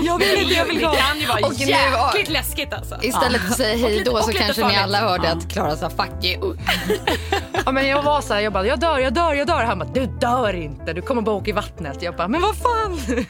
Jag 0.03 0.19
vill 0.19 0.41
inte, 0.41 0.53
jag 0.53 0.65
vill 0.65 0.75
Det 0.79 0.81
kan 0.97 1.19
ju 1.19 1.27
vara 1.27 1.45
Och 1.47 1.53
nu- 1.59 1.65
jäkligt 1.65 2.29
läskigt 2.29 2.73
alltså. 2.73 2.95
Istället 3.01 3.41
för 3.41 3.49
att 3.49 3.57
säga 3.57 3.77
hej 3.87 4.03
då 4.05 4.21
så 4.21 4.31
kanske 4.31 4.67
ni 4.67 4.75
alla 4.77 4.97
hörde 4.99 5.31
att 5.31 5.51
Klara 5.51 5.75
sa 5.75 5.89
fuck 5.89 6.25
you. 6.25 6.55
Ja, 7.65 7.71
men 7.71 7.87
jag 7.87 8.03
var 8.03 8.21
så 8.21 8.33
här, 8.33 8.41
jag 8.41 8.53
bara 8.53 8.65
jag 8.67 8.79
dör, 8.79 8.99
jag 8.99 9.13
dör, 9.13 9.33
jag 9.33 9.47
dör. 9.47 9.63
Han 9.63 9.79
bara 9.79 9.89
du 9.89 10.05
dör 10.05 10.53
inte, 10.55 10.93
du 10.93 11.01
kommer 11.01 11.21
bara 11.21 11.35
åka 11.35 11.49
i 11.49 11.53
vattnet. 11.53 12.01
Jag 12.01 12.15
bara 12.15 12.27
men 12.27 12.41
vad 12.41 12.55
fan. 12.55 12.99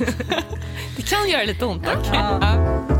Det 0.97 1.01
kan 1.09 1.29
göra 1.29 1.43
lite 1.43 1.65
ont 1.65 1.83
dock. 1.85 2.94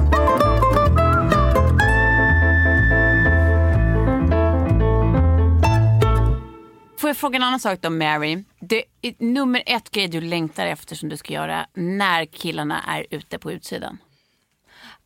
Får 6.98 7.10
jag 7.10 7.18
fråga 7.18 7.36
en 7.36 7.44
annan 7.44 7.60
sak 7.60 7.82
då 7.82 7.90
Mary. 7.90 8.44
Det 8.60 8.84
är 9.02 9.14
nummer 9.18 9.64
ett 9.66 9.92
grej 9.92 10.08
du 10.08 10.22
längtar 10.22 10.66
efter 10.66 10.96
som 10.96 11.10
du 11.10 11.18
ska 11.18 11.34
göra 11.34 11.66
när 11.74 12.26
killarna 12.26 12.82
är 12.88 13.06
ute 13.10 13.40
på 13.40 13.52
utsidan. 13.52 13.98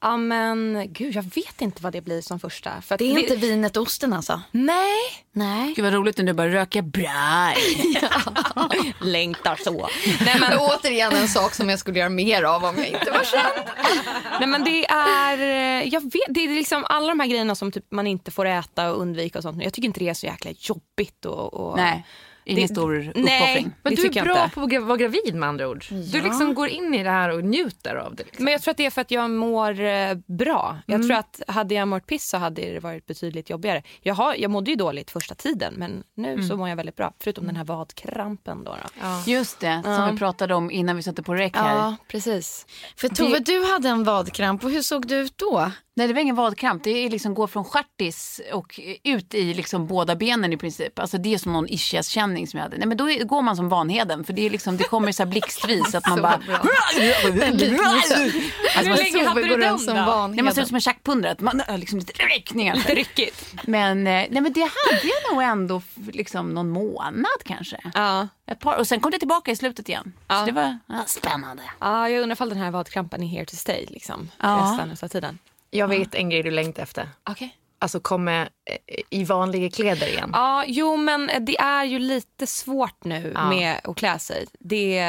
Ja 0.01 0.17
men 0.17 0.87
gud 0.93 1.15
jag 1.15 1.23
vet 1.23 1.61
inte 1.61 1.83
vad 1.83 1.93
det 1.93 2.01
blir 2.01 2.21
som 2.21 2.39
första. 2.39 2.81
För 2.81 2.97
Det 2.97 3.03
är 3.03 3.19
inte 3.19 3.35
vinet 3.35 3.77
och 3.77 3.83
osten 3.83 4.13
alltså? 4.13 4.41
Nej. 4.51 4.99
Nej. 5.31 5.73
Gud 5.75 5.85
vad 5.85 5.93
roligt 5.93 6.17
när 6.17 6.25
du 6.25 6.33
bara 6.33 6.49
röka 6.49 6.81
braj. 6.81 7.57
Längtar 9.01 9.55
så. 9.55 9.89
Nej, 10.25 10.39
men... 10.39 10.59
Återigen 10.59 11.13
en 11.13 11.27
sak 11.27 11.53
som 11.53 11.69
jag 11.69 11.79
skulle 11.79 11.99
göra 11.99 12.09
mer 12.09 12.43
av 12.43 12.63
om 12.63 12.77
jag 12.77 12.87
inte 12.87 13.11
var 13.11 13.23
känd. 13.23 13.67
Nej 14.39 14.47
men 14.47 14.63
det 14.63 14.85
är, 14.85 15.39
eh, 15.39 15.87
jag 15.93 16.01
vet, 16.01 16.21
det 16.29 16.39
är 16.39 16.55
liksom 16.55 16.85
alla 16.89 17.07
de 17.07 17.19
här 17.19 17.27
grejerna 17.27 17.55
som 17.55 17.71
typ 17.71 17.91
man 17.91 18.07
inte 18.07 18.31
får 18.31 18.45
äta 18.45 18.91
och 18.91 19.01
undvika 19.01 19.39
och 19.39 19.43
sånt. 19.43 19.63
Jag 19.63 19.73
tycker 19.73 19.87
inte 19.87 19.99
det 19.99 20.09
är 20.09 20.13
så 20.13 20.25
jäkla 20.25 20.51
jobbigt. 20.51 21.25
Och, 21.25 21.53
och... 21.53 21.77
Nej, 21.77 22.05
ingen 22.51 22.67
Det- 22.67 22.73
stor 22.73 22.99
uppoffring. 22.99 23.23
Nej, 23.25 23.69
Men 23.83 23.95
du 23.95 24.05
är 24.05 24.23
bra 24.23 24.49
på 24.53 24.61
att 24.61 24.83
vara 24.83 24.97
gravid 24.97 25.35
med 25.35 25.49
andra 25.49 25.69
ord. 25.69 25.85
Du 25.89 26.21
liksom 26.21 26.53
går 26.53 26.67
in 26.69 26.93
i 26.93 27.03
det 27.03 27.09
här 27.09 27.29
och 27.29 27.43
njuter 27.43 27.95
av 27.95 28.15
det. 28.15 28.23
Liksom. 28.23 28.45
Men 28.45 28.51
jag 28.51 28.61
tror 28.61 28.71
att 28.71 28.77
det 28.77 28.85
är 28.85 28.89
för 28.89 29.01
att 29.01 29.11
jag 29.11 29.29
mår 29.31 29.79
eh, 29.81 30.13
bra. 30.25 30.77
Jag 30.85 30.95
Mm. 30.95 31.07
tror 31.07 31.17
att 31.17 31.41
hade 31.47 31.73
jag 31.75 31.87
mått 31.87 32.05
piss 32.07 32.29
så 32.29 32.37
hade 32.37 32.61
det 32.61 32.79
varit 32.79 33.05
betydligt 33.05 33.49
jobbigare. 33.49 33.83
Jag, 34.01 34.13
har, 34.15 34.35
jag 34.35 34.51
mådde 34.51 34.71
ju 34.71 34.75
dåligt 34.77 35.11
första 35.11 35.35
tiden 35.35 35.73
men 35.77 36.03
nu 36.15 36.33
Mm. 36.33 36.47
så 36.49 36.57
mår 36.57 36.69
jag 36.69 36.75
väldigt 36.75 36.95
bra. 36.95 37.13
Förutom 37.19 37.45
den 37.47 37.55
här 37.55 37.63
vadkrampen 37.63 38.63
då. 38.63 38.75
då. 39.01 39.31
Just 39.31 39.59
det, 39.59 39.81
som 39.83 39.91
Ja. 39.93 40.09
vi 40.11 40.17
pratade 40.17 40.55
om 40.55 40.71
innan 40.71 40.95
vi 40.95 41.03
satte 41.03 41.23
på 41.23 41.33
räck 41.35 41.55
här. 41.57 41.75
Ja, 41.75 41.95
precis. 42.07 42.65
För 42.97 43.09
Tove, 43.09 43.39
du 43.39 43.65
hade 43.71 43.89
en 43.89 44.03
vadkramp 44.03 44.63
och 44.63 44.71
hur 44.71 44.81
såg 44.81 45.07
du 45.07 45.15
ut 45.15 45.37
då? 45.37 45.71
Nej 45.99 46.07
det 46.07 46.13
var 46.13 46.21
ingen 46.21 46.35
vadkramp, 46.35 46.83
det 46.83 46.89
är 46.89 47.09
liksom 47.09 47.33
gå 47.33 47.47
från 47.47 47.65
stjärtis 47.65 48.41
och 48.53 48.79
ut 49.03 49.33
i 49.33 49.53
liksom 49.53 49.87
båda 49.87 50.15
benen 50.15 50.53
i 50.53 50.57
princip. 50.57 50.99
Alltså 50.99 51.17
det 51.17 51.33
är 51.33 51.37
som 51.37 51.53
någon 51.53 51.67
ischiaskänning 51.69 52.47
som 52.47 52.57
jag 52.57 52.63
hade. 52.63 52.77
Nej 52.77 52.87
men 52.87 52.97
då 52.97 53.05
går 53.05 53.41
man 53.41 53.55
som 53.55 53.69
Vanheden 53.69 54.23
för 54.23 54.33
det, 54.33 54.45
är 54.45 54.49
liksom, 54.49 54.77
det 54.77 54.83
kommer 54.83 55.11
så 55.11 55.23
här 55.23 55.29
blixtvis 55.29 55.95
att 55.95 56.07
man 56.07 56.17
Så 56.17 56.21
bara... 56.21 56.37
bra. 56.37 56.57
alltså, 56.57 57.01
Hur 58.79 58.97
länge 58.97 59.27
hade 59.27 59.41
du 59.41 59.57
den 59.57 59.79
som 59.79 59.95
då? 59.95 60.05
van? 60.05 60.31
Nej, 60.31 60.43
man 60.43 60.53
ser 60.53 60.61
ut 60.61 60.67
som 60.67 60.75
en 60.75 60.81
tjackpundare, 60.81 61.35
man 61.39 61.61
har 61.67 61.77
liksom 61.77 61.99
lite 61.99 62.13
ryckningar. 62.23 62.75
Lite 62.75 62.95
ryckigt. 62.95 63.55
Men, 63.63 64.07
eh, 64.07 64.13
nej, 64.29 64.41
men 64.41 64.53
det 64.53 64.61
hade 64.61 65.07
jag 65.07 65.33
nog 65.33 65.43
ändå 65.43 65.81
liksom 66.11 66.53
någon 66.53 66.69
månad 66.69 67.43
kanske. 67.45 67.77
Ja. 67.93 68.27
Ett 68.47 68.59
par, 68.59 68.77
och 68.77 68.87
sen 68.87 68.99
kom 68.99 69.11
det 69.11 69.19
tillbaka 69.19 69.51
i 69.51 69.55
slutet 69.55 69.89
igen. 69.89 70.13
Ja. 70.27 70.39
Så 70.39 70.45
det 70.45 70.51
var 70.51 70.77
ja, 70.87 71.03
spännande. 71.07 71.63
ja, 71.79 72.09
jag 72.09 72.21
undrar 72.21 72.35
ifall 72.35 72.49
den 72.49 72.57
här 72.57 72.71
vadkrampen 72.71 73.23
är 73.23 73.27
here 73.27 73.45
to 73.45 73.55
stay 73.55 73.85
liksom. 73.89 74.29
Ja. 74.41 74.77
Resten 74.79 75.05
av 75.05 75.09
tiden. 75.09 75.39
Jag 75.69 75.87
vet 75.87 76.15
en 76.15 76.29
grej 76.29 76.43
du 76.43 76.51
längtar 76.51 76.83
efter. 76.83 77.09
Okej. 77.29 77.55
Alltså 77.81 77.99
komma 77.99 78.41
eh, 78.41 78.47
i 79.09 79.23
vanliga 79.23 79.69
kläder 79.69 80.07
igen. 80.07 80.29
Ja, 80.33 80.63
jo 80.67 80.97
men 80.97 81.31
det 81.39 81.57
är 81.59 81.83
ju 81.83 81.99
lite 81.99 82.47
svårt 82.47 83.03
nu 83.03 83.31
Ja. 83.35 83.49
med 83.49 83.79
att 83.83 83.95
klä 83.97 84.19
sig. 84.19 84.45
Det, 84.59 84.99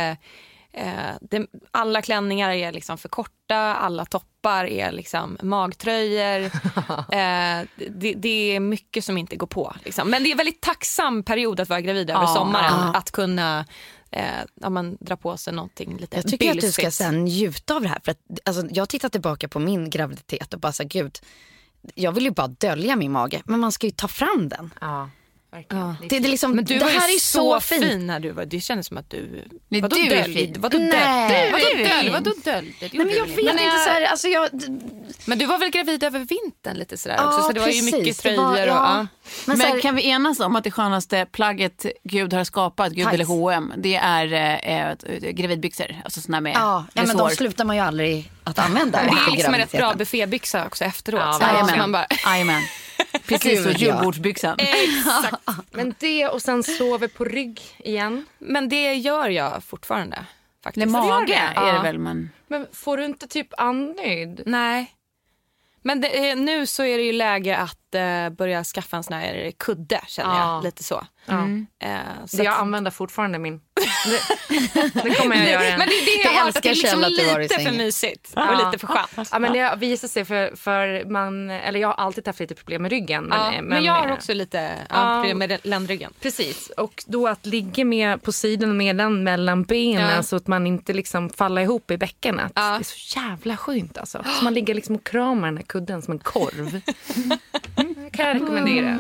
eh, 0.73 1.11
det, 1.21 1.47
alla 1.71 2.03
klänningar 2.03 2.51
är 2.51 2.73
liksom 2.73 2.99
för 2.99 3.09
korta, 3.09 3.57
alla 3.57 4.05
toppar 4.05 4.65
är 4.65 4.93
liksom 4.93 5.39
magtröjor. 5.43 6.41
eh, 7.15 7.67
det, 7.89 8.15
det 8.17 8.57
är 8.57 8.61
mycket 8.61 9.05
som 9.05 9.19
inte 9.19 9.37
går 9.37 9.47
på. 9.47 9.75
Liksom. 9.85 10.11
Men 10.11 10.23
det 10.23 10.29
är 10.29 10.33
en 10.33 10.37
väldigt 10.39 10.61
tacksam 10.63 11.23
period 11.23 11.61
att 11.61 11.69
vara 11.69 11.81
gravid 11.81 12.11
över 12.11 12.21
Ja. 12.23 12.27
sommaren. 12.35 12.73
Ja. 12.93 12.99
Att 12.99 13.11
kunna 13.11 13.65
eh, 14.11 14.25
ja, 14.61 14.71
men, 14.71 14.97
dra 15.01 15.17
på 15.17 15.37
sig 15.37 15.53
någonting 15.53 15.97
lite 15.97 16.17
Jag 16.17 16.29
tycker 16.29 16.51
att 16.51 16.61
du 16.61 16.73
ska 16.73 16.83
bylsigt. 16.83 16.95
sen 16.97 17.25
njuta 17.25 17.75
av 17.75 17.83
det 17.83 17.89
här. 17.89 18.01
För 18.05 18.11
att, 18.13 18.19
alltså, 18.45 18.67
jag 18.71 18.89
tittar 18.89 19.09
tillbaka 19.09 19.49
på 19.49 19.59
min 19.59 19.91
graviditet 19.91 20.55
och 20.55 20.61
bara 20.61 20.73
så 20.73 20.85
gud, 20.85 21.19
jag 21.95 22.13
vill 22.13 22.25
ju 22.25 22.31
bara 22.31 22.49
dölja 22.49 22.97
min 22.97 23.13
mage, 23.13 23.43
men 23.45 23.61
man 23.61 23.73
ska 23.73 23.87
ju 23.87 23.93
ta 23.93 24.09
fram 24.09 24.49
den. 24.49 24.75
Ja, 24.81 25.11
verkligen. 25.53 25.97
Det, 26.01 26.09
det, 26.09 26.17
är 26.17 26.31
liksom, 26.31 26.53
Men 26.53 26.65
du 26.65 26.75
det 26.79 26.85
var 26.85 26.91
här 26.91 27.15
är 27.15 27.19
så 27.21 27.61
fint. 27.61 27.85
fin 27.85 28.07
när 28.07 28.21
du 28.21 28.31
var, 28.31 28.45
det 28.45 28.61
kändes 28.61 28.87
som 28.87 28.97
att 28.97 29.11
du... 29.11 29.45
Nej, 29.69 29.81
vadå 29.81 29.97
du 29.97 30.03
är 30.07 30.11
döljd? 30.23 30.37
fin. 30.39 30.55
Vadå 30.59 30.79
döljd? 30.79 30.93
Nej, 30.95 31.53
Vadå 31.53 31.65
du 31.75 31.83
är 31.83 31.89
döljd? 31.97 32.13
Vadå 32.13 32.33
döljd? 32.45 32.75
Det 32.81 32.93
Nej, 32.93 33.07
men 33.07 33.17
jag 33.17 33.29
du 33.29 33.35
vet 33.35 33.45
väl 33.45 33.49
inte, 33.49 33.79
så 33.85 33.91
här, 33.91 34.03
alltså 34.03 34.29
jag, 34.29 34.49
Men 35.25 35.39
du 35.39 35.47
var 35.47 35.59
väl 35.59 35.71
gravid 35.71 36.05
över 36.05 36.19
vintern 36.19 36.77
lite 36.77 36.97
sådär 36.97 37.17
Ja, 37.19 37.27
också? 37.29 37.43
Så 37.43 37.53
det 37.53 37.61
var 37.61 37.69
ju 37.69 37.83
mycket 37.83 38.01
precis. 38.01 38.17
Det 38.17 38.23
tröjor 38.23 38.43
var- 38.43 38.53
och... 38.53 38.59
ja. 38.69 38.99
Ja. 39.01 39.07
men, 39.47 39.59
Men, 39.59 39.67
här, 39.67 39.81
kan 39.81 39.95
vi 39.95 40.09
enas 40.09 40.41
om 40.41 40.57
att 40.57 40.65
det 40.65 40.71
skönaste 40.71 41.27
plagget 41.33 41.87
Gud 42.05 42.33
har 42.33 42.45
skapat, 42.45 42.89
Gud 42.93 42.97
Tights. 42.97 43.15
eller 43.15 43.25
H&M, 43.25 43.73
det 43.77 43.97
är 43.97 44.33
eh, 44.33 45.31
gravidbyxor. 45.31 45.97
Alltså 46.05 46.21
såna 46.21 46.41
med 46.41 46.53
ja, 46.55 46.85
nej, 46.93 47.07
men 47.07 47.17
de 47.17 47.31
slutar 47.31 47.65
man 47.65 47.77
ju 47.77 47.83
aldrig 47.83 48.31
att 48.45 48.59
använda. 48.59 48.99
Det 49.03 49.09
är 49.09 49.33
liksom 49.33 49.55
en 49.55 49.61
rätt 49.61 49.73
bra 49.73 49.95
buffébyxa 49.95 50.67
också 50.67 50.85
efteråt. 50.85 51.21
Ja, 51.41 51.67
så 51.71 51.77
man 51.77 51.93
bara... 51.93 52.07
Jajamän. 52.27 52.63
Precis 53.27 53.65
ja. 53.67 53.73
julbordsbyxan. 53.73 54.57
Exakt. 54.59 55.37
Men 55.71 55.95
det 55.99 56.29
och 56.29 56.43
sen 56.43 56.63
sover 56.63 57.09
på 57.09 57.25
rygg 57.25 57.61
igen. 57.79 58.27
Men 58.39 58.69
det 58.69 58.95
gör 58.95 59.29
jag 59.29 59.65
fortfarande. 59.65 60.17
Nej, 60.17 60.25
Faktiskt. 60.65 60.87
mage 60.89 61.53
Ja. 61.57 61.69
är 61.69 61.73
det 61.73 61.83
väl 61.83 61.99
men... 61.99 62.31
Men 62.49 62.67
får 62.73 62.97
du 62.97 63.05
inte 63.05 63.27
typ 63.29 63.49
andnöd? 63.61 64.43
Nej. 64.47 64.95
Men 65.83 66.01
det 66.01 66.29
är, 66.31 66.37
nu 66.37 66.67
så 66.67 66.83
är 66.85 66.99
det 66.99 67.05
ju 67.05 67.13
läge 67.13 67.57
att 67.57 67.95
eh, 67.95 68.31
börja 68.31 68.65
skaffa 68.65 68.97
en 68.97 69.03
sån 69.03 69.17
här 69.17 69.53
kudde 69.57 70.01
känner 70.07 70.35
Ja. 70.39 70.55
jag. 70.55 70.65
Lite 70.65 70.85
så. 70.85 71.07
Ja. 71.31 71.89
Eh, 71.89 72.27
så 72.27 72.37
jag 72.37 72.47
att- 72.47 72.61
använder 72.61 72.91
fortfarande 72.91 73.39
min. 73.39 73.61
Det, 74.49 74.91
det 75.05 75.15
kommer 75.15 75.37
jag 75.37 75.49
göra. 75.51 75.79
Men 75.79 75.89
det 75.89 75.95
är 75.95 76.05
det 76.05 76.23
jag 76.25 76.31
hört, 76.45 76.57
att 76.57 76.63
det 76.63 76.69
är 76.69 76.71
älskar 76.71 76.89
liksom 76.89 77.05
att 77.05 77.11
lite 77.11 77.55
för 77.55 77.55
sängen. 77.65 77.77
mysigt 77.77 78.33
Ja. 78.37 78.51
och 78.51 78.67
lite 78.67 78.79
för 78.79 78.87
skönt. 78.87 79.29
Ja, 79.33 79.39
men 79.39 79.53
det 79.53 79.59
har 79.61 79.77
visat 79.77 80.11
sig 80.11 80.25
för, 80.25 80.57
för 80.57 81.05
man, 81.11 81.51
eller 81.51 81.81
jag 81.81 81.89
har 81.89 81.95
alltid 81.95 82.27
haft 82.27 82.41
lite 82.41 82.55
problem 82.55 82.83
med 82.83 82.91
ryggen. 82.91 83.25
Men, 83.25 83.39
Ja, 83.39 83.53
eh, 83.55 83.63
men, 83.63 83.85
jag 83.85 83.93
har 83.93 84.07
eh, 84.07 84.13
också 84.13 84.35
lite 84.35 84.59
ja, 84.89 84.95
Ja. 85.17 85.23
problem 85.23 85.39
med 85.39 85.59
ländryggen. 85.63 86.13
Precis, 86.21 86.71
och 86.77 87.05
då 87.07 87.29
att 87.29 87.47
ligga 87.47 87.85
med 87.85 88.23
på 88.23 88.33
sidan 88.33 88.77
med 88.77 88.97
den 88.97 89.25
mellan 89.25 89.63
benen 89.63 90.15
Ja. 90.17 90.23
så 90.23 90.37
att 90.37 90.47
man 90.47 90.67
inte 90.67 90.93
liksom 90.93 91.31
faller 91.31 91.63
ihop 91.63 91.91
i 91.91 91.97
bäckenet. 91.97 92.53
Ja. 92.55 92.63
Det 92.63 92.77
är 92.83 92.85
så 92.85 93.19
jävla 93.21 93.57
skönt 93.57 93.99
alltså. 93.99 94.25
Så 94.39 94.45
man 94.45 94.55
ligger 94.55 94.75
liksom 94.75 94.95
och 94.95 95.05
kramar 95.07 95.47
den 95.49 95.57
här 95.57 95.65
kudden 95.65 96.03
som 96.03 96.13
en 96.13 96.19
korv. 96.19 96.81
Mm, 97.17 97.39
kan 98.13 98.27
jag 98.27 98.35
rekommendera. 98.37 98.99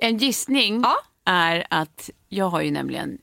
En 0.00 0.18
gissning 0.18 0.80
Ja. 0.82 0.96
är 1.24 1.66
att 1.70 2.10
jag 2.28 2.48
har 2.48 2.60
ju 2.62 2.70
nämligen, 2.70 3.18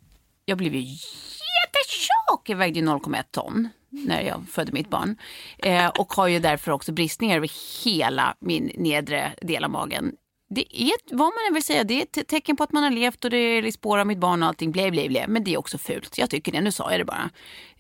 jag 0.46 0.58
blev 0.58 0.76
ju 0.76 0.80
jättetjock. 0.82 2.50
Jag 2.50 2.58
vägde 2.58 2.80
ju 2.80 2.86
0,1 2.86 3.24
ton 3.32 3.70
när 3.90 4.22
jag 4.22 4.46
födde 4.52 4.72
mitt 4.72 4.90
barn. 4.90 5.18
Eh, 5.58 5.88
och 5.88 6.14
har 6.14 6.28
ju 6.28 6.40
därför 6.40 6.72
också 6.72 6.92
bristningar 6.92 7.38
över 7.38 7.52
hela 7.86 8.36
min 8.40 8.72
nedre 8.78 9.32
del 9.42 9.64
av 9.64 9.70
magen. 9.70 10.12
Det 10.56 10.82
är, 10.82 10.92
vad 11.12 11.20
man 11.26 11.48
än 11.48 11.54
vill 11.54 11.64
säga, 11.64 11.84
det 11.84 11.94
är 11.94 12.02
ett 12.04 12.12
te- 12.12 12.24
tecken 12.24 12.56
på 12.58 12.64
att 12.64 12.72
man 12.72 12.84
har 12.84 12.92
levt 12.92 13.26
och 13.26 13.32
det 13.32 13.38
är 13.38 13.66
i 13.66 13.72
spår 13.72 13.98
av 13.98 14.08
mitt 14.08 14.18
barn 14.18 14.44
och 14.44 14.48
allting, 14.50 14.72
blä, 14.72 14.92
blä, 14.92 15.08
blä. 15.08 15.26
Men 15.28 15.44
det 15.44 15.54
är 15.54 15.58
också 15.58 15.78
fult. 15.78 16.18
Jag 16.18 16.30
tycker 16.30 16.52
det, 16.52 16.62
nu 16.62 16.72
sa 16.72 16.92
jag 16.92 17.00
det 17.00 17.06
bara. 17.06 17.30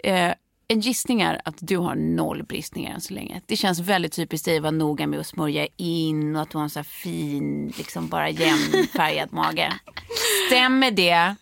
Eh, 0.04 0.34
en 0.72 0.80
gissning 0.80 1.22
är 1.22 1.42
att 1.46 1.56
du 1.60 1.78
har 1.78 1.96
noll 1.96 2.44
bristningar 2.44 2.94
än 2.94 3.02
så 3.02 3.14
länge. 3.14 3.42
Det 3.46 3.56
känns 3.56 3.80
väldigt 3.80 4.14
typiskt 4.14 4.46
dig 4.46 4.56
att 4.58 4.62
vara 4.64 4.72
noga 4.72 5.08
med 5.08 5.20
att 5.20 5.28
smörja 5.28 5.68
in 5.78 6.36
och 6.36 6.42
att 6.42 6.50
du 6.50 6.58
har 6.58 6.64
en 6.64 6.70
så 6.70 6.84
fin, 6.84 7.74
liksom 7.78 8.08
bara 8.08 8.30
jämnfärgad 8.30 9.34
mage. 9.34 9.74
Stämmer 10.48 10.92
det? 10.92 11.36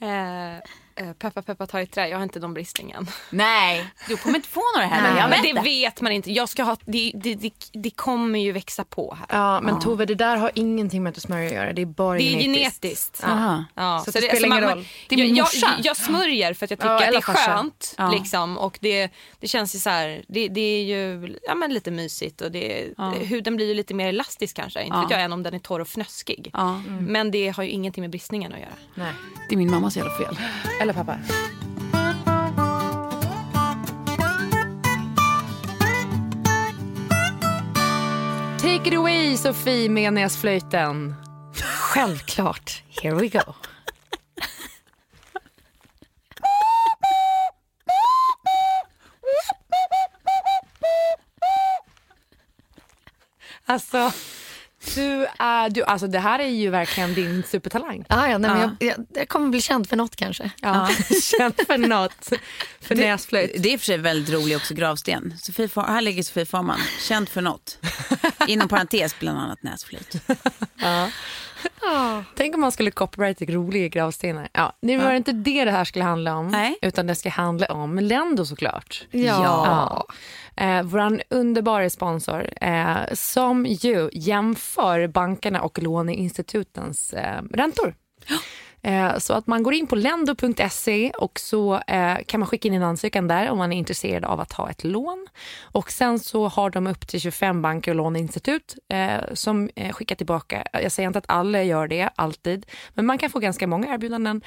Eh, 0.00 0.62
peppa 1.18 1.42
peppa 1.42 1.66
ta 1.66 1.80
i 1.80 1.86
trä, 1.86 2.08
jag 2.08 2.16
har 2.18 2.22
inte 2.22 2.40
de 2.40 2.54
bristningen. 2.54 3.06
Nej, 3.30 3.86
du 4.08 4.16
kommer 4.16 4.36
inte 4.36 4.48
få 4.48 4.62
några 4.76 4.86
heller. 4.86 5.20
Jag 5.20 5.30
men 5.30 5.42
vet 5.42 5.54
det 5.54 5.62
vet 5.62 6.00
man 6.00 6.12
inte. 6.12 6.32
Jag 6.32 6.48
ska 6.48 6.62
ha, 6.62 6.76
det, 6.86 7.12
det, 7.14 7.34
det, 7.34 7.52
det 7.72 7.90
kommer 7.90 8.38
ju 8.38 8.52
växa 8.52 8.84
på 8.84 9.14
här. 9.20 9.38
Ja, 9.38 9.60
men 9.60 9.80
Tove, 9.80 10.04
det 10.04 10.14
där 10.14 10.36
har 10.36 10.50
ingenting 10.54 11.02
med 11.02 11.10
att 11.10 11.14
du 11.14 11.20
smörjer 11.20 11.46
att 11.46 11.52
göra. 11.54 11.72
Det 11.72 11.82
är 11.82 11.86
bara 11.86 12.18
Det 12.18 12.24
är 12.24 12.40
genetiskt. 12.40 12.82
genetiskt. 12.82 13.24
Aha. 13.24 13.64
Ja, 13.74 14.02
Så 14.04 14.10
det 14.10 14.18
spelar 14.36 14.46
ingen 14.58 14.70
roll. 14.70 14.86
Det 15.08 15.14
är 15.14 15.18
min 15.18 15.36
jag, 15.36 15.48
jag, 15.54 15.70
jag 15.82 15.96
smörjer 15.96 16.54
för 16.54 16.64
att 16.66 16.70
jag 16.70 16.78
tycker 16.78 16.88
Ja, 16.90 17.04
att 17.04 17.10
det 17.10 17.16
är 17.16 17.20
farsa. 17.20 17.38
skönt. 17.56 17.94
Ja. 17.98 18.10
Liksom, 18.10 18.58
och 18.58 18.78
det, 18.80 19.10
det 19.40 19.48
känns 19.48 19.74
ju 19.74 19.78
så 19.78 19.90
här, 19.90 20.24
det, 20.28 20.48
det 20.48 20.60
är 20.60 20.82
ju 20.84 21.36
ja, 21.42 21.54
men 21.54 21.74
lite 21.74 21.90
mysigt 21.90 22.40
och 22.40 22.52
det, 22.52 22.86
Ja. 22.96 23.10
huden 23.10 23.56
blir 23.56 23.66
ju 23.66 23.74
lite 23.74 23.94
mer 23.94 24.08
elastisk 24.08 24.56
kanske. 24.56 24.82
Inte 24.82 24.96
Ja. 24.96 25.02
vet 25.02 25.10
jag 25.10 25.22
än 25.22 25.32
om 25.32 25.42
den 25.42 25.54
är 25.54 25.58
torr 25.58 25.80
och 25.80 25.88
fnöskig. 25.88 26.50
Ja, 26.52 26.82
Men 27.00 27.30
det 27.30 27.48
har 27.48 27.62
ju 27.62 27.68
ingenting 27.70 28.00
med 28.02 28.10
bristningen 28.10 28.52
att 28.52 28.58
göra. 28.60 28.72
Nej. 28.94 29.12
det 29.48 29.54
är 29.54 29.58
min 29.58 29.70
mammas 29.70 29.96
jävla 29.96 30.12
fel. 30.12 30.38
Eller 30.88 31.04
pappa. 31.04 31.18
Take 38.58 38.88
it 38.88 38.94
away 38.94 39.36
Sofie 39.36 39.88
med 39.88 40.12
näsflöjten. 40.12 41.14
Självklart. 41.62 42.82
Here 43.02 43.14
we 43.14 43.28
go. 43.28 43.54
Alltså, 53.66 54.12
du 54.94 55.26
är, 55.38 55.70
du, 55.70 55.84
alltså 55.84 56.06
det 56.06 56.18
här 56.18 56.38
är 56.38 56.48
ju 56.48 56.70
verkligen 56.70 57.14
din 57.14 57.42
supertalang. 57.42 58.04
Ah, 58.08 58.26
ja, 58.26 58.38
nej, 58.38 58.50
men 58.50 58.60
jag, 58.60 58.88
jag, 58.88 59.06
jag 59.14 59.28
kommer 59.28 59.48
bli 59.48 59.60
känd 59.60 59.88
för 59.88 59.96
något 59.96 60.16
kanske. 60.16 60.50
Ja. 60.62 60.88
Känt 61.38 61.60
för 61.66 61.78
något. 61.78 62.32
För 62.80 62.94
näsflöjt. 62.94 63.62
Det 63.62 63.68
är 63.68 63.72
i 63.72 63.76
och 63.76 63.80
för 63.80 63.86
sig 63.86 63.98
väldigt 63.98 64.34
rolig 64.34 64.56
också 64.56 64.74
gravsten. 64.74 65.34
Sofie, 65.38 65.68
här 65.76 66.00
ligger 66.00 66.22
Sofie 66.22 66.46
Farman, 66.46 66.80
känd 67.00 67.28
för 67.28 67.42
något. 67.42 67.78
Inom 68.46 68.68
parentes 68.68 69.18
bland 69.18 69.38
annat 69.38 69.62
näsflöjt. 69.62 70.16
Tänk 72.34 72.54
om 72.54 72.60
man 72.60 72.72
skulle 72.72 72.90
copyrighta 72.90 73.44
roliga 73.44 73.88
gravstenar. 73.88 74.48
Ja, 74.52 74.72
nu 74.82 74.98
var 74.98 75.10
det 75.10 75.16
inte 75.16 75.32
det 75.32 75.64
det 75.64 75.70
här 75.70 75.84
skulle 75.84 76.04
handla 76.04 76.36
om. 76.36 76.48
Nej. 76.48 76.78
Utan 76.82 77.06
det 77.06 77.14
ska 77.14 77.28
handla 77.30 77.66
om 77.66 77.98
Lendo 77.98 78.44
såklart. 78.44 79.06
Ja. 79.10 79.24
Ja. 80.56 80.64
Eh, 80.64 80.82
Vår 80.82 81.22
underbara 81.30 81.90
sponsor 81.90 82.48
eh, 82.60 82.96
som 83.12 83.66
ju 83.66 84.10
jämför 84.12 85.06
bankerna 85.06 85.62
och 85.62 85.82
låneinstitutens 85.82 87.12
eh, 87.12 87.42
räntor. 87.50 87.94
Eh, 88.82 89.18
Så 89.18 89.34
att 89.34 89.46
man 89.46 89.62
går 89.62 89.74
in 89.74 89.86
på 89.86 89.96
lendo.se 89.96 91.10
och 91.10 91.38
så 91.40 91.74
eh, 91.86 92.16
kan 92.26 92.40
man 92.40 92.46
skicka 92.46 92.68
in 92.68 92.74
en 92.74 92.82
ansökan 92.82 93.28
där 93.28 93.50
om 93.50 93.58
man 93.58 93.72
är 93.72 93.76
intresserad 93.76 94.24
av 94.24 94.40
att 94.40 94.52
ha 94.52 94.70
ett 94.70 94.84
lån. 94.84 95.26
Och 95.62 95.90
sen 95.90 96.18
så 96.18 96.48
har 96.48 96.70
de 96.70 96.86
upp 96.86 97.06
till 97.08 97.20
25 97.20 97.62
banker 97.62 97.90
och 97.90 97.96
låneinstitut 97.96 98.74
eh, 98.92 99.34
som 99.34 99.70
skickar 99.92 100.16
tillbaka. 100.16 100.64
Jag 100.72 100.92
säger 100.92 101.06
inte 101.06 101.18
att 101.18 101.24
alla 101.28 101.62
gör 101.62 101.88
det 101.88 102.10
alltid, 102.16 102.66
men 102.94 103.06
man 103.06 103.18
kan 103.18 103.30
få 103.30 103.38
ganska 103.38 103.66
många 103.66 103.94
erbjudanden 103.94 104.40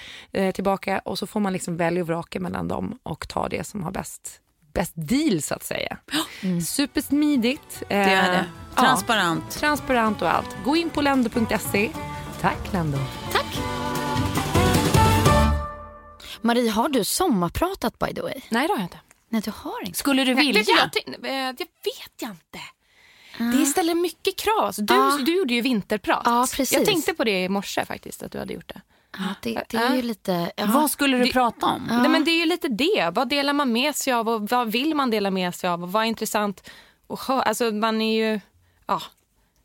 tillbaka 0.53 0.99
och 0.99 1.19
så 1.19 1.27
får 1.27 1.39
man 1.39 1.53
liksom 1.53 1.77
välja 1.77 2.01
och 2.01 2.07
vraka 2.07 2.39
mellan 2.39 2.67
dem 2.67 2.99
och 3.03 3.27
ta 3.27 3.47
det 3.49 3.63
som 3.67 3.83
har 3.83 3.91
bäst 3.91 4.41
bäst 4.73 4.93
deal 4.95 5.41
så 5.41 5.53
att 5.55 5.63
säga. 5.63 5.97
Supersmidigt. 6.65 7.83
Det 7.87 7.95
är 7.95 8.31
det. 8.31 8.45
Ja, 8.75 8.81
Transparent. 8.81 9.51
transparent 9.51 10.21
och 10.21 10.33
allt. 10.33 10.57
Gå 10.65 10.75
in 10.75 10.89
på 10.89 11.01
lendo.se. 11.01 11.89
Tack 12.41 12.73
Lendo. 12.73 12.97
Marie, 16.41 16.69
har 16.69 16.89
du 16.89 17.03
sommarpratat 17.03 17.99
by 17.99 18.13
the 18.13 18.21
way? 18.21 18.33
Nej, 18.49 18.67
det 18.67 18.73
har 18.73 18.77
jag 18.79 18.85
inte. 18.85 18.99
Nej, 19.29 19.41
du 19.45 19.51
har 19.55 19.85
inte. 19.85 19.99
Skulle 19.99 20.23
du 20.23 20.35
Nej, 20.35 20.45
vilja? 20.45 20.61
vet 20.63 20.93
du, 20.93 21.27
jag, 21.27 21.55
det 21.55 21.63
vet 21.63 22.21
jag 22.21 22.31
inte. 22.31 22.59
Det 23.57 23.65
ställer 23.65 23.95
mycket 23.95 24.35
krav. 24.39 24.65
Alltså, 24.65 24.81
du, 24.81 24.93
Ja. 24.93 25.19
du 25.25 25.37
gjorde 25.37 25.53
ju 25.53 25.61
vinterprat. 25.61 26.21
Ja, 26.25 26.47
precis. 26.55 26.71
Jag 26.77 26.85
tänkte 26.85 27.13
på 27.13 27.23
det 27.23 27.43
i 27.43 27.49
morse 27.49 27.85
faktiskt, 27.85 28.23
att 28.23 28.31
du 28.31 28.39
hade 28.39 28.53
gjort 28.53 28.67
det. 28.67 28.81
Ja, 29.17 29.23
det, 29.41 29.63
det 29.69 29.77
är 29.77 29.95
ju 29.95 30.01
lite... 30.01 30.51
Vad 30.57 30.91
skulle 30.91 31.17
du 31.17 31.31
prata 31.31 31.65
om? 31.65 31.87
Nej, 31.91 32.09
men 32.09 32.23
det 32.23 32.31
är 32.31 32.37
ju 32.39 32.45
lite 32.45 32.67
det. 32.67 33.09
Vad 33.13 33.29
delar 33.29 33.53
man 33.53 33.71
med 33.71 33.95
sig 33.95 34.13
av 34.13 34.29
och 34.29 34.49
vad 34.49 34.71
vill 34.71 34.95
man 34.95 35.09
dela 35.09 35.31
med 35.31 35.55
sig 35.55 35.69
av? 35.69 35.83
Och 35.83 35.91
vad 35.91 36.03
är 36.03 36.07
intressant 36.07 36.69
att 37.09 37.19
höra? 37.19 37.41
Alltså, 37.41 37.71
man 37.71 38.01
är 38.01 38.15
ju... 38.33 38.39
Ja, 38.87 39.01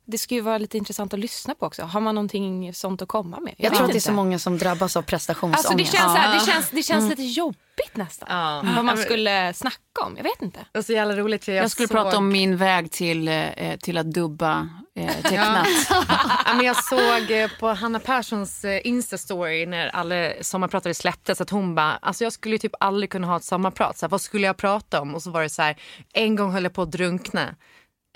det 0.06 0.18
ska 0.18 0.34
ju 0.34 0.40
vara 0.40 0.58
lite 0.58 0.78
intressant 0.78 1.14
att 1.14 1.20
lyssna 1.20 1.54
på 1.54 1.66
också. 1.66 1.82
Har 1.82 2.00
man 2.00 2.14
någonting 2.14 2.74
sånt 2.74 3.02
att 3.02 3.08
komma 3.08 3.40
med? 3.40 3.54
Jag 3.58 3.70
vet 3.70 3.76
tror 3.76 3.84
att 3.84 3.88
det 3.88 3.92
är 3.92 3.96
inte. 3.96 4.06
så 4.06 4.12
många 4.12 4.38
som 4.38 4.58
drabbas 4.58 4.96
av 4.96 5.02
prestationsångest. 5.02 5.66
Alltså, 5.70 5.78
det 5.78 5.84
känns, 5.84 6.12
så 6.12 6.18
här, 6.18 6.34
det 6.40 6.52
känns, 6.52 6.70
det 6.70 6.82
känns 6.82 7.10
lite 7.10 7.22
jobbigt 7.22 7.92
nästan. 7.96 8.28
Ja. 8.30 8.62
Vad 8.76 8.84
man 8.84 8.96
skulle 8.96 9.54
snacka 9.54 10.04
om. 10.06 10.16
Jag 10.16 10.24
vet 10.24 10.42
inte. 10.42 10.58
Det 10.58 10.78
var 10.78 10.82
så 10.82 10.92
jävla 10.92 11.16
roligt. 11.16 11.44
för 11.44 11.52
Jag, 11.52 11.64
Jag 11.64 11.70
skulle 11.70 11.88
såg... 11.88 11.96
prata 11.96 12.16
om 12.18 12.28
min 12.28 12.56
väg 12.56 12.90
till, 12.90 13.28
eh, 13.28 13.76
till 13.82 13.98
att 13.98 14.12
dubba 14.12 14.68
eh, 14.96 15.22
tecknat. 15.22 15.66
Ja, 16.46 16.54
men 16.54 16.66
jag 16.66 16.84
såg 16.84 17.30
eh, 17.30 17.50
på 17.60 17.68
Hanna 17.68 17.98
Perssons 17.98 18.64
eh, 18.64 18.80
Insta-story 18.84 19.66
när 19.66 19.88
alla 19.88 20.32
sommarpratare 20.40 20.94
släpptes 20.94 21.40
att 21.40 21.50
hon 21.50 21.74
bara, 21.74 21.92
alltså 21.96 22.24
jag 22.24 22.32
skulle 22.32 22.58
typ 22.58 22.74
aldrig 22.80 23.10
kunna 23.10 23.26
ha 23.26 23.36
ett 23.36 23.44
sommarprat. 23.44 23.98
Så 23.98 24.06
här, 24.06 24.10
vad 24.10 24.20
skulle 24.20 24.46
jag 24.46 24.56
prata 24.56 25.00
om? 25.00 25.14
Och 25.14 25.22
så 25.22 25.30
var 25.30 25.42
det 25.42 25.48
så 25.48 25.62
här, 25.62 25.76
en 26.12 26.36
gång 26.36 26.52
höll 26.52 26.62
jag 26.64 26.72
på 26.72 26.82
att 26.82 26.92
drunkna. 26.92 27.54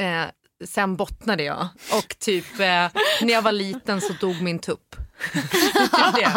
Eh, 0.03 0.25
sen 0.65 0.97
bottnade 0.97 1.43
jag 1.43 1.69
och 1.93 2.19
typ 2.19 2.61
eh, 2.61 2.89
när 3.23 3.33
jag 3.33 3.43
var 3.43 3.53
liten 3.53 4.01
så 4.01 4.13
dog 4.13 4.43
min 4.43 4.59
tupp 4.59 4.97
det. 6.15 6.33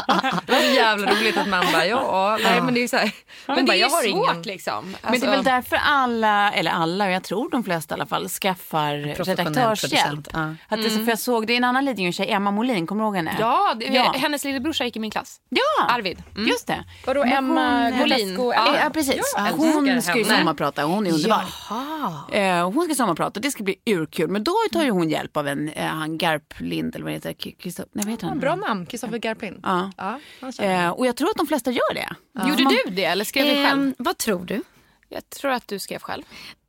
det 0.46 0.52
var 0.54 0.60
så 0.60 0.76
jävla 0.76 1.12
roligt 1.12 1.38
att 1.38 1.48
man 1.48 1.66
bara, 1.74 1.86
ja, 1.86 2.38
nej 2.44 2.62
men 2.62 2.74
det 2.74 2.84
är 2.84 2.88
så 2.88 2.98
här. 2.98 3.12
Men 3.48 3.56
det 3.56 3.64
bara, 3.64 3.74
är 3.74 3.78
ju 3.78 3.82
jag 3.82 3.90
har 3.90 4.02
svårt 4.04 4.32
ingen. 4.34 4.42
liksom. 4.42 4.86
Men 4.86 4.96
det 5.02 5.08
är 5.08 5.12
Alltså- 5.12 5.30
väl 5.30 5.44
därför 5.44 5.76
alla, 5.84 6.52
eller 6.52 6.72
alla, 6.72 7.06
och 7.06 7.12
jag 7.12 7.24
tror 7.24 7.50
de 7.52 7.64
flesta 7.64 7.94
i 7.94 7.96
alla 7.96 8.06
fall, 8.06 8.30
skaffar 8.30 8.94
redaktörshjälp. 9.24 10.28
ja. 10.34 10.40
Att 10.68 10.80
det, 10.82 10.86
är 10.86 10.90
så- 10.90 11.04
för 11.04 11.10
jag 11.12 11.20
såg 11.20 11.48
det 11.48 11.54
är 11.54 11.58
en 11.58 11.64
annan 11.64 11.86
Lidingö-tjej, 11.86 12.32
Emma 12.32 12.52
Molin, 12.52 12.88
kommer 12.88 13.04
du 13.04 13.06
ihåg 13.08 13.16
henne? 13.16 13.36
Ja, 13.40 13.74
det, 13.80 13.86
Ja. 13.86 14.14
hennes 14.18 14.44
lillebrorsa 14.44 14.86
gick 14.86 14.96
i 14.96 15.00
min 15.00 15.12
klass. 15.12 15.38
Ja, 15.50 15.86
Arvid. 15.96 16.24
Mm. 16.36 16.48
just 16.48 16.68
det. 16.68 16.84
Vadå 17.06 17.20
Men 17.24 17.34
Emma 17.34 17.84
hon- 17.90 17.98
Molin? 18.00 18.36
Ja, 18.40 18.76
ja 18.84 18.90
precis. 18.90 19.34
Jag 19.38 19.44
hon 19.44 20.02
ska 20.02 20.18
ju 20.18 20.24
sommarprata 20.24 20.86
och 20.86 20.92
hon 20.92 21.08
är 21.08 21.12
underbar. 21.14 21.44
Jaha. 21.70 22.14
Eh, 22.32 22.72
hon 22.72 22.86
ska 22.86 22.96
sommarprata 22.96 23.38
och 23.38 23.42
det 23.42 23.52
ska 23.52 23.64
bli 23.64 23.76
urkul. 23.86 24.30
Men 24.30 24.44
då 24.44 24.54
tar 24.72 24.84
ju 24.84 24.90
hon 24.90 25.10
hjälp 25.10 25.38
av 25.38 25.48
en, 25.48 25.70
eh, 25.70 25.86
han 25.88 26.18
Garplind 26.18 26.96
eller 26.96 27.06
vad 27.06 27.14
heter 27.14 27.36
det? 27.44 27.86
Nej, 27.94 28.06
vad 28.06 28.08
heter 28.12 28.28
han? 28.28 28.40
Bra 28.40 28.56
namn, 28.56 28.73
Kristoffer 28.90 29.18
Garplind. 29.18 29.60
Ja. 29.64 29.92
Ja, 29.98 30.20
Eh, 30.64 30.90
och 30.90 31.06
jag 31.08 31.16
tror 31.16 31.30
att 31.30 31.38
de 31.38 31.48
flesta 31.48 31.72
gör 31.72 31.94
det. 31.94 32.10
Gjorde 32.48 32.64
du 32.86 32.92
det 32.92 33.06
eller 33.06 33.26
skrev 33.26 33.46
du 33.46 33.52
själv? 33.52 33.80
Ehm, 33.84 33.96
vad 33.98 34.18
tror 34.18 34.46
du? 34.46 34.62
Jag 35.10 35.30
tror 35.30 35.52
att 35.52 35.68
du 35.68 35.80
skrev 35.80 36.00
själv. 36.00 36.24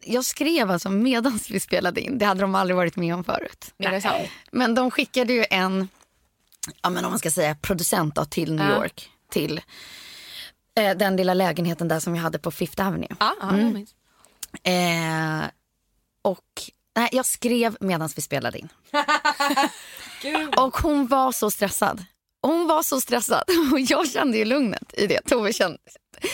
Jag 0.04 0.24
skrev 0.24 0.70
alltså 0.70 0.90
medan 0.90 1.38
vi 1.48 1.60
spelade 1.60 2.00
in. 2.00 2.18
Det 2.18 2.24
hade 2.26 2.40
de 2.40 2.54
aldrig 2.54 2.76
varit 2.76 2.96
med 2.96 3.14
om 3.14 3.24
förut. 3.24 3.74
Är 3.78 3.90
det 3.90 4.00
sant? 4.00 4.28
Men 4.50 4.74
de 4.74 4.90
skickade 4.90 5.32
ju 5.32 5.44
en, 5.50 5.88
ja 6.82 6.90
men 6.90 7.04
om 7.04 7.10
man 7.10 7.18
ska 7.18 7.30
säga 7.30 7.54
producent 7.54 8.14
då, 8.14 8.24
till 8.24 8.54
New 8.54 8.68
Ja. 8.70 8.76
York. 8.76 9.10
Till 9.30 9.60
eh, 10.80 10.96
den 10.96 11.16
lilla 11.16 11.34
lägenheten 11.34 11.88
där 11.88 12.00
som 12.00 12.16
jag 12.16 12.22
hade 12.22 12.38
på 12.38 12.50
Fifth 12.50 12.86
Avenue. 12.86 13.16
Ja, 13.20 13.34
ja 13.40 13.58
jag 13.58 13.72
minns. 13.72 13.94
Eh, 14.62 15.50
och 16.22 16.44
nej, 16.96 17.08
jag 17.12 17.26
skrev 17.26 17.76
medan 17.80 18.08
vi 18.16 18.22
spelade 18.22 18.58
in. 18.58 18.68
och 20.56 20.76
hon 20.76 21.06
var 21.06 21.32
så 21.32 21.50
stressad. 21.50 22.04
Hon 22.42 22.66
var 22.66 22.82
så 22.82 23.00
stressad 23.00 23.42
och 23.72 23.80
jag 23.80 24.08
kände 24.10 24.38
ju 24.38 24.44
lugnet 24.44 24.94
i 24.94 25.06
det. 25.06 25.20
Tove 25.20 25.52
kände, 25.52 25.78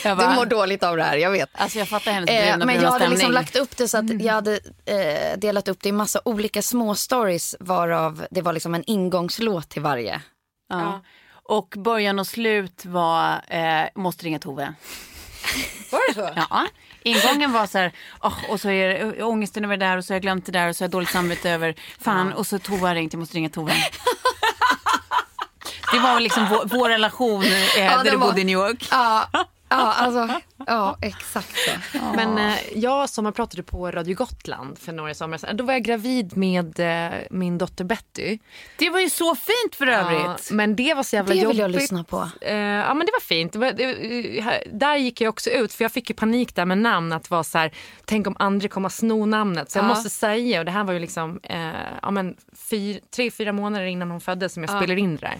Jag 0.03 0.17
du 0.17 0.21
bara- 0.23 0.35
mår 0.35 0.45
dåligt 0.45 0.83
av 0.83 0.97
det 0.97 1.03
här, 1.03 1.17
jag 1.17 1.31
vet. 1.31 1.49
Alltså 1.53 1.79
jag 1.79 1.87
fattar 1.87 2.11
hennes 2.11 2.29
Eh, 2.29 2.57
men 2.57 2.75
jag 2.75 2.81
hade 2.81 2.95
stämning. 2.95 3.09
liksom 3.09 3.31
lagt 3.31 3.55
upp 3.55 3.77
det 3.77 3.87
så 3.87 3.97
att 3.97 4.21
jag 4.21 4.33
hade 4.33 4.59
eh, 4.85 5.37
delat 5.39 5.67
upp 5.67 5.77
det 5.81 5.89
i 5.89 5.91
massa 5.91 6.21
olika 6.25 6.61
små 6.61 6.95
stories 6.95 7.55
varav 7.59 8.25
det 8.31 8.41
var 8.41 8.53
liksom 8.53 8.75
en 8.75 8.83
ingångslåt 8.87 9.69
till 9.69 9.81
varje. 9.81 10.21
Ja. 10.69 11.01
Och 11.43 11.73
början 11.77 12.19
och 12.19 12.27
slut 12.27 12.85
var 12.85 13.41
eh, 13.47 13.83
Måste 13.95 14.25
ringa 14.25 14.39
Tove. 14.39 14.73
Var 15.91 15.99
det 16.09 16.13
så? 16.13 16.29
Ja. 16.49 16.67
Ingången 17.03 17.51
var 17.51 17.67
så 17.67 17.77
här, 17.77 17.91
åh, 18.21 18.37
och 18.49 18.61
så 18.61 18.69
är 18.69 18.87
det 18.87 19.23
ångesten 19.23 19.65
över 19.65 19.77
det 19.77 19.85
där 19.85 19.97
och 19.97 20.05
så 20.05 20.13
har 20.13 20.15
jag 20.15 20.21
glömt 20.21 20.45
det 20.45 20.51
där 20.51 20.67
och 20.69 20.75
så 20.75 20.83
har 20.83 20.85
jag 20.85 20.91
dåligt 20.91 21.09
samvete 21.09 21.49
över, 21.49 21.75
fan, 21.99 22.33
och 22.33 22.47
så 22.47 22.59
Tove 22.59 22.87
har 22.87 22.95
ringt, 22.95 23.13
jag 23.13 23.19
måste 23.19 23.37
ringa 23.37 23.49
Tove. 23.49 23.73
Det 25.91 25.99
var 25.99 26.19
liksom 26.19 26.47
vår, 26.49 26.65
vår 26.65 26.89
relation 26.89 27.43
eh, 27.43 27.49
där 27.75 28.03
det 28.03 28.11
du 28.11 28.17
bodde 28.17 28.41
i 28.41 28.43
New 28.43 28.53
York. 28.53 28.87
Ja, 28.91 29.27
ja 29.71 29.93
alltså, 29.93 30.41
ja 30.67 30.97
exakt 31.01 31.55
så. 31.57 31.97
Men 32.15 32.37
eh, 32.37 32.55
jag 32.75 33.09
sommarpratade 33.09 33.63
på 33.63 33.91
Radio 33.91 34.15
Gotland 34.15 34.77
för 34.79 34.91
några 34.93 35.13
somrar 35.13 35.37
sedan. 35.37 35.57
Då 35.57 35.63
var 35.63 35.73
jag 35.73 35.83
gravid 35.83 36.37
med 36.37 36.79
eh, 36.79 37.19
min 37.31 37.57
dotter 37.57 37.83
Betty. 37.83 38.37
Det 38.77 38.89
var 38.89 38.99
ju 38.99 39.09
så 39.09 39.35
fint 39.35 39.75
för 39.75 39.87
Ja, 39.87 39.93
övrigt. 39.97 40.51
men 40.51 40.75
det 40.75 40.93
var 40.93 41.03
så 41.03 41.15
jävla 41.15 41.29
Det 41.29 41.35
vill 41.35 41.43
jobbigt. 41.43 41.59
jag 41.59 41.71
lyssna 41.71 42.03
på. 42.03 42.29
Eh, 42.41 42.55
ja 42.55 42.93
men 42.93 43.05
det 43.05 43.11
var 43.11 43.21
fint. 43.21 43.53
Det 43.53 43.59
var, 43.59 43.71
det, 43.71 43.83
eh, 44.37 44.43
här- 44.43 44.63
där 44.71 44.95
gick 44.95 45.21
jag 45.21 45.29
också 45.29 45.49
ut 45.49 45.73
för 45.73 45.83
jag 45.83 45.91
fick 45.91 46.09
ju 46.09 46.15
panik 46.15 46.55
där 46.55 46.65
med 46.65 46.77
namn 46.77 47.13
att 47.13 47.29
vara 47.29 47.43
så 47.43 47.57
här, 47.57 47.71
tänk 48.05 48.27
om 48.27 48.35
andra 48.39 48.67
kommer 48.67 48.87
att 48.87 48.93
sno 48.93 49.25
namnet. 49.25 49.71
Så 49.71 49.77
jag 49.77 49.83
Ja. 49.85 49.87
måste 49.89 50.09
säga 50.09 50.59
och 50.59 50.65
det 50.65 50.71
här 50.71 50.83
var 50.83 50.93
ju 50.93 50.99
liksom 50.99 51.39
eh, 51.43 51.69
ja, 52.01 52.11
men 52.11 52.35
fyr, 52.69 52.99
tre, 53.15 53.31
fyra 53.31 53.51
månader 53.51 53.85
innan 53.85 54.11
hon 54.11 54.21
föddes 54.21 54.53
som 54.53 54.63
jag 54.63 54.69
spelade 54.69 55.01
in 55.01 55.15
det 55.15 55.21
där. 55.21 55.39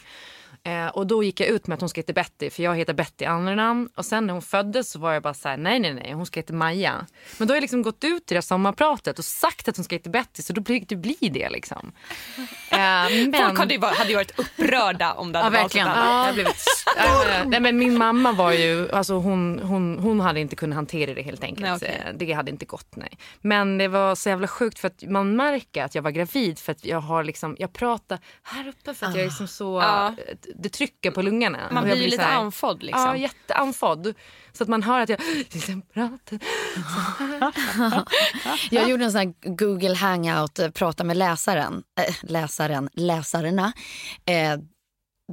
Eh, 0.63 0.87
och 0.87 1.07
då 1.07 1.23
gick 1.23 1.39
jag 1.39 1.49
ut 1.49 1.67
med 1.67 1.73
att 1.75 1.79
hon 1.81 1.89
ska 1.89 1.99
heta 2.01 2.13
Betty 2.13 2.49
för 2.49 2.63
jag 2.63 2.75
heter 2.75 2.93
Betty 2.93 3.25
namn. 3.25 3.89
Och 3.95 4.05
sen 4.05 4.27
när 4.27 4.33
hon 4.33 4.41
föddes 4.41 4.91
så 4.91 4.99
var 4.99 5.13
jag 5.13 5.23
bara 5.23 5.33
så 5.33 5.49
här: 5.49 5.57
nej 5.57 5.79
nej 5.79 5.93
nej 5.93 6.11
hon 6.13 6.25
ska 6.25 6.39
heta 6.39 6.53
Maja. 6.53 7.05
Men 7.37 7.47
då 7.47 7.51
har 7.51 7.55
jag 7.55 7.61
liksom 7.61 7.81
gått 7.81 8.03
ut 8.03 8.31
i 8.31 8.35
det 8.35 8.41
sommarpratet 8.41 9.19
och 9.19 9.25
sagt 9.25 9.67
att 9.67 9.77
hon 9.77 9.83
ska 9.85 9.95
heta 9.95 10.09
Betty 10.09 10.41
så 10.43 10.53
då 10.53 10.61
blir 10.61 10.83
det 10.87 10.95
bli 10.95 11.17
det 11.21 11.49
liksom. 11.49 11.91
Eh, 12.71 12.77
men... 12.77 13.33
Folk 13.33 13.59
hade 13.59 13.73
ju, 13.73 13.79
varit, 13.79 13.97
hade 13.97 14.09
ju 14.09 14.15
varit 14.15 14.39
upprörda 14.39 15.13
om 15.13 15.31
det 15.31 15.39
hade 15.39 15.57
Ja, 15.57 15.63
varit 15.63 15.75
verkligen. 15.75 15.87
ett. 15.87 15.93
Ja. 15.95 16.03
Det 16.03 16.25
har 16.25 16.33
blivit 16.33 16.65
Ja, 16.97 17.43
nej, 17.45 17.59
men 17.59 17.77
min 17.77 17.97
mamma 17.97 18.31
var 18.31 18.51
ju, 18.51 18.91
alltså 18.91 19.13
hon, 19.13 19.59
hon, 19.63 19.99
hon 19.99 20.19
hade 20.19 20.39
inte 20.39 20.55
kunnat 20.55 20.75
hantera 20.75 21.13
det 21.13 21.21
helt 21.21 21.43
enkelt. 21.43 21.61
Nej, 21.61 21.75
okej. 21.75 22.03
Eh, 22.07 22.13
Det 22.15 22.33
hade 22.33 22.51
inte 22.51 22.65
gått 22.65 22.95
nej. 22.95 23.17
Men 23.41 23.77
det 23.77 23.87
var 23.87 24.15
så 24.15 24.29
jävla 24.29 24.47
sjukt 24.47 24.79
för 24.79 24.87
att 24.87 25.03
man 25.03 25.35
märker 25.35 25.83
att 25.83 25.95
jag 25.95 26.01
var 26.01 26.11
gravid 26.11 26.59
för 26.59 26.71
att 26.71 26.85
jag 26.85 26.99
har 27.01 27.23
liksom, 27.23 27.55
jag 27.59 27.73
pratar 27.73 28.19
här 28.43 28.67
uppe 28.67 28.93
för 28.93 29.05
att 29.05 29.15
jag 29.15 29.21
är 29.21 29.27
liksom 29.27 29.47
så, 29.47 29.79
Ja. 29.81 30.15
Det 30.55 30.69
trycker 30.69 31.11
på 31.11 31.21
lungorna. 31.21 31.69
Man 31.71 31.83
blir 31.83 31.95
ju 31.95 32.07
lite 32.07 32.23
här- 32.23 32.37
andfådd 32.37 32.83
liksom. 32.83 33.01
Ja, 33.03 33.15
jätteandfådd. 33.17 34.13
Så 34.53 34.63
att 34.63 34.69
man 34.69 34.83
hör 34.83 34.99
att 34.99 35.09
jag. 35.09 35.19
Jag 38.71 38.89
gjorde 38.89 39.03
en 39.05 39.11
sån 39.11 39.19
här 39.21 39.55
Google 39.55 39.95
hangout, 39.95 40.59
eh, 40.59 40.69
prata 40.69 41.03
med 41.03 41.17
läsaren, 41.17 41.83
äh, 42.07 42.15
läsaren, 42.23 42.89
läsarna, 42.93 43.73
eh, 44.25 44.57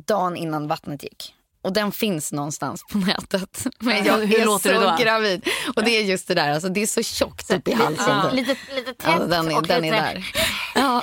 dagen 0.09 0.37
innan 0.37 0.69
vattnet 0.69 1.03
gick. 1.03 1.35
Och 1.63 1.73
den 1.73 1.93
finns 1.93 2.33
någonstans 2.33 2.85
på 2.93 2.99
nätet. 2.99 3.67
Men 3.81 4.05
jag 4.05 4.19
Hur 4.19 4.41
är 4.41 4.45
låter 4.45 4.75
så 4.75 4.81
det 4.81 4.87
då? 4.91 4.97
gravid. 5.01 5.49
Och 5.77 5.85
det 5.85 5.91
är 5.91 6.03
just 6.03 6.29
det 6.29 6.35
där, 6.35 6.51
alltså 6.51 6.69
det 6.69 6.83
är 6.83 6.87
så 6.87 7.03
tjockt 7.03 7.51
upp 7.51 7.69
i 7.69 7.73
halsen. 7.73 8.05
Ja. 8.25 8.31
Lite, 8.33 8.57
lite 8.77 8.95
tätt 8.95 9.03
Ja, 9.07 9.19
den 9.27 9.51
är, 9.51 9.57
och 9.57 9.67
den 9.67 9.85
är 9.85 9.91
lite... 9.93 10.05
där. 10.05 10.33
Ja. 10.75 11.03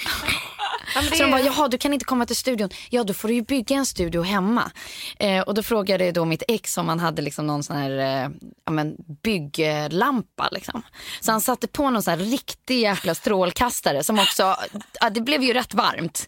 Det 0.93 1.17
Så 1.17 1.23
de 1.23 1.31
bara, 1.31 1.41
jaha 1.41 1.67
du 1.67 1.77
kan 1.77 1.93
inte 1.93 2.05
komma 2.05 2.25
till 2.25 2.35
studion. 2.35 2.69
Ja 2.89 3.03
då 3.03 3.13
får 3.13 3.27
du 3.27 3.33
ju 3.33 3.41
bygga 3.41 3.75
en 3.75 3.85
studio 3.85 4.21
hemma. 4.21 4.71
Eh, 5.19 5.41
och 5.41 5.53
då 5.53 5.63
frågade 5.63 6.11
då 6.11 6.25
mitt 6.25 6.43
ex 6.47 6.77
om 6.77 6.89
han 6.89 6.99
hade 6.99 7.21
liksom 7.21 7.47
någon 7.47 7.63
sån 7.63 7.77
här 7.77 7.91
eh, 7.91 8.29
ja, 8.65 8.71
men 8.71 8.95
bygglampa. 9.23 10.49
Liksom. 10.51 10.81
Så 11.19 11.31
han 11.31 11.41
satte 11.41 11.67
på 11.67 11.89
någon 11.89 12.03
sån 12.03 12.11
här 12.11 12.25
riktig 12.25 12.79
jäkla 12.79 13.15
strålkastare 13.15 14.03
som 14.03 14.19
också, 14.19 14.55
ja, 15.01 15.09
det 15.09 15.21
blev 15.21 15.43
ju 15.43 15.53
rätt 15.53 15.73
varmt. 15.73 16.27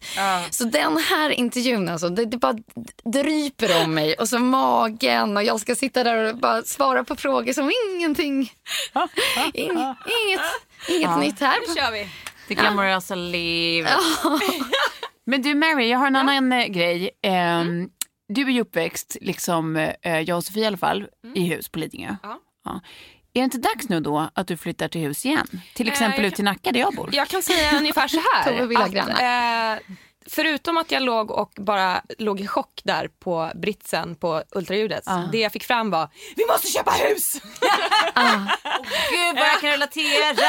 Så 0.50 0.64
den 0.64 0.96
här 0.96 1.30
intervjun 1.30 1.88
alltså, 1.88 2.08
det, 2.08 2.24
det 2.24 2.36
bara 2.36 2.56
dryper 3.04 3.84
om 3.84 3.94
mig 3.94 4.14
och 4.14 4.28
så 4.28 4.38
magen 4.38 5.36
och 5.36 5.42
jag 5.42 5.60
ska 5.60 5.74
sitta 5.74 6.04
där 6.04 6.28
och 6.28 6.36
bara 6.36 6.62
svara 6.62 7.04
på 7.04 7.16
frågor 7.16 7.52
som 7.52 7.72
ingenting. 7.94 8.52
In, 9.54 9.94
inget 10.24 10.40
inget 10.88 11.18
nytt 11.18 11.40
här. 11.40 11.56
Nu 11.68 11.74
kör 11.74 11.92
vi. 11.92 12.08
Det 12.48 12.54
glamorösa 12.54 13.14
livet. 13.14 13.92
Men 15.26 15.42
du 15.42 15.54
Mary, 15.54 15.88
jag 15.88 15.98
har 15.98 16.06
en 16.06 16.16
annan 16.16 16.52
eh, 16.52 16.66
grej. 16.66 17.10
Ehm, 17.22 17.88
Du 18.28 18.42
är 18.42 18.50
ju 18.50 18.60
uppväxt, 18.60 19.16
liksom 19.20 19.76
eh, 20.02 20.20
jag 20.20 20.36
och 20.36 20.44
Sofie 20.44 20.62
i 20.62 20.66
alla 20.66 20.76
fall, 20.76 21.06
i 21.34 21.40
hus 21.40 21.68
på 21.68 21.78
Lidingö. 21.78 22.16
Ja. 22.22 22.40
Är 23.34 23.40
det 23.40 23.44
inte 23.44 23.58
dags 23.58 23.88
nu 23.88 24.00
då 24.00 24.30
att 24.34 24.46
du 24.46 24.56
flyttar 24.56 24.88
till 24.88 25.00
hus 25.00 25.26
igen? 25.26 25.46
Till 25.74 25.88
exempel 25.88 26.22
jag 26.24 26.28
ut 26.28 26.34
till 26.34 26.44
Nacka 26.44 26.72
där 26.72 26.80
jag 26.80 26.94
bor. 26.94 27.10
Jag 27.12 27.28
kan 27.28 27.42
säga 27.42 27.78
ungefär 27.78 28.08
så 28.08 28.16
här. 28.34 28.44
Tove 28.52 28.66
vill 28.66 28.76
ha 28.76 28.84
att, 28.84 28.90
grannar. 28.92 29.72
eh, 29.74 29.78
förutom 30.30 30.78
att 30.78 30.90
jag 30.90 31.02
låg 31.02 31.30
och 31.30 31.52
bara 31.56 32.02
låg 32.18 32.40
i 32.40 32.46
chock 32.46 32.80
där 32.84 33.08
på 33.08 33.50
britsen 33.54 34.14
på 34.14 34.42
ultraljudet. 34.50 35.04
Det 35.32 35.38
jag 35.38 35.52
fick 35.52 35.64
fram 35.64 35.90
var, 35.90 36.08
vi 36.36 36.46
måste 36.46 36.66
köpa 36.68 36.90
hus! 36.90 37.32
Gud 39.10 39.34
vad 39.34 39.48
jag 39.48 39.60
kan 39.60 39.70
relatera! 39.70 40.46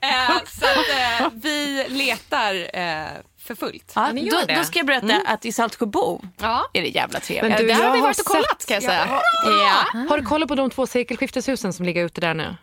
eh, 0.00 0.36
så 0.46 0.66
att 0.66 1.20
eh, 1.20 1.28
vi 1.34 1.86
letar 1.88 2.78
eh, 2.78 3.06
för 3.44 3.54
fullt. 3.54 3.92
Ja, 3.94 4.12
då, 4.12 4.40
det. 4.46 4.54
då 4.54 4.64
ska 4.64 4.78
jag 4.78 4.86
berätta 4.86 5.22
att 5.26 5.44
i 5.44 5.52
Saltsjöbo 5.52 6.22
Ja. 6.36 6.70
är 6.72 6.82
det 6.82 6.88
jävla 6.88 7.20
trevligt. 7.20 7.52
Men 7.52 7.62
du, 7.62 7.66
där 7.66 7.84
har 7.84 7.96
vi 7.96 8.00
varit 8.00 8.18
och 8.18 8.26
kollat 8.26 8.64
kan 8.66 8.74
jag 8.74 8.82
säga. 8.82 9.20
Ja. 9.44 9.84
Har 10.08 10.18
du 10.18 10.24
kollat 10.24 10.48
på 10.48 10.54
de 10.54 10.70
två 10.70 10.86
sekelskifteshusen 10.86 11.72
som 11.72 11.84
ligger 11.84 12.04
ute 12.04 12.20
där 12.20 12.34
nu? 12.34 12.56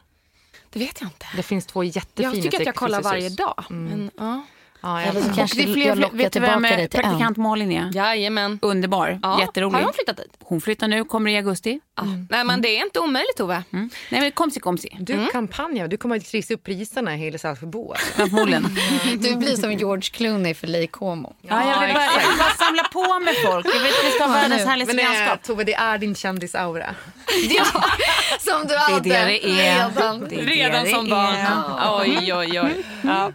Det 0.70 0.80
vet 0.80 1.02
jag 1.02 1.08
inte. 1.08 1.26
Det 1.36 1.44
finns 1.44 1.66
två 1.66 1.84
jättefina 1.84 2.36
Jag 2.36 2.44
tycker 2.44 2.60
att 2.60 2.66
jag 2.66 2.76
kollar 2.76 3.02
varje 3.02 3.30
dag. 3.30 3.64
Men, 3.70 4.12
ja. 4.18 4.42
Ja, 4.84 5.02
jag 5.02 5.10
Eller 5.10 5.22
så 5.22 5.28
vet. 5.28 5.36
kanske 5.36 5.58
det 5.62 5.70
är 5.70 5.74
fler, 5.74 5.86
jag 5.88 5.98
lockar 6.00 6.18
vet 6.18 6.32
tillbaka 6.32 6.60
dig 6.60 6.88
till 6.90 7.00
ön. 7.00 7.04
praktikant 7.06 7.38
Malin 7.38 7.72
är? 7.72 7.90
Jajamän. 7.96 8.60
Underbar, 8.62 9.20
Ja. 9.24 9.40
jätterolig. 9.42 9.76
Har 9.78 9.84
hon 9.84 9.94
flyttat 9.94 10.18
dit? 10.18 10.38
Hon 10.44 10.62
flyttar 10.62 10.88
nu, 10.88 11.04
kommer 11.04 11.32
i 11.32 11.38
augusti. 11.38 11.80
Ja. 11.98 12.04
Nej 12.30 12.44
men 12.44 12.62
det 12.62 12.70
är 12.78 12.84
inte 12.86 13.00
omöjligt 13.00 13.38
Tove. 13.38 13.64
Mm. 13.74 13.90
Nej 14.10 14.22
men 14.22 14.32
komsi 14.32 14.60
komsi. 14.60 14.98
Du 15.00 15.28
kampanjar, 15.28 15.88
du 15.88 15.98
kommer 15.98 16.16
att 16.18 16.26
trissa 16.26 16.54
upp 16.54 16.64
priserna 16.64 17.16
i 17.16 17.18
hela 17.18 17.38
Saltsjöbo. 17.38 17.94
Förmodligen. 18.16 18.78
Du 19.20 19.36
blir 19.36 19.56
som 19.56 19.72
George 19.74 20.02
Clooney 20.12 20.54
för 20.54 20.68
Lake 20.68 20.88
Como. 20.88 21.36
Ja, 21.42 21.70
jag, 21.72 21.80
vill 21.88 21.94
bara, 21.94 22.06
jag 22.06 22.30
vill 22.30 22.38
bara 22.40 22.66
samla 22.66 22.84
på 22.84 23.20
mig 23.20 23.34
folk. 23.46 23.66
Jag 23.66 23.82
vet 23.84 23.92
att 24.00 24.06
vi 24.06 24.12
ska 24.12 24.24
ha 24.26 24.34
världens 24.34 24.66
härligaste 24.66 24.98
eh, 25.02 25.04
grannskap. 25.14 25.44
Tove, 25.44 25.64
det 25.64 25.74
är 25.74 25.98
din 25.98 26.16
kändisaura. 26.16 26.96
Som 28.40 28.68
du 28.68 28.76
hade 28.78 29.10
det 29.10 29.26
det 29.26 29.46
är. 29.46 29.90
redan. 29.90 30.20
Det 30.30 30.36
är 30.36 30.46
Redan 30.46 30.84
det 30.86 30.92
som 30.92 31.06
det 31.06 31.12
barn. 31.12 32.02
Oj 32.02 32.34
oj 32.34 32.62
oj. 32.62 32.84
Ja. 33.04 33.32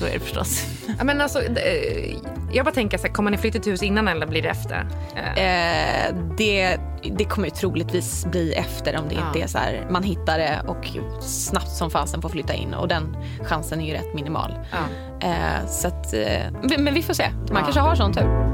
Så 0.00 0.06
är 0.06 0.12
det 0.12 0.18
förstås. 0.20 0.64
Ja, 0.98 1.04
men 1.04 1.20
alltså, 1.20 1.42
eh, 1.42 2.16
jag 2.52 2.64
bara 2.64 2.74
tänker 2.74 2.98
så 2.98 3.06
här, 3.06 3.14
kommer 3.14 3.30
ni 3.30 3.36
flytta 3.38 3.58
till 3.58 3.72
hus 3.72 3.82
innan 3.82 4.08
eller 4.08 4.26
blir 4.26 4.42
det 4.42 4.48
efter? 4.48 4.86
Eh, 5.16 5.44
Eh, 5.44 6.14
det, 6.38 6.76
det 7.16 7.24
kommer 7.24 7.48
ju 7.48 7.54
troligtvis 7.54 8.26
bli 8.26 8.52
efter 8.52 8.98
om 8.98 9.08
det 9.08 9.14
Ja. 9.14 9.26
inte 9.26 9.40
är 9.40 9.46
så 9.46 9.58
här 9.58 9.86
man 9.90 10.02
hittar 10.02 10.38
det 10.38 10.62
och 10.66 10.84
snabbt 11.24 11.68
som 11.70 11.90
fasen 11.90 12.22
får 12.22 12.28
flytta 12.28 12.54
in 12.54 12.74
och 12.74 12.88
den 12.88 13.16
chansen 13.42 13.80
är 13.80 13.86
ju 13.86 13.92
rätt 13.92 14.14
minimal. 14.14 14.54
ja. 14.72 14.78
Eh, 15.28 15.66
så 15.68 15.88
att, 15.88 16.12
eh, 16.14 16.20
men 16.62 16.84
men 16.84 16.94
vi 16.94 17.02
får 17.02 17.14
se. 17.14 17.30
Man 17.30 17.46
Ja. 17.56 17.60
kanske 17.60 17.80
har 17.80 17.94
sån 17.94 18.12
tur. 18.12 18.50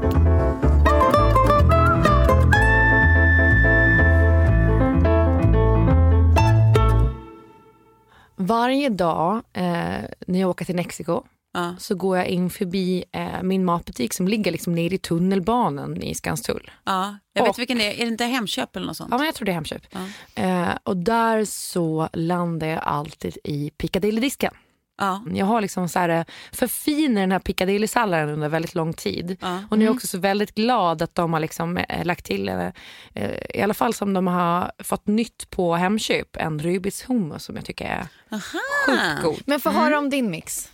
Varje 8.35 8.89
dag 8.89 9.35
eh, 9.53 10.01
när 10.27 10.39
jag 10.39 10.49
åker 10.49 10.65
till 10.65 10.75
Mexiko 10.75 11.23
Ja. 11.57 11.75
så 11.79 11.95
går 11.95 12.17
jag 12.17 12.27
in 12.27 12.49
förbi 12.49 13.03
eh, 13.11 13.41
min 13.43 13.65
matbutik 13.65 14.13
som 14.13 14.27
ligger 14.27 14.51
liksom 14.51 14.73
nere 14.75 14.95
i 14.95 14.97
tunnelbanan 14.97 16.01
i 16.03 16.15
Skanstull. 16.15 16.71
Ja, 16.83 17.17
jag 17.33 17.43
vet 17.43 17.49
Och- 17.51 17.59
vilken 17.59 17.77
det 17.77 17.83
är. 17.85 17.91
Är 18.01 18.05
det 18.05 18.11
inte 18.11 18.25
Hemköp 18.25 18.75
eller 18.75 18.87
något 18.87 18.97
sånt? 18.97 19.07
Ja, 19.11 19.17
men 19.17 19.25
jag 19.25 19.35
tror 19.35 19.45
det 19.45 19.51
är 19.51 19.53
Hemköp. 19.53 19.81
Ja. 19.91 20.43
Eh, 20.43 20.69
och 20.83 20.97
där 20.97 21.45
så 21.45 22.09
landar 22.13 22.67
jag 22.67 22.79
alltid 22.83 23.37
i 23.43 23.69
Piccadilly-disken. 23.77 24.53
Ja. 24.99 25.23
Jag 25.33 25.45
har 25.45 25.61
liksom 25.61 25.89
så 25.89 25.99
här, 25.99 26.09
eh, 26.09 26.23
förfinat 26.51 27.21
den 27.21 27.31
här 27.31 27.39
Piccadilly-salladen 27.39 28.29
under 28.29 28.49
väldigt 28.49 28.75
lång 28.75 28.93
tid. 28.93 29.37
Ja. 29.41 29.59
Och 29.69 29.77
nu 29.77 29.83
är 29.85 29.87
jag 29.87 29.95
också 29.95 30.07
så 30.07 30.17
väldigt 30.17 30.55
glad 30.55 31.01
att 31.01 31.15
de 31.15 31.33
har 31.33 31.39
liksom, 31.39 31.77
eh, 31.77 32.05
lagt 32.05 32.25
till, 32.25 32.49
eh, 32.49 32.67
eh, 33.13 33.31
i 33.53 33.61
alla 33.61 33.73
fall 33.73 33.93
som 33.93 34.13
de 34.13 34.27
har 34.27 34.71
fått 34.83 35.07
nytt 35.07 35.49
på 35.49 35.75
Hemköp, 35.75 36.35
en 36.35 36.59
Rubits 36.59 37.03
hummus 37.09 37.43
som 37.43 37.55
jag 37.55 37.65
tycker 37.65 37.85
är 37.85 38.07
sjukt 38.39 39.23
god. 39.23 39.41
Men 39.45 39.59
få 39.59 39.69
höra 39.69 39.97
om 39.97 40.09
din 40.09 40.29
mix. 40.31 40.71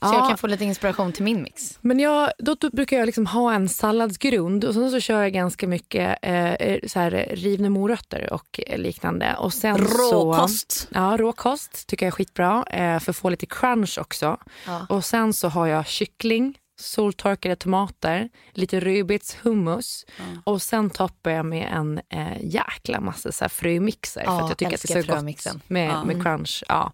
Så 0.00 0.06
Ja. 0.06 0.14
jag 0.14 0.28
kan 0.28 0.38
få 0.38 0.46
lite 0.46 0.64
inspiration 0.64 1.12
till 1.12 1.24
min 1.24 1.42
mix. 1.42 1.78
Men 1.80 2.00
jag, 2.00 2.30
då, 2.38 2.54
då 2.60 2.70
brukar 2.70 2.96
jag 2.98 3.06
liksom 3.06 3.26
ha 3.26 3.52
en 3.54 3.68
salladsgrund 3.68 4.64
och 4.64 4.74
sen 4.74 4.90
så 4.90 5.00
kör 5.00 5.22
jag 5.22 5.32
ganska 5.32 5.66
mycket 5.68 6.18
eh, 6.22 6.76
så 6.86 6.98
här, 7.00 7.26
rivna 7.30 7.70
morötter 7.70 8.32
och 8.32 8.60
liknande. 8.76 9.36
Och 9.38 9.52
sen 9.54 9.88
Så, 9.88 10.34
Råkost. 10.34 10.88
ja, 10.94 11.16
råkost 11.20 11.86
tycker 11.86 12.06
jag 12.06 12.12
är 12.12 12.16
skitbra 12.16 12.64
eh, 12.70 12.98
för 13.00 13.10
att 13.10 13.16
få 13.16 13.30
lite 13.30 13.46
crunch 13.46 13.98
också. 13.98 14.36
Ja. 14.66 14.86
Och 14.88 15.04
sen 15.04 15.32
så 15.32 15.48
har 15.48 15.66
jag 15.66 15.86
kyckling, 15.86 16.58
soltorkade 16.80 17.56
tomater, 17.56 18.28
lite 18.52 18.80
rubits, 18.80 19.36
hummus 19.42 20.06
och 20.44 20.62
sen 20.62 20.90
toppar 20.90 21.30
jag 21.30 21.46
med 21.46 21.68
en 21.72 22.00
eh, 22.10 22.36
jäkla 22.44 23.00
massa 23.00 23.32
så 23.32 23.48
frömixer 23.48 24.22
Ja, 24.26 24.38
för 24.38 24.44
att 24.44 24.48
jag 24.50 24.58
tycker 24.58 24.74
att 24.74 24.82
det 24.82 24.94
är 24.94 25.02
så 25.02 25.12
frömixen. 25.12 25.54
gott 25.54 25.70
med, 25.70 25.90
Ja. 25.90 26.04
med 26.04 26.22
crunch. 26.22 26.64
Ja. 26.68 26.92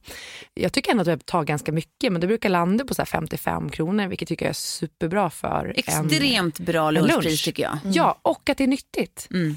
Jag 0.55 0.73
tycker 0.73 0.91
ändå 0.91 1.01
att 1.01 1.07
det 1.07 1.27
tar 1.27 1.45
ganska 1.45 1.73
mycket 1.73 2.13
men 2.13 2.21
det 2.21 2.27
brukar 2.27 2.49
landa 2.49 2.85
på 2.85 2.95
så 2.95 3.03
här 3.03 3.07
55 3.07 3.71
kronor 3.71 4.07
vilket 4.09 4.29
tycker 4.29 4.45
jag 4.45 4.51
är 4.51 4.55
superbra 4.55 5.31
för 5.31 5.65
en 5.65 5.73
Extremt 5.77 6.59
bra 6.59 6.89
en 6.89 6.95
lunchpris 6.95 7.25
lunch. 7.25 7.45
tycker 7.45 7.63
jag. 7.63 7.79
Ja, 7.85 8.19
och 8.23 8.49
att 8.51 8.59
det 8.59 8.65
är 8.65 8.69
nyttigt. 8.69 9.29
Mm. 9.31 9.57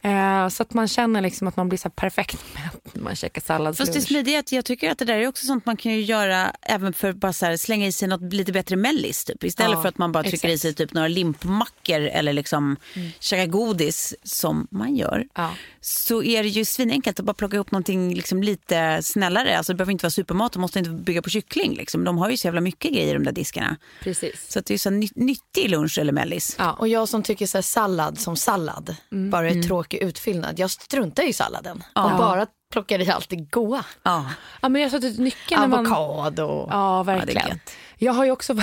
Eh, 0.00 0.48
så 0.48 0.62
att 0.62 0.74
man 0.74 0.88
känner 0.88 1.20
liksom 1.20 1.48
att 1.48 1.56
man 1.56 1.68
blir 1.68 1.78
så 1.78 1.90
perfekt 1.90 2.44
mätt 2.54 2.85
när 2.92 3.02
man 3.02 3.16
käkar 3.16 3.40
salladslunch. 3.42 3.88
Fast 3.88 3.92
det 4.00 4.06
smidiga 4.06 4.34
är 4.36 4.40
att 4.40 4.52
jag 4.52 4.64
tycker 4.64 4.90
att 4.90 4.98
det 4.98 5.04
där 5.04 5.18
är 5.18 5.26
också 5.28 5.46
sånt 5.46 5.66
man 5.66 5.76
kan 5.76 5.92
ju 5.92 6.00
göra 6.00 6.52
även 6.62 6.92
för 6.92 7.12
bara 7.12 7.32
så 7.32 7.46
här, 7.46 7.56
slänga 7.56 7.86
i 7.86 7.92
sig 7.92 8.08
något 8.08 8.32
lite 8.32 8.52
bättre 8.52 8.76
mellis 8.76 9.24
typ. 9.24 9.44
Istället 9.44 9.72
Ja, 9.76 9.82
för 9.82 9.88
att 9.88 9.98
man 9.98 10.12
bara 10.12 10.22
trycker 10.24 10.48
i 10.48 10.52
exakt. 10.52 10.62
sig 10.62 10.74
typ 10.74 10.92
några 10.92 11.08
limpmackor 11.08 12.00
eller 12.00 12.32
liksom 12.32 12.76
käka 13.20 13.46
godis 13.46 14.14
som 14.22 14.66
man 14.70 14.96
gör. 14.96 15.26
Ja. 15.34 15.50
Så 15.80 16.22
är 16.22 16.42
det 16.42 16.48
ju 16.48 16.64
svinenkelt 16.64 17.20
att 17.20 17.26
bara 17.26 17.34
plocka 17.34 17.56
ihop 17.56 17.70
någonting 17.70 18.14
liksom 18.14 18.42
lite 18.42 19.02
snällare. 19.02 19.56
Alltså 19.58 19.72
det 19.72 19.76
behöver 19.76 19.92
inte 19.92 20.04
vara 20.04 20.10
supermat, 20.10 20.52
de 20.52 20.58
måste 20.58 20.78
inte 20.78 20.90
bygga 20.90 21.22
på 21.22 21.30
kyckling. 21.30 21.74
Liksom. 21.76 22.04
De 22.04 22.18
har 22.18 22.30
ju 22.30 22.36
så 22.36 22.46
jävla 22.46 22.60
mycket 22.60 22.92
grejer 22.92 23.14
de 23.14 23.24
där 23.24 23.32
diskarna. 23.32 23.76
Precis. 24.02 24.46
Så 24.52 24.58
att 24.58 24.66
det 24.66 24.74
är 24.74 24.78
så 24.78 24.90
ny- 24.90 25.08
nyttig 25.14 25.70
lunch 25.70 25.98
eller 25.98 26.12
mellis. 26.12 26.56
Ja. 26.58 26.72
Och 26.72 26.88
jag 26.88 27.08
som 27.08 27.22
tycker 27.22 27.46
så 27.46 27.58
här, 27.58 27.62
sallad 27.62 28.18
som 28.18 28.36
sallad 28.36 28.96
bara 29.30 29.50
är 29.50 29.62
tråkig 29.62 29.98
utfyllnad. 29.98 30.58
Jag 30.58 30.70
struntar 30.70 31.28
i 31.28 31.32
salladen 31.32 31.82
och 31.94 32.10
bara 32.18 32.46
plockar 32.76 33.00
i 33.00 33.10
allt 33.10 33.28
det 33.28 33.36
goda. 33.36 33.84
Ja. 34.02 34.24
ja, 34.62 34.68
men 34.68 34.82
jag 34.82 34.90
tror 34.90 35.04
att 35.06 35.18
nyckeln 35.18 35.60
när 35.60 35.68
man... 35.68 35.86
Avokado. 35.92 36.68
Ja, 36.70 37.02
det 37.06 37.12
är 37.12 37.16
verkligen. 37.16 37.48
gött. 37.48 37.72
jag 37.98 38.12
har 38.12 38.24
ju 38.24 38.30
också 38.30 38.54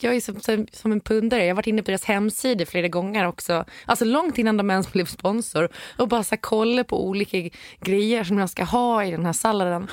jag 0.00 0.14
är 0.16 0.20
som, 0.20 0.40
som, 0.40 0.66
som 0.72 0.92
en 0.92 1.00
pundare. 1.00 1.40
Jag 1.42 1.50
har 1.50 1.54
varit 1.56 1.66
inne 1.66 1.82
på 1.82 1.90
deras 1.90 2.04
hemsidor 2.04 2.64
flera 2.64 2.88
gånger 2.88 3.26
också. 3.26 3.64
Alltså 3.86 4.04
långt 4.04 4.38
innan 4.38 4.56
de 4.56 4.70
ens 4.70 4.92
blev 4.92 5.06
sponsor. 5.06 5.68
Och 5.96 6.08
bara 6.08 6.22
så 6.22 6.30
här, 6.30 6.40
kolla 6.40 6.84
på 6.84 7.06
olika 7.08 7.50
grejer 7.80 8.24
som 8.24 8.38
jag 8.38 8.50
ska 8.50 8.64
ha 8.64 9.04
i 9.04 9.10
den 9.10 9.26
här 9.26 9.32
salladen. 9.32 9.88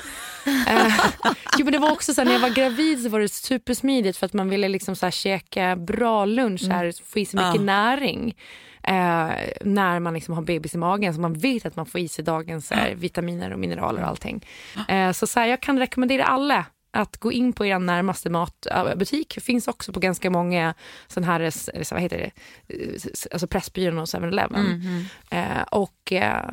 eh, 0.68 0.94
jo, 1.58 1.64
men 1.64 1.72
det 1.72 1.78
var 1.78 1.92
också 1.92 2.14
så 2.14 2.20
här, 2.20 2.26
när 2.26 2.32
jag 2.32 2.40
var 2.40 2.48
gravid 2.50 3.02
så 3.02 3.08
var 3.08 3.20
det 3.20 3.28
supersmidigt 3.28 4.18
för 4.18 4.26
att 4.26 4.32
man 4.32 4.48
ville 4.50 4.68
liksom 4.68 4.96
så 4.96 5.06
här, 5.06 5.10
käka 5.10 5.76
bra 5.76 6.24
lunch, 6.24 6.62
här, 6.70 6.92
få 7.12 7.18
i 7.18 7.26
sig 7.26 7.36
mycket 7.40 7.54
Ja. 7.54 7.62
näring. 7.62 8.34
Eh, 8.82 9.30
när 9.60 10.00
man 10.00 10.14
liksom 10.14 10.34
har 10.34 10.42
bebis 10.42 10.74
i 10.74 10.78
magen 10.78 11.14
så 11.14 11.20
man 11.20 11.34
vet 11.34 11.66
att 11.66 11.76
man 11.76 11.86
får 11.86 12.00
i 12.00 12.08
sig 12.08 12.24
dagens 12.24 12.70
här, 12.70 12.94
vitaminer 12.94 13.52
och 13.52 13.58
mineraler 13.58 14.02
och 14.02 14.08
allting. 14.08 14.46
Eh, 14.88 15.12
så, 15.12 15.26
så 15.26 15.40
här, 15.40 15.46
jag 15.46 15.60
kan 15.60 15.78
rekommendera 15.78 16.24
alla 16.24 16.66
att 16.92 17.16
gå 17.16 17.32
in 17.32 17.52
på 17.52 17.66
er 17.66 17.78
närmaste 17.78 18.30
matbutik. 18.30 19.38
Finns 19.40 19.68
också 19.68 19.92
på 19.92 20.00
ganska 20.00 20.30
många 20.30 20.74
sån 21.06 21.24
här, 21.24 21.40
eh, 21.40 21.50
vad 21.90 22.00
heter 22.00 22.18
det, 22.18 22.30
Eh, 22.68 22.94
alltså 23.32 23.46
Pressbyrån 23.46 23.98
och 23.98 24.04
7-Eleven. 24.08 24.82
Eh, 25.30 25.62
och 25.70 26.12
eh, 26.12 26.50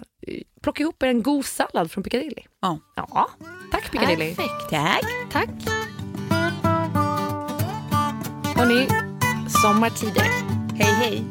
plocka 0.62 0.84
ihop 0.84 1.04
er 1.04 1.08
en 1.08 1.24
god 1.24 1.46
sallad 1.46 1.92
från 1.92 2.04
Piccadilly. 2.04 2.42
Ja. 2.62 2.80
Ja, 2.96 3.30
tack 3.72 3.92
Piccadilly. 3.92 4.36
Perfekt. 4.36 4.70
Tack. 4.70 5.06
Tack. 5.32 5.50
Hörni, 8.56 8.88
sommartider. 9.50 10.28
Hej 10.76 10.94
hej. 10.94 11.24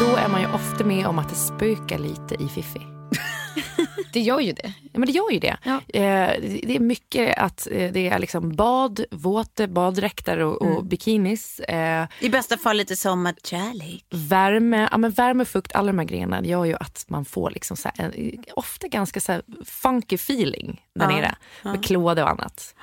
Då 0.00 0.16
är 0.16 0.28
man 0.28 0.40
ju 0.40 0.46
ofta 0.46 0.84
med 0.84 1.06
om 1.06 1.18
att 1.18 1.28
det 1.28 1.34
spökar 1.34 1.98
lite 1.98 2.34
i 2.34 2.48
Fiffi. 2.48 2.80
Det 4.12 4.20
gör 4.20 4.40
ju 4.40 4.52
det. 4.52 4.74
Ja, 4.92 4.98
men 4.98 5.06
det 5.06 5.12
gör 5.12 5.30
ju 5.30 5.38
det. 5.38 5.56
Ja. 5.62 5.74
Eh, 5.74 6.40
det 6.40 6.76
är 6.76 6.80
mycket 6.80 7.38
att 7.38 7.68
eh, 7.70 7.92
det 7.92 8.08
är 8.08 8.18
liksom 8.18 8.56
bad, 8.56 9.04
våt, 9.10 9.60
baddräkter 9.68 10.38
och, 10.38 10.62
och 10.62 10.84
bikinis. 10.84 11.60
Eh, 11.60 12.06
I 12.20 12.28
bästa 12.28 12.56
fall 12.56 12.76
lite 12.76 12.96
sommarkärlek. 12.96 14.04
värme, 14.10 14.88
ja, 14.90 14.98
men 14.98 15.10
värme, 15.10 15.44
fukt, 15.44 15.72
alla 15.74 15.86
de 15.86 15.98
här 15.98 16.06
grejerna 16.06 16.44
gör 16.44 16.64
ju 16.64 16.74
att 16.74 17.04
man 17.08 17.24
får 17.24 17.50
liksom 17.50 17.76
så 17.76 17.90
här, 17.94 18.04
en, 18.04 18.44
ofta 18.54 18.88
ganska 18.88 19.20
så 19.20 19.32
här 19.32 19.42
funky 19.64 20.14
feeling 20.14 20.82
där 20.94 21.10
Ja, 21.10 21.16
nere 21.16 21.36
med 21.62 21.84
klåda 21.84 22.24
och 22.24 22.30
annat. 22.30 22.74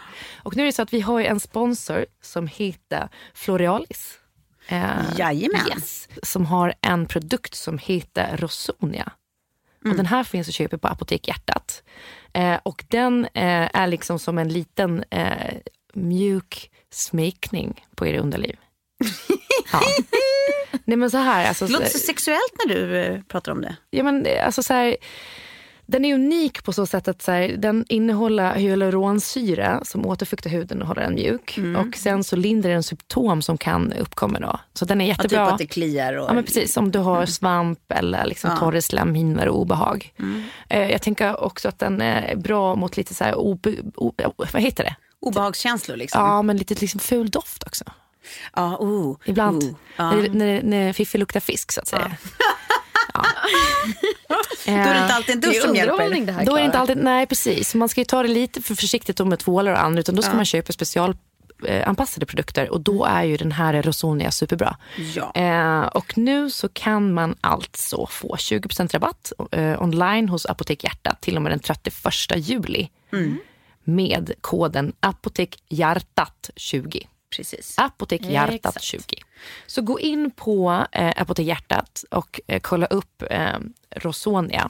Och 0.44 0.56
nu 0.56 0.62
är 0.62 0.66
det 0.66 0.74
så 0.74 0.82
att 0.82 0.94
vi 0.94 1.02
har 1.02 1.20
ju 1.20 1.26
en 1.26 1.40
sponsor 1.40 2.06
som 2.22 2.48
heter 2.48 3.10
Florealis. 3.34 4.20
Eh, 4.68 4.92
Jajamän. 5.18 5.68
yes, 5.68 6.08
som 6.24 6.46
har 6.46 6.74
en 6.82 7.06
produkt 7.06 7.56
som 7.56 7.78
heter 7.78 8.38
Rosonia. 8.38 9.12
Och 9.86 9.96
den 9.96 10.06
här 10.06 10.24
finns 10.24 10.48
att 10.48 10.54
köpa 10.54 10.78
på 10.78 10.88
Apotek 10.88 11.28
Hjärtat. 11.28 11.84
Eh, 12.34 12.60
och 12.64 12.86
den 12.88 13.26
eh, 13.26 13.70
är 13.74 13.88
liksom 13.88 14.20
som 14.20 14.38
en 14.38 14.50
liten 14.50 15.04
eh, 15.10 15.54
mjuk 15.94 16.72
smekning 16.92 17.86
på 17.96 18.08
er 18.08 18.20
underliv. 18.20 18.56
ja. 19.72 19.82
Nej 20.86 20.98
men 20.98 21.12
så 21.12 21.18
här, 21.18 21.48
alltså, 21.48 21.66
Det 21.66 21.72
låter 21.74 21.86
så- 21.86 21.92
så 21.98 22.06
sexuellt 22.06 22.54
när 22.66 22.76
du 22.76 22.98
eh, 22.98 23.22
pratar 23.22 23.52
om 23.52 23.62
det. 23.62 23.76
Ja, 23.90 24.04
men, 24.04 24.26
eh, 24.26 24.46
alltså, 24.46 24.64
så 24.64 24.74
här, 24.74 24.98
den 25.86 26.06
är 26.06 26.14
unik 26.16 26.64
på 26.64 26.74
så 26.74 26.86
sätt 26.86 27.08
att 27.08 27.22
så 27.22 27.32
här, 27.32 27.48
den 27.58 27.86
innehåller 27.90 28.56
hyaluronsyra 28.56 29.82
som 29.86 30.06
återfuktar 30.06 30.50
huden 30.50 30.82
och 30.82 30.88
håller 30.88 31.02
den 31.02 31.14
mjuk. 31.14 31.60
Och 31.78 31.96
sen 31.98 32.24
så 32.24 32.36
lindrar 32.36 32.72
den 32.72 32.84
symptom 32.84 33.42
som 33.42 33.58
kan 33.58 33.94
uppkomma 33.94 34.40
då. 34.40 34.60
Så 34.74 34.86
den 34.86 35.02
är 35.02 35.12
Att 35.12 35.18
typ 35.20 35.32
jättebra. 35.32 35.52
att 35.52 35.58
det 35.58 35.66
kliar 35.68 36.14
och... 36.14 36.30
Ja, 36.30 36.34
men 36.34 36.44
precis. 36.44 36.78
Om 36.78 36.92
du 36.92 37.00
har 37.00 37.26
svamp 37.26 37.92
eller 37.92 38.26
liksom 38.26 38.50
Ja. 38.52 38.58
torra 38.58 38.82
slemhinnor 38.82 39.46
och 39.46 39.60
obehag. 39.60 40.14
Eh, 40.70 40.92
jag 40.92 41.02
tänker 41.02 41.44
också 41.44 41.68
att 41.70 41.80
den 41.80 42.02
är 42.02 42.36
bra 42.36 42.76
mot 42.76 42.98
lite 42.98 43.14
så 43.14 43.24
här 43.24 43.36
obe, 43.36 43.76
o, 43.96 44.14
vad 44.54 44.62
heter 44.62 44.84
det? 44.84 44.96
Obehagskänslor 45.20 45.98
liksom. 45.98 46.22
Ja, 46.22 46.42
men 46.42 46.58
lite 46.58 46.74
liksom 46.74 47.00
ful 47.00 47.30
doft 47.30 47.64
också. 47.64 47.84
Ja, 48.56 48.78
oh, 48.78 49.18
Ibland. 49.26 49.64
oh, 49.64 49.70
ja. 49.96 50.12
När, 50.12 50.30
när, 50.30 50.64
när 50.64 50.94
Fiffi 50.94 51.18
luktar 51.18 51.40
fisk 51.40 51.72
så 51.72 51.82
att 51.82 51.88
säga. 51.88 52.12
Ja. 53.14 53.26
Då 54.66 54.72
är 54.72 54.94
det 54.94 55.02
inte 55.02 55.14
alltid 55.14 55.36
en 55.36 55.42
dusch 55.42 55.56
är 55.56 55.62
som 55.62 55.76
hjälper. 55.76 56.26
det 56.26 56.32
här, 56.32 56.46
Då 56.46 56.58
är 56.58 56.64
inte 56.64 56.78
alltid, 56.78 56.98
nej 56.98 57.26
precis. 57.26 57.76
Man 57.76 57.90
ska 57.90 58.02
ju 58.02 58.06
ta 58.06 58.22
det 58.22 58.28
lite 58.30 58.62
för 58.62 58.76
försiktigt 58.76 59.28
med 59.28 59.40
tvålar 59.40 59.72
och 59.72 59.84
annat. 59.84 60.00
Utan 60.00 60.16
då 60.16 60.22
ska 60.22 60.36
man 60.36 60.46
köpa 60.46 60.74
specialanpassade 60.74 62.26
produkter. 62.26 62.70
Och 62.70 62.82
då 62.82 63.06
är 63.06 63.24
ju 63.24 63.38
den 63.38 63.52
här 63.52 63.82
Rosonia 63.82 64.32
superbra. 64.32 64.78
Ja. 65.16 65.32
Eh, 65.36 65.82
och 65.82 66.18
nu 66.18 66.50
så 66.50 66.70
kan 66.70 67.14
man 67.14 67.36
alltså 67.42 68.08
få 68.10 68.36
20% 68.36 68.94
rabatt 68.94 69.34
eh, 69.52 69.82
online 69.82 70.30
hos 70.30 70.46
Apotek 70.46 70.84
Hjärta 70.84 71.16
till 71.22 71.36
och 71.36 71.42
med 71.42 71.52
den 71.52 71.60
31 71.60 71.96
juli. 72.36 72.90
Med 73.84 74.34
koden 74.42 74.94
apotekhjärtat20. 75.02 77.08
Precis. 77.36 77.74
Apotek 77.78 78.22
Hjärtat 78.22 78.82
20. 78.82 79.02
Så 79.68 79.82
gå 79.82 80.00
in 80.00 80.32
på 80.32 80.86
eh, 80.92 81.14
Apotek 81.22 81.46
Hjärtat 81.48 82.04
och 82.12 82.40
eh, 82.48 82.60
kolla 82.60 82.86
upp 82.86 83.24
eh, 83.30 83.48
Rosonia. 83.96 84.70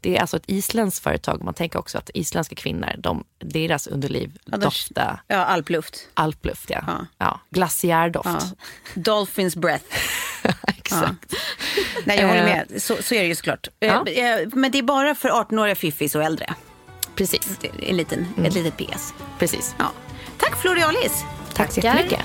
Det 0.00 0.16
är 0.16 0.20
alltså 0.20 0.36
ett 0.36 0.42
isländskt 0.46 1.02
företag. 1.04 1.42
Man 1.44 1.54
tänker 1.54 1.78
också 1.78 1.98
att 1.98 2.10
isländska 2.14 2.54
kvinnor, 2.54 2.88
de, 2.98 3.24
deras 3.38 3.86
underliv 3.86 4.38
de- 4.44 4.60
doftar 4.60 5.22
Ja, 5.26 5.36
alpluft. 5.36 6.08
alpluft. 6.14 6.70
Ja. 6.70 6.84
Ja. 6.86 7.06
Ja. 7.18 7.40
glaciärdoft. 7.50 8.26
Ja. 8.28 8.40
Dolphins 8.94 9.56
breath. 9.56 9.84
Exakt. 10.68 11.34
Nej, 12.04 12.18
jag 12.20 12.28
håller 12.28 12.40
Eh, 12.40 12.46
med. 12.70 12.82
Så, 12.82 12.96
så 13.02 13.14
är 13.14 13.20
det 13.22 13.26
ju 13.28 13.34
såklart. 13.34 13.68
Eh, 13.80 13.88
Ja. 13.88 14.06
eh, 14.06 14.48
Men 14.52 14.70
det 14.70 14.78
är 14.78 14.82
bara 14.82 15.14
för 15.14 15.28
18-åriga 15.28 15.74
fiffis 15.74 16.14
och 16.14 16.22
äldre. 16.22 16.54
Precis. 17.14 17.58
En 17.82 17.96
liten, 17.96 18.26
Ett 18.44 18.54
litet 18.54 18.76
PS. 18.76 19.14
Precis. 19.38 19.74
Ja. 19.78 19.92
Tack 20.38 20.60
Florialis. 20.62 21.24
Tack 21.54 21.72
så 21.72 21.80
jättemycket. 21.80 22.20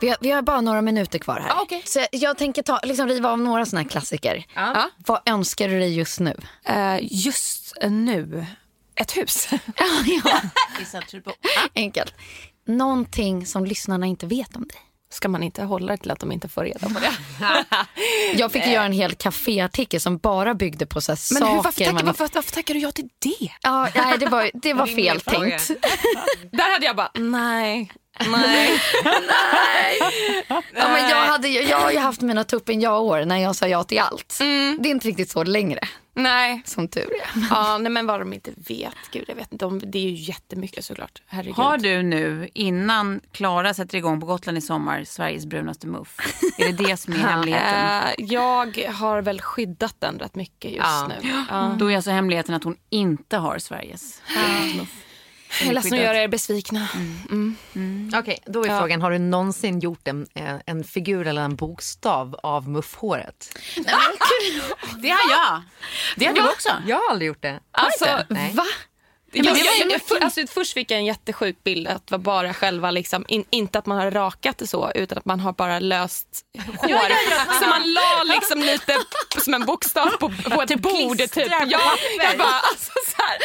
Vi 0.00 0.08
har, 0.08 0.16
vi 0.20 0.30
har 0.30 0.42
bara 0.42 0.60
några 0.60 0.82
minuter 0.82 1.18
kvar 1.18 1.40
här. 1.40 1.50
Ah, 1.50 1.60
okej. 1.62 1.82
Så 1.86 2.06
jag 2.12 2.38
tänker 2.38 2.62
ta, 2.62 2.80
liksom 2.82 3.08
riva 3.08 3.30
av 3.30 3.38
några 3.38 3.66
såna 3.66 3.82
här 3.82 3.88
klassiker. 3.88 4.44
Ja. 4.54 4.90
Vad 5.06 5.20
önskar 5.26 5.68
du 5.68 5.78
dig 5.78 5.96
just 5.96 6.20
nu? 6.20 6.36
Eh, 6.64 6.96
just 7.00 7.74
nu, 7.82 8.46
ett 8.94 9.16
hus. 9.16 9.48
ja, 10.24 10.40
enkelt. 11.74 12.14
Någonting 12.66 13.46
som 13.46 13.64
lyssnarna 13.64 14.06
inte 14.06 14.26
vet 14.26 14.56
om 14.56 14.62
dig. 14.68 14.78
Ska 15.10 15.28
man 15.28 15.42
inte 15.42 15.62
hålla 15.62 15.92
det 15.92 15.96
till 15.98 16.10
att 16.10 16.18
de 16.20 16.32
inte 16.32 16.48
får 16.48 16.64
reda 16.64 16.88
på 16.88 17.00
det? 17.00 17.12
Jag 18.38 18.52
fick 18.52 18.66
ju 18.66 18.72
göra 18.72 18.84
en 18.84 18.92
hel 18.92 19.14
kaféartikel 19.14 20.00
som 20.00 20.18
bara 20.18 20.54
byggde 20.54 20.86
på 20.86 21.00
så 21.00 21.12
här 21.12 21.18
Men 21.34 21.40
saker. 21.40 21.46
hur, 21.56 21.62
varför, 21.62 21.78
tackar, 21.78 21.92
man- 21.92 22.06
varför, 22.06 22.28
varför 22.34 22.52
tackar 22.52 22.74
du 22.74 22.80
ja 22.80 22.92
till 22.92 23.08
det? 23.18 23.48
Ja, 23.62 23.88
nej, 23.94 24.18
det 24.18 24.26
var, 24.26 24.50
det 24.54 24.74
var 24.74 24.86
fel 24.86 25.20
tänkt. 25.20 25.68
Där 26.52 26.72
hade 26.72 26.86
jag 26.86 26.96
bara, 26.96 27.10
nej, 27.14 27.92
nej. 28.26 28.80
Ja, 30.48 30.62
men 30.74 31.08
jag, 31.10 31.22
hade, 31.26 31.48
ju- 31.48 31.62
jag 31.62 31.78
har 31.78 31.90
ju 31.90 31.98
haft 31.98 32.20
mina 32.20 32.44
tuppen 32.44 32.80
ja-år 32.80 33.24
när 33.24 33.36
jag 33.36 33.56
sa 33.56 33.68
ja 33.68 33.84
till 33.84 33.98
allt. 33.98 34.36
Det 34.78 34.88
är 34.88 34.90
inte 34.90 35.08
riktigt 35.08 35.30
så 35.30 35.44
längre, 35.44 35.80
nej. 36.14 36.62
som 36.64 36.88
tur 36.88 37.02
är. 37.02 37.46
Ja, 37.50 37.78
nej, 37.78 37.92
men 37.92 38.06
vad 38.06 38.20
de 38.20 38.32
inte 38.32 38.50
vet. 38.68 38.94
Gud, 39.12 39.24
jag 39.28 39.34
vet 39.34 39.52
inte. 39.52 39.64
De, 39.64 39.78
det 39.90 39.98
är 39.98 40.02
ju 40.02 40.14
jättemycket 40.14 40.84
såklart. 40.84 41.22
Herregud. 41.26 41.54
Har 41.56 41.78
du 41.78 42.02
nu, 42.02 42.48
innan 42.54 43.20
Klara 43.32 43.74
sätter 43.74 43.98
igång 43.98 44.20
på 44.20 44.26
Gotland 44.26 44.58
i 44.58 44.60
sommar, 44.60 45.04
Sveriges 45.04 45.46
brunaste 45.46 45.86
muff? 45.86 46.16
Är 46.58 46.72
det 46.72 46.84
det 46.84 46.96
som 46.96 47.12
är 47.12 47.18
hemligheten? 47.28 47.84
Eh, 47.84 48.14
jag 48.18 48.78
har 48.94 49.22
väl 49.22 49.40
skyddat 49.40 49.94
den 49.98 50.18
rätt 50.18 50.34
mycket 50.34 50.70
just 50.70 50.82
Ja. 50.86 51.10
nu. 51.22 51.44
Ja. 51.50 51.74
Då 51.78 51.90
är 51.92 51.96
alltså 51.96 52.10
hemligheten 52.10 52.54
att 52.54 52.64
hon 52.64 52.76
inte 52.90 53.36
har 53.36 53.58
Sveriges 53.58 54.22
brunaste 54.34 54.78
muff. 54.78 54.88
Jag 55.60 55.68
är 55.68 55.72
ledsen 55.72 55.92
att 55.92 55.98
göra 55.98 56.22
er 56.22 56.28
besvikna. 56.28 56.88
Okej, 58.18 58.38
då 58.46 58.64
är 58.64 58.78
frågan, 58.78 59.02
har 59.02 59.10
du 59.10 59.18
någonsin 59.18 59.80
gjort 59.80 60.08
en, 60.08 60.26
en, 60.34 60.60
en 60.66 60.84
figur 60.84 61.26
eller 61.26 61.42
en 61.42 61.56
bokstav 61.56 62.36
av 62.42 62.68
muffhåret? 62.68 63.58
Det 65.02 65.08
har 65.08 65.30
jag. 65.30 65.62
Det 66.16 66.26
har 66.26 66.34
du 66.34 66.48
också. 66.48 66.68
Jag 66.86 66.96
har 66.96 67.10
aldrig 67.10 67.26
gjort 67.28 67.42
det. 67.42 67.60
Alltså, 67.70 68.24
Nej. 68.28 68.52
Va? 68.54 68.64
Jag, 69.32 69.44
det 69.44 69.60
jag, 69.60 69.90
jag, 69.90 70.02
för, 70.02 70.24
alltså, 70.24 70.46
först 70.46 70.72
fick 70.74 70.90
jag 70.90 70.98
en 70.98 71.04
jättesjuk 71.04 71.64
bild 71.64 71.88
att 71.88 72.06
det 72.06 72.12
var 72.12 72.18
bara 72.18 72.54
själva, 72.54 72.90
liksom, 72.90 73.24
in, 73.28 73.44
inte 73.50 73.78
att 73.78 73.86
man 73.86 73.98
har 73.98 74.10
rakat 74.10 74.58
det 74.58 74.66
så 74.66 74.90
utan 74.94 75.18
att 75.18 75.24
man 75.24 75.40
har 75.40 75.52
bara 75.52 75.78
löst 75.78 76.26
hår. 76.78 77.58
Så 77.60 77.66
man 77.68 77.92
la 77.92 78.34
liksom 78.34 78.58
lite 78.60 78.96
som 79.44 79.54
en 79.54 79.64
bokstav 79.66 80.06
på, 80.06 80.32
på 80.50 80.62
ett 80.62 80.80
bord. 80.80 81.18
Typ. 81.18 81.36
Ja, 81.50 81.64
jag 82.20 82.38
bara, 82.38 82.48
alltså, 82.70 82.92
så 83.06 83.22
här. 83.22 83.38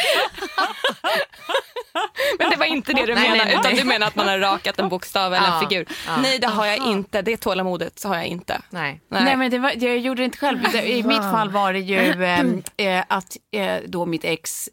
Men 2.38 2.50
det 2.50 2.56
var 2.56 2.66
inte 2.66 2.92
det 2.92 3.06
du 3.06 3.14
Nej, 3.14 3.22
menar 3.30 3.36
nej, 3.44 3.54
nej. 3.54 3.60
utan 3.60 3.74
du 3.74 3.84
menar 3.84 4.06
att 4.06 4.16
man 4.16 4.28
har 4.28 4.38
rakat 4.38 4.78
en 4.78 4.88
bokstav 4.88 5.34
eller 5.34 5.46
en 5.46 5.52
Ja, 5.52 5.60
figur. 5.68 5.86
ja. 6.06 6.16
Nej 6.16 6.38
det 6.38 6.46
har 6.46 6.66
jag 6.66 6.76
inte, 6.76 7.22
det 7.22 7.36
tålamodet 7.36 7.98
så 7.98 8.08
har 8.08 8.16
jag 8.16 8.26
inte. 8.26 8.60
Nej. 8.70 9.00
Nej, 9.08 9.36
men 9.36 9.50
det 9.50 9.58
var, 9.58 9.72
jag 9.76 9.98
gjorde 9.98 10.22
det 10.22 10.24
inte 10.24 10.38
själv. 10.38 10.74
I 10.76 11.02
mitt 11.02 11.22
fall 11.22 11.50
var 11.50 11.72
det 11.72 11.78
ju 11.78 11.98
ehm, 12.24 12.62
eh, 12.76 13.04
att 13.08 13.36
eh, 13.56 13.76
då 13.86 14.06
mitt 14.06 14.24
ex 14.24 14.68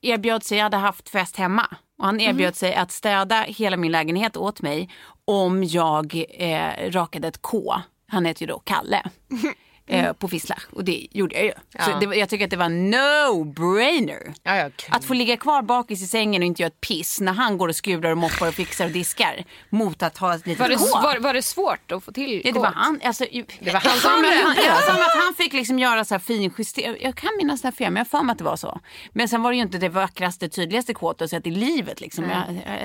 erbjöd 0.00 0.42
sig, 0.44 0.58
jag 0.58 0.64
hade 0.64 0.76
haft 0.76 1.08
fest 1.08 1.36
hemma. 1.36 1.66
Och 1.98 2.04
han 2.04 2.20
erbjöd 2.20 2.56
sig 2.56 2.74
att 2.74 2.92
städa 2.92 3.40
hela 3.40 3.76
min 3.76 3.92
lägenhet 3.92 4.36
åt 4.36 4.62
mig 4.62 4.90
om 5.24 5.64
jag 5.64 6.24
eh, 6.30 6.90
rakade 6.90 7.28
ett 7.28 7.42
K. 7.42 7.74
Han 8.08 8.24
heter 8.24 8.42
ju 8.42 8.46
då 8.46 8.58
Kalle. 8.58 9.02
Eh, 9.88 10.12
på 10.12 10.28
Fisslach 10.28 10.64
och 10.72 10.84
det 10.84 11.06
gjorde 11.10 11.34
jag 11.34 11.44
ju. 11.44 11.52
Så 11.84 11.90
Ja. 11.90 11.96
det, 12.00 12.06
var- 12.06 12.14
jag 12.14 12.28
tycker 12.28 12.44
att 12.44 12.50
det 12.50 12.56
var 12.56 12.68
no-brainer. 12.68 14.34
Ja, 14.42 14.56
ja, 14.56 14.70
Att 14.90 15.04
få 15.04 15.14
ligga 15.14 15.36
kvar 15.36 15.62
bakis 15.62 16.02
i 16.02 16.06
sängen 16.06 16.42
och 16.42 16.46
inte 16.46 16.62
göra 16.62 16.66
ett 16.68 16.80
piss 16.80 17.20
när 17.20 17.32
han 17.32 17.58
går 17.58 17.68
och 17.68 17.76
skruvar 17.76 18.10
och 18.10 18.18
moppar 18.18 18.48
och 18.48 18.54
fixar 18.54 18.84
och 18.84 18.90
diskar 18.90 19.44
mot 19.70 20.02
att 20.02 20.18
ha 20.18 20.34
ett 20.34 20.46
litet 20.46 20.60
Var 20.60 20.68
det, 20.68 20.76
K. 20.76 20.84
var, 21.02 21.18
var 21.18 21.34
det 21.34 21.42
svårt 21.42 21.92
att 21.92 22.04
få 22.04 22.12
till 22.12 22.42
Ja, 22.44 22.52
det 22.52 22.58
var 22.58 22.66
kåt? 22.66 22.74
han. 22.76 23.00
Alltså, 23.04 23.24
Det 23.32 23.40
var 23.60 23.72
jag 23.72 23.80
han 23.80 23.98
som 23.98 24.10
han- 24.10 24.24
Jag 24.24 24.56
det. 24.56 25.04
att 25.04 25.24
han 25.24 25.34
fick 25.36 25.52
liksom 25.52 25.78
göra 25.78 26.04
så 26.04 26.14
här 26.14 26.18
finjustering. 26.18 26.96
Jag 27.00 27.14
kan 27.16 27.30
minnas 27.36 27.62
det 27.62 27.68
här 27.68 27.72
fel, 27.72 27.92
men 27.92 27.96
jag 27.96 28.04
har 28.04 28.18
för 28.18 28.24
mig 28.24 28.32
att 28.32 28.38
det 28.38 28.44
var 28.44 28.56
så. 28.56 28.80
Men 29.12 29.28
sen 29.28 29.42
var 29.42 29.50
det 29.50 29.56
ju 29.56 29.62
inte 29.62 29.78
det 29.78 29.88
vackraste, 29.88 30.48
tydligaste 30.48 30.94
kåtet 30.94 31.30
sett 31.30 31.46
i 31.46 31.50
livet. 31.50 32.00
Liksom. 32.00 32.24
Jag, 32.30 32.40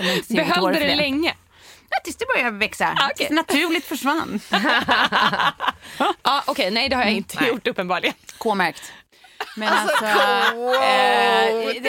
jag, 0.05 0.25
ser 0.25 0.33
mitt 0.35 0.39
hår 0.39 0.45
Behövde 0.61 0.79
för 0.79 0.87
det 0.87 0.95
länge? 0.95 1.33
Ja, 1.93 1.97
tills 2.03 2.17
det 2.17 2.25
började 2.35 2.57
växa. 2.57 2.87
Ah, 2.99 3.09
okej. 3.11 3.27
Naturligt 3.31 3.85
försvann. 3.85 4.39
Ja, 6.23 6.43
Okej, 6.47 6.71
nej 6.71 6.89
det 6.89 6.95
har 6.95 7.03
jag 7.03 7.11
inte 7.13 7.45
gjort 7.45 7.67
uppenbarligen. 7.67 8.13
K-märkt. 8.37 8.91
Men 9.55 9.69
alltså... 9.73 10.05
eh, 10.05 10.11
det, 11.73 11.79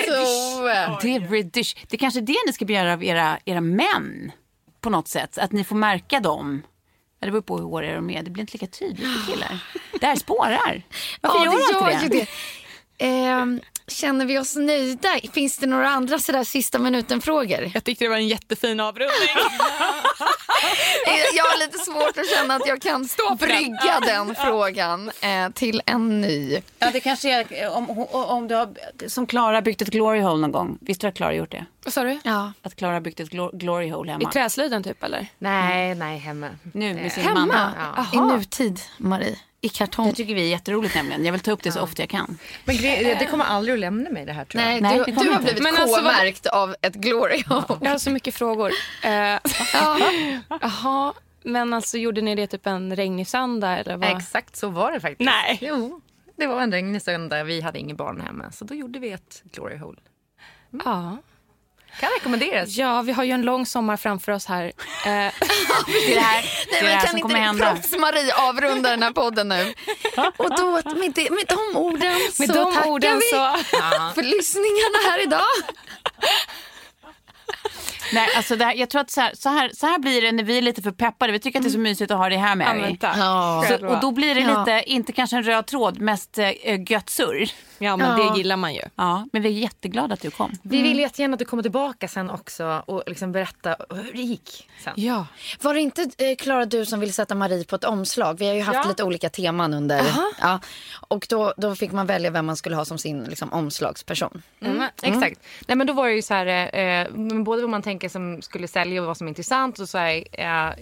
det 1.03 1.15
är 1.15 1.29
ridish. 1.31 1.75
Det 1.89 1.97
är 1.97 1.99
kanske 1.99 2.21
det 2.21 2.37
ni 2.47 2.53
ska 2.53 2.65
begära 2.65 2.93
av 2.93 3.05
era, 3.05 3.39
era 3.45 3.61
män. 3.61 4.33
På 4.81 4.91
något 4.91 5.09
sätt. 5.09 5.39
Att 5.39 5.53
ni 5.53 5.65
får 5.65 5.77
märka 5.77 6.21
dem. 6.21 6.63
Det 7.21 7.31
beror 7.31 7.43
på 7.43 7.57
hur 7.59 7.65
håriga 7.65 7.95
de 7.95 8.11
är. 8.11 8.23
Det 8.23 8.31
blir 8.31 8.41
inte 8.41 8.53
lika 8.53 8.67
tydligt 8.67 9.13
för 9.21 9.33
killar. 9.33 9.59
Det 10.01 10.07
här 10.07 10.17
spårar. 10.17 10.83
Varför 11.21 11.39
Ja, 11.39 11.45
gör 11.45 11.53
det 11.53 11.59
det 11.89 11.93
gör 11.95 12.03
inte 12.05 12.17
ju 12.17 12.21
det? 12.21 12.27
det. 12.99 13.61
Känner 13.93 14.27
vi 14.27 14.39
oss 14.39 14.57
nöjda? 14.57 15.09
Finns 15.33 15.59
det 15.59 15.67
några 15.67 15.89
andra 15.89 16.19
sådär 16.19 16.45
sista 16.45 16.79
minuten-frågor? 16.79 17.71
Jag 17.75 17.85
tyckte 17.85 18.05
det 18.05 18.09
var 18.09 18.17
en 18.17 18.29
jättefin 18.29 18.81
avrundning. 18.81 19.13
Jag 21.35 21.45
har 21.45 21.59
lite 21.59 21.79
svårt 21.79 22.19
att 22.19 22.31
känna 22.39 22.55
att 22.55 22.67
jag 22.67 22.83
kan 22.83 23.09
brygga 23.39 24.01
den 24.01 24.35
frågan 24.35 25.11
eh, 25.21 25.51
till 25.55 25.83
en 25.87 26.21
ny. 26.21 26.61
Ja, 26.79 26.91
det 26.93 27.01
kanske 27.01 27.31
är 27.31 27.71
om, 27.77 27.91
om, 28.13 28.49
du 28.49 28.55
har, 28.55 28.75
som 29.09 29.27
Klara 29.27 29.63
byggt 29.63 29.83
ett 29.83 29.89
glory 29.89 30.21
hole 30.21 30.41
någon 30.41 30.53
gång. 30.53 30.79
Visst 30.81 31.03
har 31.03 31.11
Klara 31.11 31.35
gjort 31.35 31.51
det? 31.51 31.65
Vad 31.85 31.93
sa 31.95 32.03
du? 32.03 32.21
Ja. 32.25 32.53
Att 32.63 32.77
Klara 32.77 33.01
byggt 33.01 33.21
ett 33.21 33.31
glo- 33.31 33.57
glory 33.57 33.91
hole 33.91 34.13
hemma. 34.13 34.29
I 34.31 34.33
träslöjden 34.33 34.83
typ 34.83 35.03
eller? 35.03 35.27
Nej, 35.39 35.95
nej, 35.95 36.19
hemma. 36.19 36.49
Nu 36.75 36.95
med 36.95 37.13
sin 37.13 37.23
Hemma? 37.23 37.47
mamma. 37.47 38.07
I 38.13 38.17
nutid, 38.37 38.81
Marie. 38.99 39.39
I 39.65 39.69
kartong. 39.69 40.09
Det 40.09 40.15
tycker 40.15 40.35
vi 40.35 40.43
är 40.43 40.49
jätteroligt 40.49 40.95
nämligen. 40.95 41.25
Jag 41.25 41.33
vill 41.33 41.41
ta 41.41 41.51
upp 41.51 41.63
det 41.63 41.73
så 41.73 41.81
ofta 41.81 42.03
jag 42.03 42.11
kan. 42.11 42.39
Men 42.65 42.77
det 43.19 43.27
kommer 43.31 43.45
aldrig 43.45 43.75
att 43.75 43.81
lämna 43.81 44.11
mig 44.11 44.27
det 44.27 44.33
här 44.33 44.45
tror 44.45 44.63
jag. 44.63 44.71
Nej, 44.71 44.81
Nej, 44.81 44.99
du, 44.99 45.13
du 45.13 45.19
har 45.19 45.25
inte. 45.25 45.43
blivit 45.43 45.63
Men 45.63 45.77
alltså, 45.77 45.97
K-märkt 45.97 46.47
av 46.47 46.75
ett 46.83 46.95
glory 46.95 47.43
hole. 47.47 47.79
Jag 47.81 47.91
har 47.91 47.99
så 47.99 48.11
mycket 48.11 48.35
frågor. 48.35 48.71
Eh, 49.03 49.11
Jaha, 50.61 51.13
men 51.43 51.73
alltså 51.73 51.99
gjorde 51.99 52.21
ni 52.21 52.35
det 52.35 52.47
typ 52.47 52.67
en 52.67 52.97
regnig 52.97 53.29
söndag 53.29 53.79
eller 53.79 53.97
vad? 53.97 54.17
Exakt 54.17 54.57
så 54.57 54.69
var 54.69 54.93
det 54.93 55.01
faktiskt. 55.01 55.31
Nej. 55.31 55.59
Jo, 55.61 56.01
det 56.37 56.47
var 56.47 56.63
en 56.63 56.73
regnig 56.73 57.03
söndag. 57.03 57.45
Vi 57.45 57.61
hade 57.61 57.79
ingen 57.79 57.97
barn 57.97 58.21
hemma. 58.21 58.53
Så 58.53 58.65
då 58.65 58.75
gjorde 58.75 58.99
vi 58.99 59.13
ett 59.13 59.43
glory 59.53 59.77
hole. 59.77 60.01
Ja. 60.85 61.17
Kan 62.01 62.11
rekommenderas. 62.19 62.77
ja, 62.77 63.03
vi 63.03 63.13
har 63.13 63.25
ju 63.25 63.33
en 63.33 63.43
lång 63.43 63.67
sommar 63.67 63.97
framför 63.97 64.33
oss 64.33 64.47
här. 64.47 64.65
Eh, 64.65 64.71
Det 65.87 66.13
är 66.13 66.15
det 66.15 66.21
här, 66.21 66.43
det 66.71 66.77
är 66.77 66.83
det 66.83 66.87
Nej, 66.87 66.95
här 66.95 67.01
kan 67.01 67.09
som 67.09 67.19
inte 67.19 67.23
kommer 67.23 67.41
hända. 67.41 67.67
Proffs-Marie 67.67 68.33
avrunda 68.49 68.91
den 68.91 69.03
här 69.03 69.13
podden 69.13 69.49
nu? 69.49 69.75
Och 70.37 70.51
då, 70.57 70.71
med, 70.71 71.13
det, 71.15 71.31
med 71.31 71.45
de 71.49 71.77
orden 71.79 72.13
med 72.39 72.49
så 72.49 72.53
de 72.53 72.75
tackar 72.75 72.91
orden 72.91 73.17
vi 73.19 73.31
så... 73.31 73.57
för 74.15 74.23
lyssningarna 74.23 74.99
här 75.11 75.23
idag. 75.23 75.43
Nej, 78.13 78.29
alltså 78.37 78.57
det 78.57 78.65
här, 78.65 78.75
jag 78.75 78.91
tror 78.91 79.01
att 79.01 79.11
så 79.11 79.21
här, 79.21 79.31
så, 79.35 79.49
här, 79.49 79.71
så 79.75 79.87
här 79.87 79.99
blir 79.99 80.23
det 80.23 80.33
när 80.33 80.43
vi 80.45 80.59
är 80.59 80.63
lite 80.63 80.83
för 80.83 80.91
peppade. 80.91 81.33
Vi 81.33 81.39
tycker 81.39 81.59
att 81.59 81.63
det 81.63 81.69
är 81.69 81.73
så 81.73 81.79
mysigt 81.79 82.11
att 82.11 82.19
ha 82.19 82.29
det 82.29 82.37
här 82.37 82.55
med 82.57 82.67
Ja, 82.77 82.83
dig. 82.83 82.99
Ja. 83.03 83.65
Så, 83.69 83.87
och 83.87 84.01
då 84.01 84.11
blir 84.11 84.35
det 84.35 84.41
Ja. 84.41 84.59
lite, 84.59 84.83
inte 84.91 85.13
kanske 85.13 85.37
en 85.37 85.43
röd 85.43 85.67
tråd, 85.67 86.01
mest 86.01 86.39
äh, 86.39 86.51
gött 86.93 87.11
surr. 87.11 87.51
Ja, 87.79 87.97
men 87.97 88.21
Ja. 88.21 88.31
det 88.33 88.39
gillar 88.39 88.57
man 88.57 88.75
ju. 88.75 88.81
Ja, 88.97 89.27
men 89.33 89.43
vi 89.43 89.49
är 89.49 89.53
jätteglada 89.53 90.15
att 90.15 90.21
du 90.21 90.31
kom. 90.31 90.53
Vi 90.63 90.83
vill 90.83 90.99
jättegärna 90.99 91.33
att 91.35 91.39
du 91.39 91.45
kommer 91.45 91.63
tillbaka 91.63 92.09
sen 92.09 92.31
också 92.31 92.83
och 92.87 93.03
liksom 93.07 93.33
berätta 93.33 93.77
hur 93.91 94.13
det 94.13 94.23
gick 94.23 94.69
sen. 94.85 94.93
Ja. 94.97 95.27
Var 95.61 95.75
det 95.75 95.81
inte 95.81 96.03
eh, 96.03 96.37
Klara 96.39 96.65
du 96.67 96.87
som 96.87 97.01
ville 97.01 97.13
sätta 97.13 97.35
Marie 97.35 97.65
på 97.65 97.77
ett 97.77 97.85
omslag? 97.85 98.39
Vi 98.39 98.47
har 98.49 98.55
ju 98.55 98.63
haft 98.63 98.79
Ja. 98.83 98.89
lite 98.89 99.05
olika 99.05 99.29
teman 99.29 99.75
under. 99.75 100.03
Ja. 100.41 100.61
Och 101.09 101.27
då, 101.31 101.55
då 101.57 101.75
fick 101.77 101.93
man 101.93 102.07
välja 102.07 102.31
vem 102.31 102.47
man 102.47 102.57
skulle 102.57 102.77
ha 102.77 102.85
som 102.85 102.99
sin 102.99 103.25
liksom, 103.25 103.53
omslagsperson. 103.53 104.43
Mm. 104.61 104.85
Exakt. 105.03 105.41
Nej, 105.69 105.77
men 105.77 105.87
då 105.87 105.93
var 105.93 106.09
det 106.09 106.15
ju 106.15 106.23
så 106.23 106.35
här, 106.35 106.47
eh, 106.79 107.07
men 107.13 107.45
både 107.45 107.63
vad 107.63 107.71
man 107.71 107.83
tänker 107.83 108.02
som 108.09 108.43
skulle 108.43 108.69
sälja 108.69 109.01
och 109.01 109.07
vad 109.07 109.17
som 109.17 109.27
är 109.27 109.29
intressant. 109.29 109.79
Och 109.79 109.89
så 109.89 109.99
här, 109.99 110.25
eh, 110.33 110.73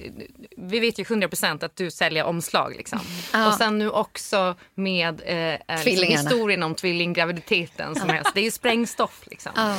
vi 0.57 0.81
vet 0.81 0.99
ju 0.99 1.05
100% 1.05 1.65
att 1.65 1.77
du 1.77 1.91
säljer 1.91 2.25
omslag. 2.25 2.75
Liksom. 2.77 2.99
Ja. 3.33 3.47
Och 3.49 3.55
sen 3.55 3.79
nu 3.79 3.91
också 3.91 4.55
med 4.75 5.23
eh, 5.25 5.37
eh, 5.37 5.85
liksom 5.85 6.09
historien 6.09 6.63
om 6.63 6.75
tvillinggraviditeten 6.75 7.95
som 7.95 8.09
helst. 8.09 8.31
Det 8.35 8.41
är 8.41 8.45
ju 8.45 8.51
sprängstoff. 8.51 9.23
Liksom. 9.31 9.53
Ja. 9.57 9.77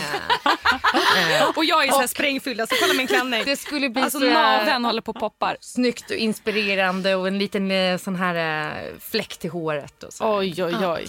Eh, 1.41 1.49
Och 1.55 1.65
jag 1.65 1.85
är 1.87 1.91
så 1.91 1.99
här 1.99 2.07
sprängfylld, 2.07 2.61
alltså 2.61 2.75
kolla 2.81 2.93
min 2.93 3.07
klänning. 3.07 3.41
det 3.45 3.55
skulle 3.57 3.89
bli 3.89 4.01
Alltså 4.01 4.19
så 4.19 4.25
naveln 4.29 4.85
håller 4.85 5.01
på 5.01 5.11
och 5.11 5.19
poppar. 5.19 5.57
snyggt 5.59 6.09
och 6.11 6.17
inspirerande 6.17 7.15
och 7.15 7.27
en 7.27 7.37
liten 7.37 7.99
sån 7.99 8.15
här 8.15 8.35
eh, 8.69 8.99
fläck 8.99 9.37
till 9.37 9.49
håret. 9.49 10.03
Och 10.03 10.13
så. 10.13 10.37
Oj, 10.37 10.63
oj, 10.63 10.75
oj. 10.87 11.07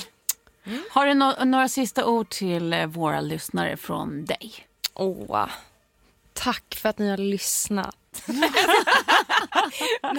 Har 0.90 1.06
du 1.06 1.12
no- 1.12 1.44
några 1.44 1.68
sista 1.68 2.04
ord 2.06 2.28
till 2.28 2.74
våra 2.86 3.20
lyssnare 3.20 3.76
från 3.76 4.24
dig? 4.24 4.52
Åh, 4.94 5.46
tack 6.32 6.74
för 6.82 6.88
att 6.88 6.98
ni 6.98 7.10
har 7.10 7.16
lyssnat. 7.16 7.96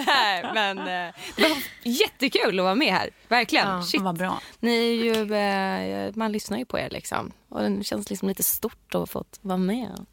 Nej, 0.06 0.50
men 0.54 0.78
eh, 0.78 1.14
det 1.36 1.42
var 1.48 1.56
jättekul 1.82 2.58
att 2.58 2.64
vara 2.64 2.74
med 2.74 2.92
här. 2.92 3.10
Verkligen. 3.28 3.82
Shit. 3.84 4.02
Vad 4.02 4.18
bra. 4.18 4.40
Ni 4.60 4.76
är 4.76 5.04
ju, 5.04 5.34
eh, 5.34 6.12
man 6.14 6.32
lyssnar 6.32 6.58
ju 6.58 6.64
på 6.64 6.78
er 6.78 6.90
liksom. 6.90 7.32
Och 7.48 7.70
det 7.70 7.84
känns 7.84 8.10
liksom 8.10 8.28
lite 8.28 8.42
stort 8.42 8.94
att 8.94 9.00
ha 9.00 9.06
fått 9.06 9.38
vara 9.40 9.58
med. 9.58 10.06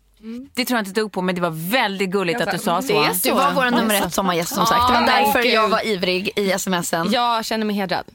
Det 0.54 0.66
tror 0.66 0.78
jag 0.78 0.88
inte 0.88 1.02
dugg 1.02 1.12
på, 1.12 1.22
men 1.22 1.36
det 1.36 1.42
var 1.42 1.72
väldigt 1.72 2.10
gulligt 2.10 2.42
att 2.42 2.52
du 2.52 2.58
sa 2.58 2.82
så. 2.82 3.10
Du 3.24 3.32
var 3.32 3.54
vår 3.54 3.72
nummer 3.72 3.96
ett 3.96 4.14
sommargäst 4.14 4.56
som 4.56 4.66
sagt. 4.66 4.88
Det 4.88 4.94
var 4.94 5.02
Ja, 5.02 5.24
därför 5.26 5.44
jag 5.44 5.70
var 5.70 5.86
ivrig 5.88 6.32
i 6.36 6.60
smsen. 6.60 7.12
Jag 7.12 7.46
känner 7.46 7.66
mig 7.66 7.76
hedrad. 7.76 8.06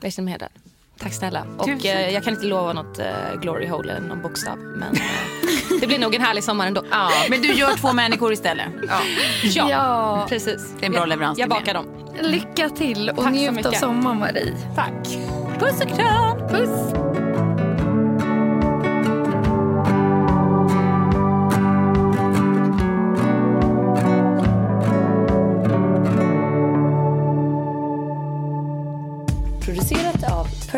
Jag 0.00 0.12
känner 0.12 0.24
mig 0.24 0.32
hedrad. 0.32 0.50
Tack 0.98 1.12
snälla. 1.12 1.46
Och 1.58 1.86
eh, 1.86 2.10
jag 2.10 2.24
kan 2.24 2.34
inte 2.34 2.46
lova 2.46 2.72
något 2.72 2.98
eh, 2.98 3.06
glory 3.42 3.66
hole 3.68 3.92
eller 3.96 4.08
någon 4.08 4.22
bokstav. 4.22 4.58
Men 4.58 4.94
eh, 4.94 5.00
det 5.80 5.86
blir 5.86 5.98
nog 5.98 6.14
en 6.14 6.20
härlig 6.22 6.44
sommar 6.44 6.66
ändå. 6.66 6.82
Ja, 6.90 7.10
men 7.30 7.42
du 7.42 7.52
gör 7.52 7.76
två 7.76 7.92
människor 7.92 8.32
istället. 8.32 8.66
Ja, 8.88 8.98
ja, 9.42 9.70
Ja. 9.70 10.26
precis. 10.28 10.74
Det 10.78 10.84
är 10.84 10.86
en 10.86 10.92
bra 10.92 11.04
leverans 11.04 11.38
Jag 11.38 11.48
bakar 11.48 11.74
dem. 11.74 11.86
Lycka 12.20 12.68
till 12.68 13.10
och 13.10 13.16
Tack 13.16 13.24
så 13.24 13.30
njut 13.30 13.66
av 13.66 13.72
sommaren 13.72 14.18
Marie. 14.18 14.54
Tack. 14.76 15.18
Puss 15.58 15.80
och 15.80 15.96
kram! 15.96 16.48
Puss! 16.48 17.45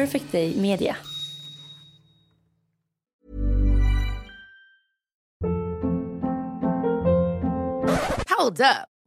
Perfect 0.09 0.33
Day 0.33 0.55
Media. 0.55 0.97
Hold 8.31 8.63
up. 8.63 8.89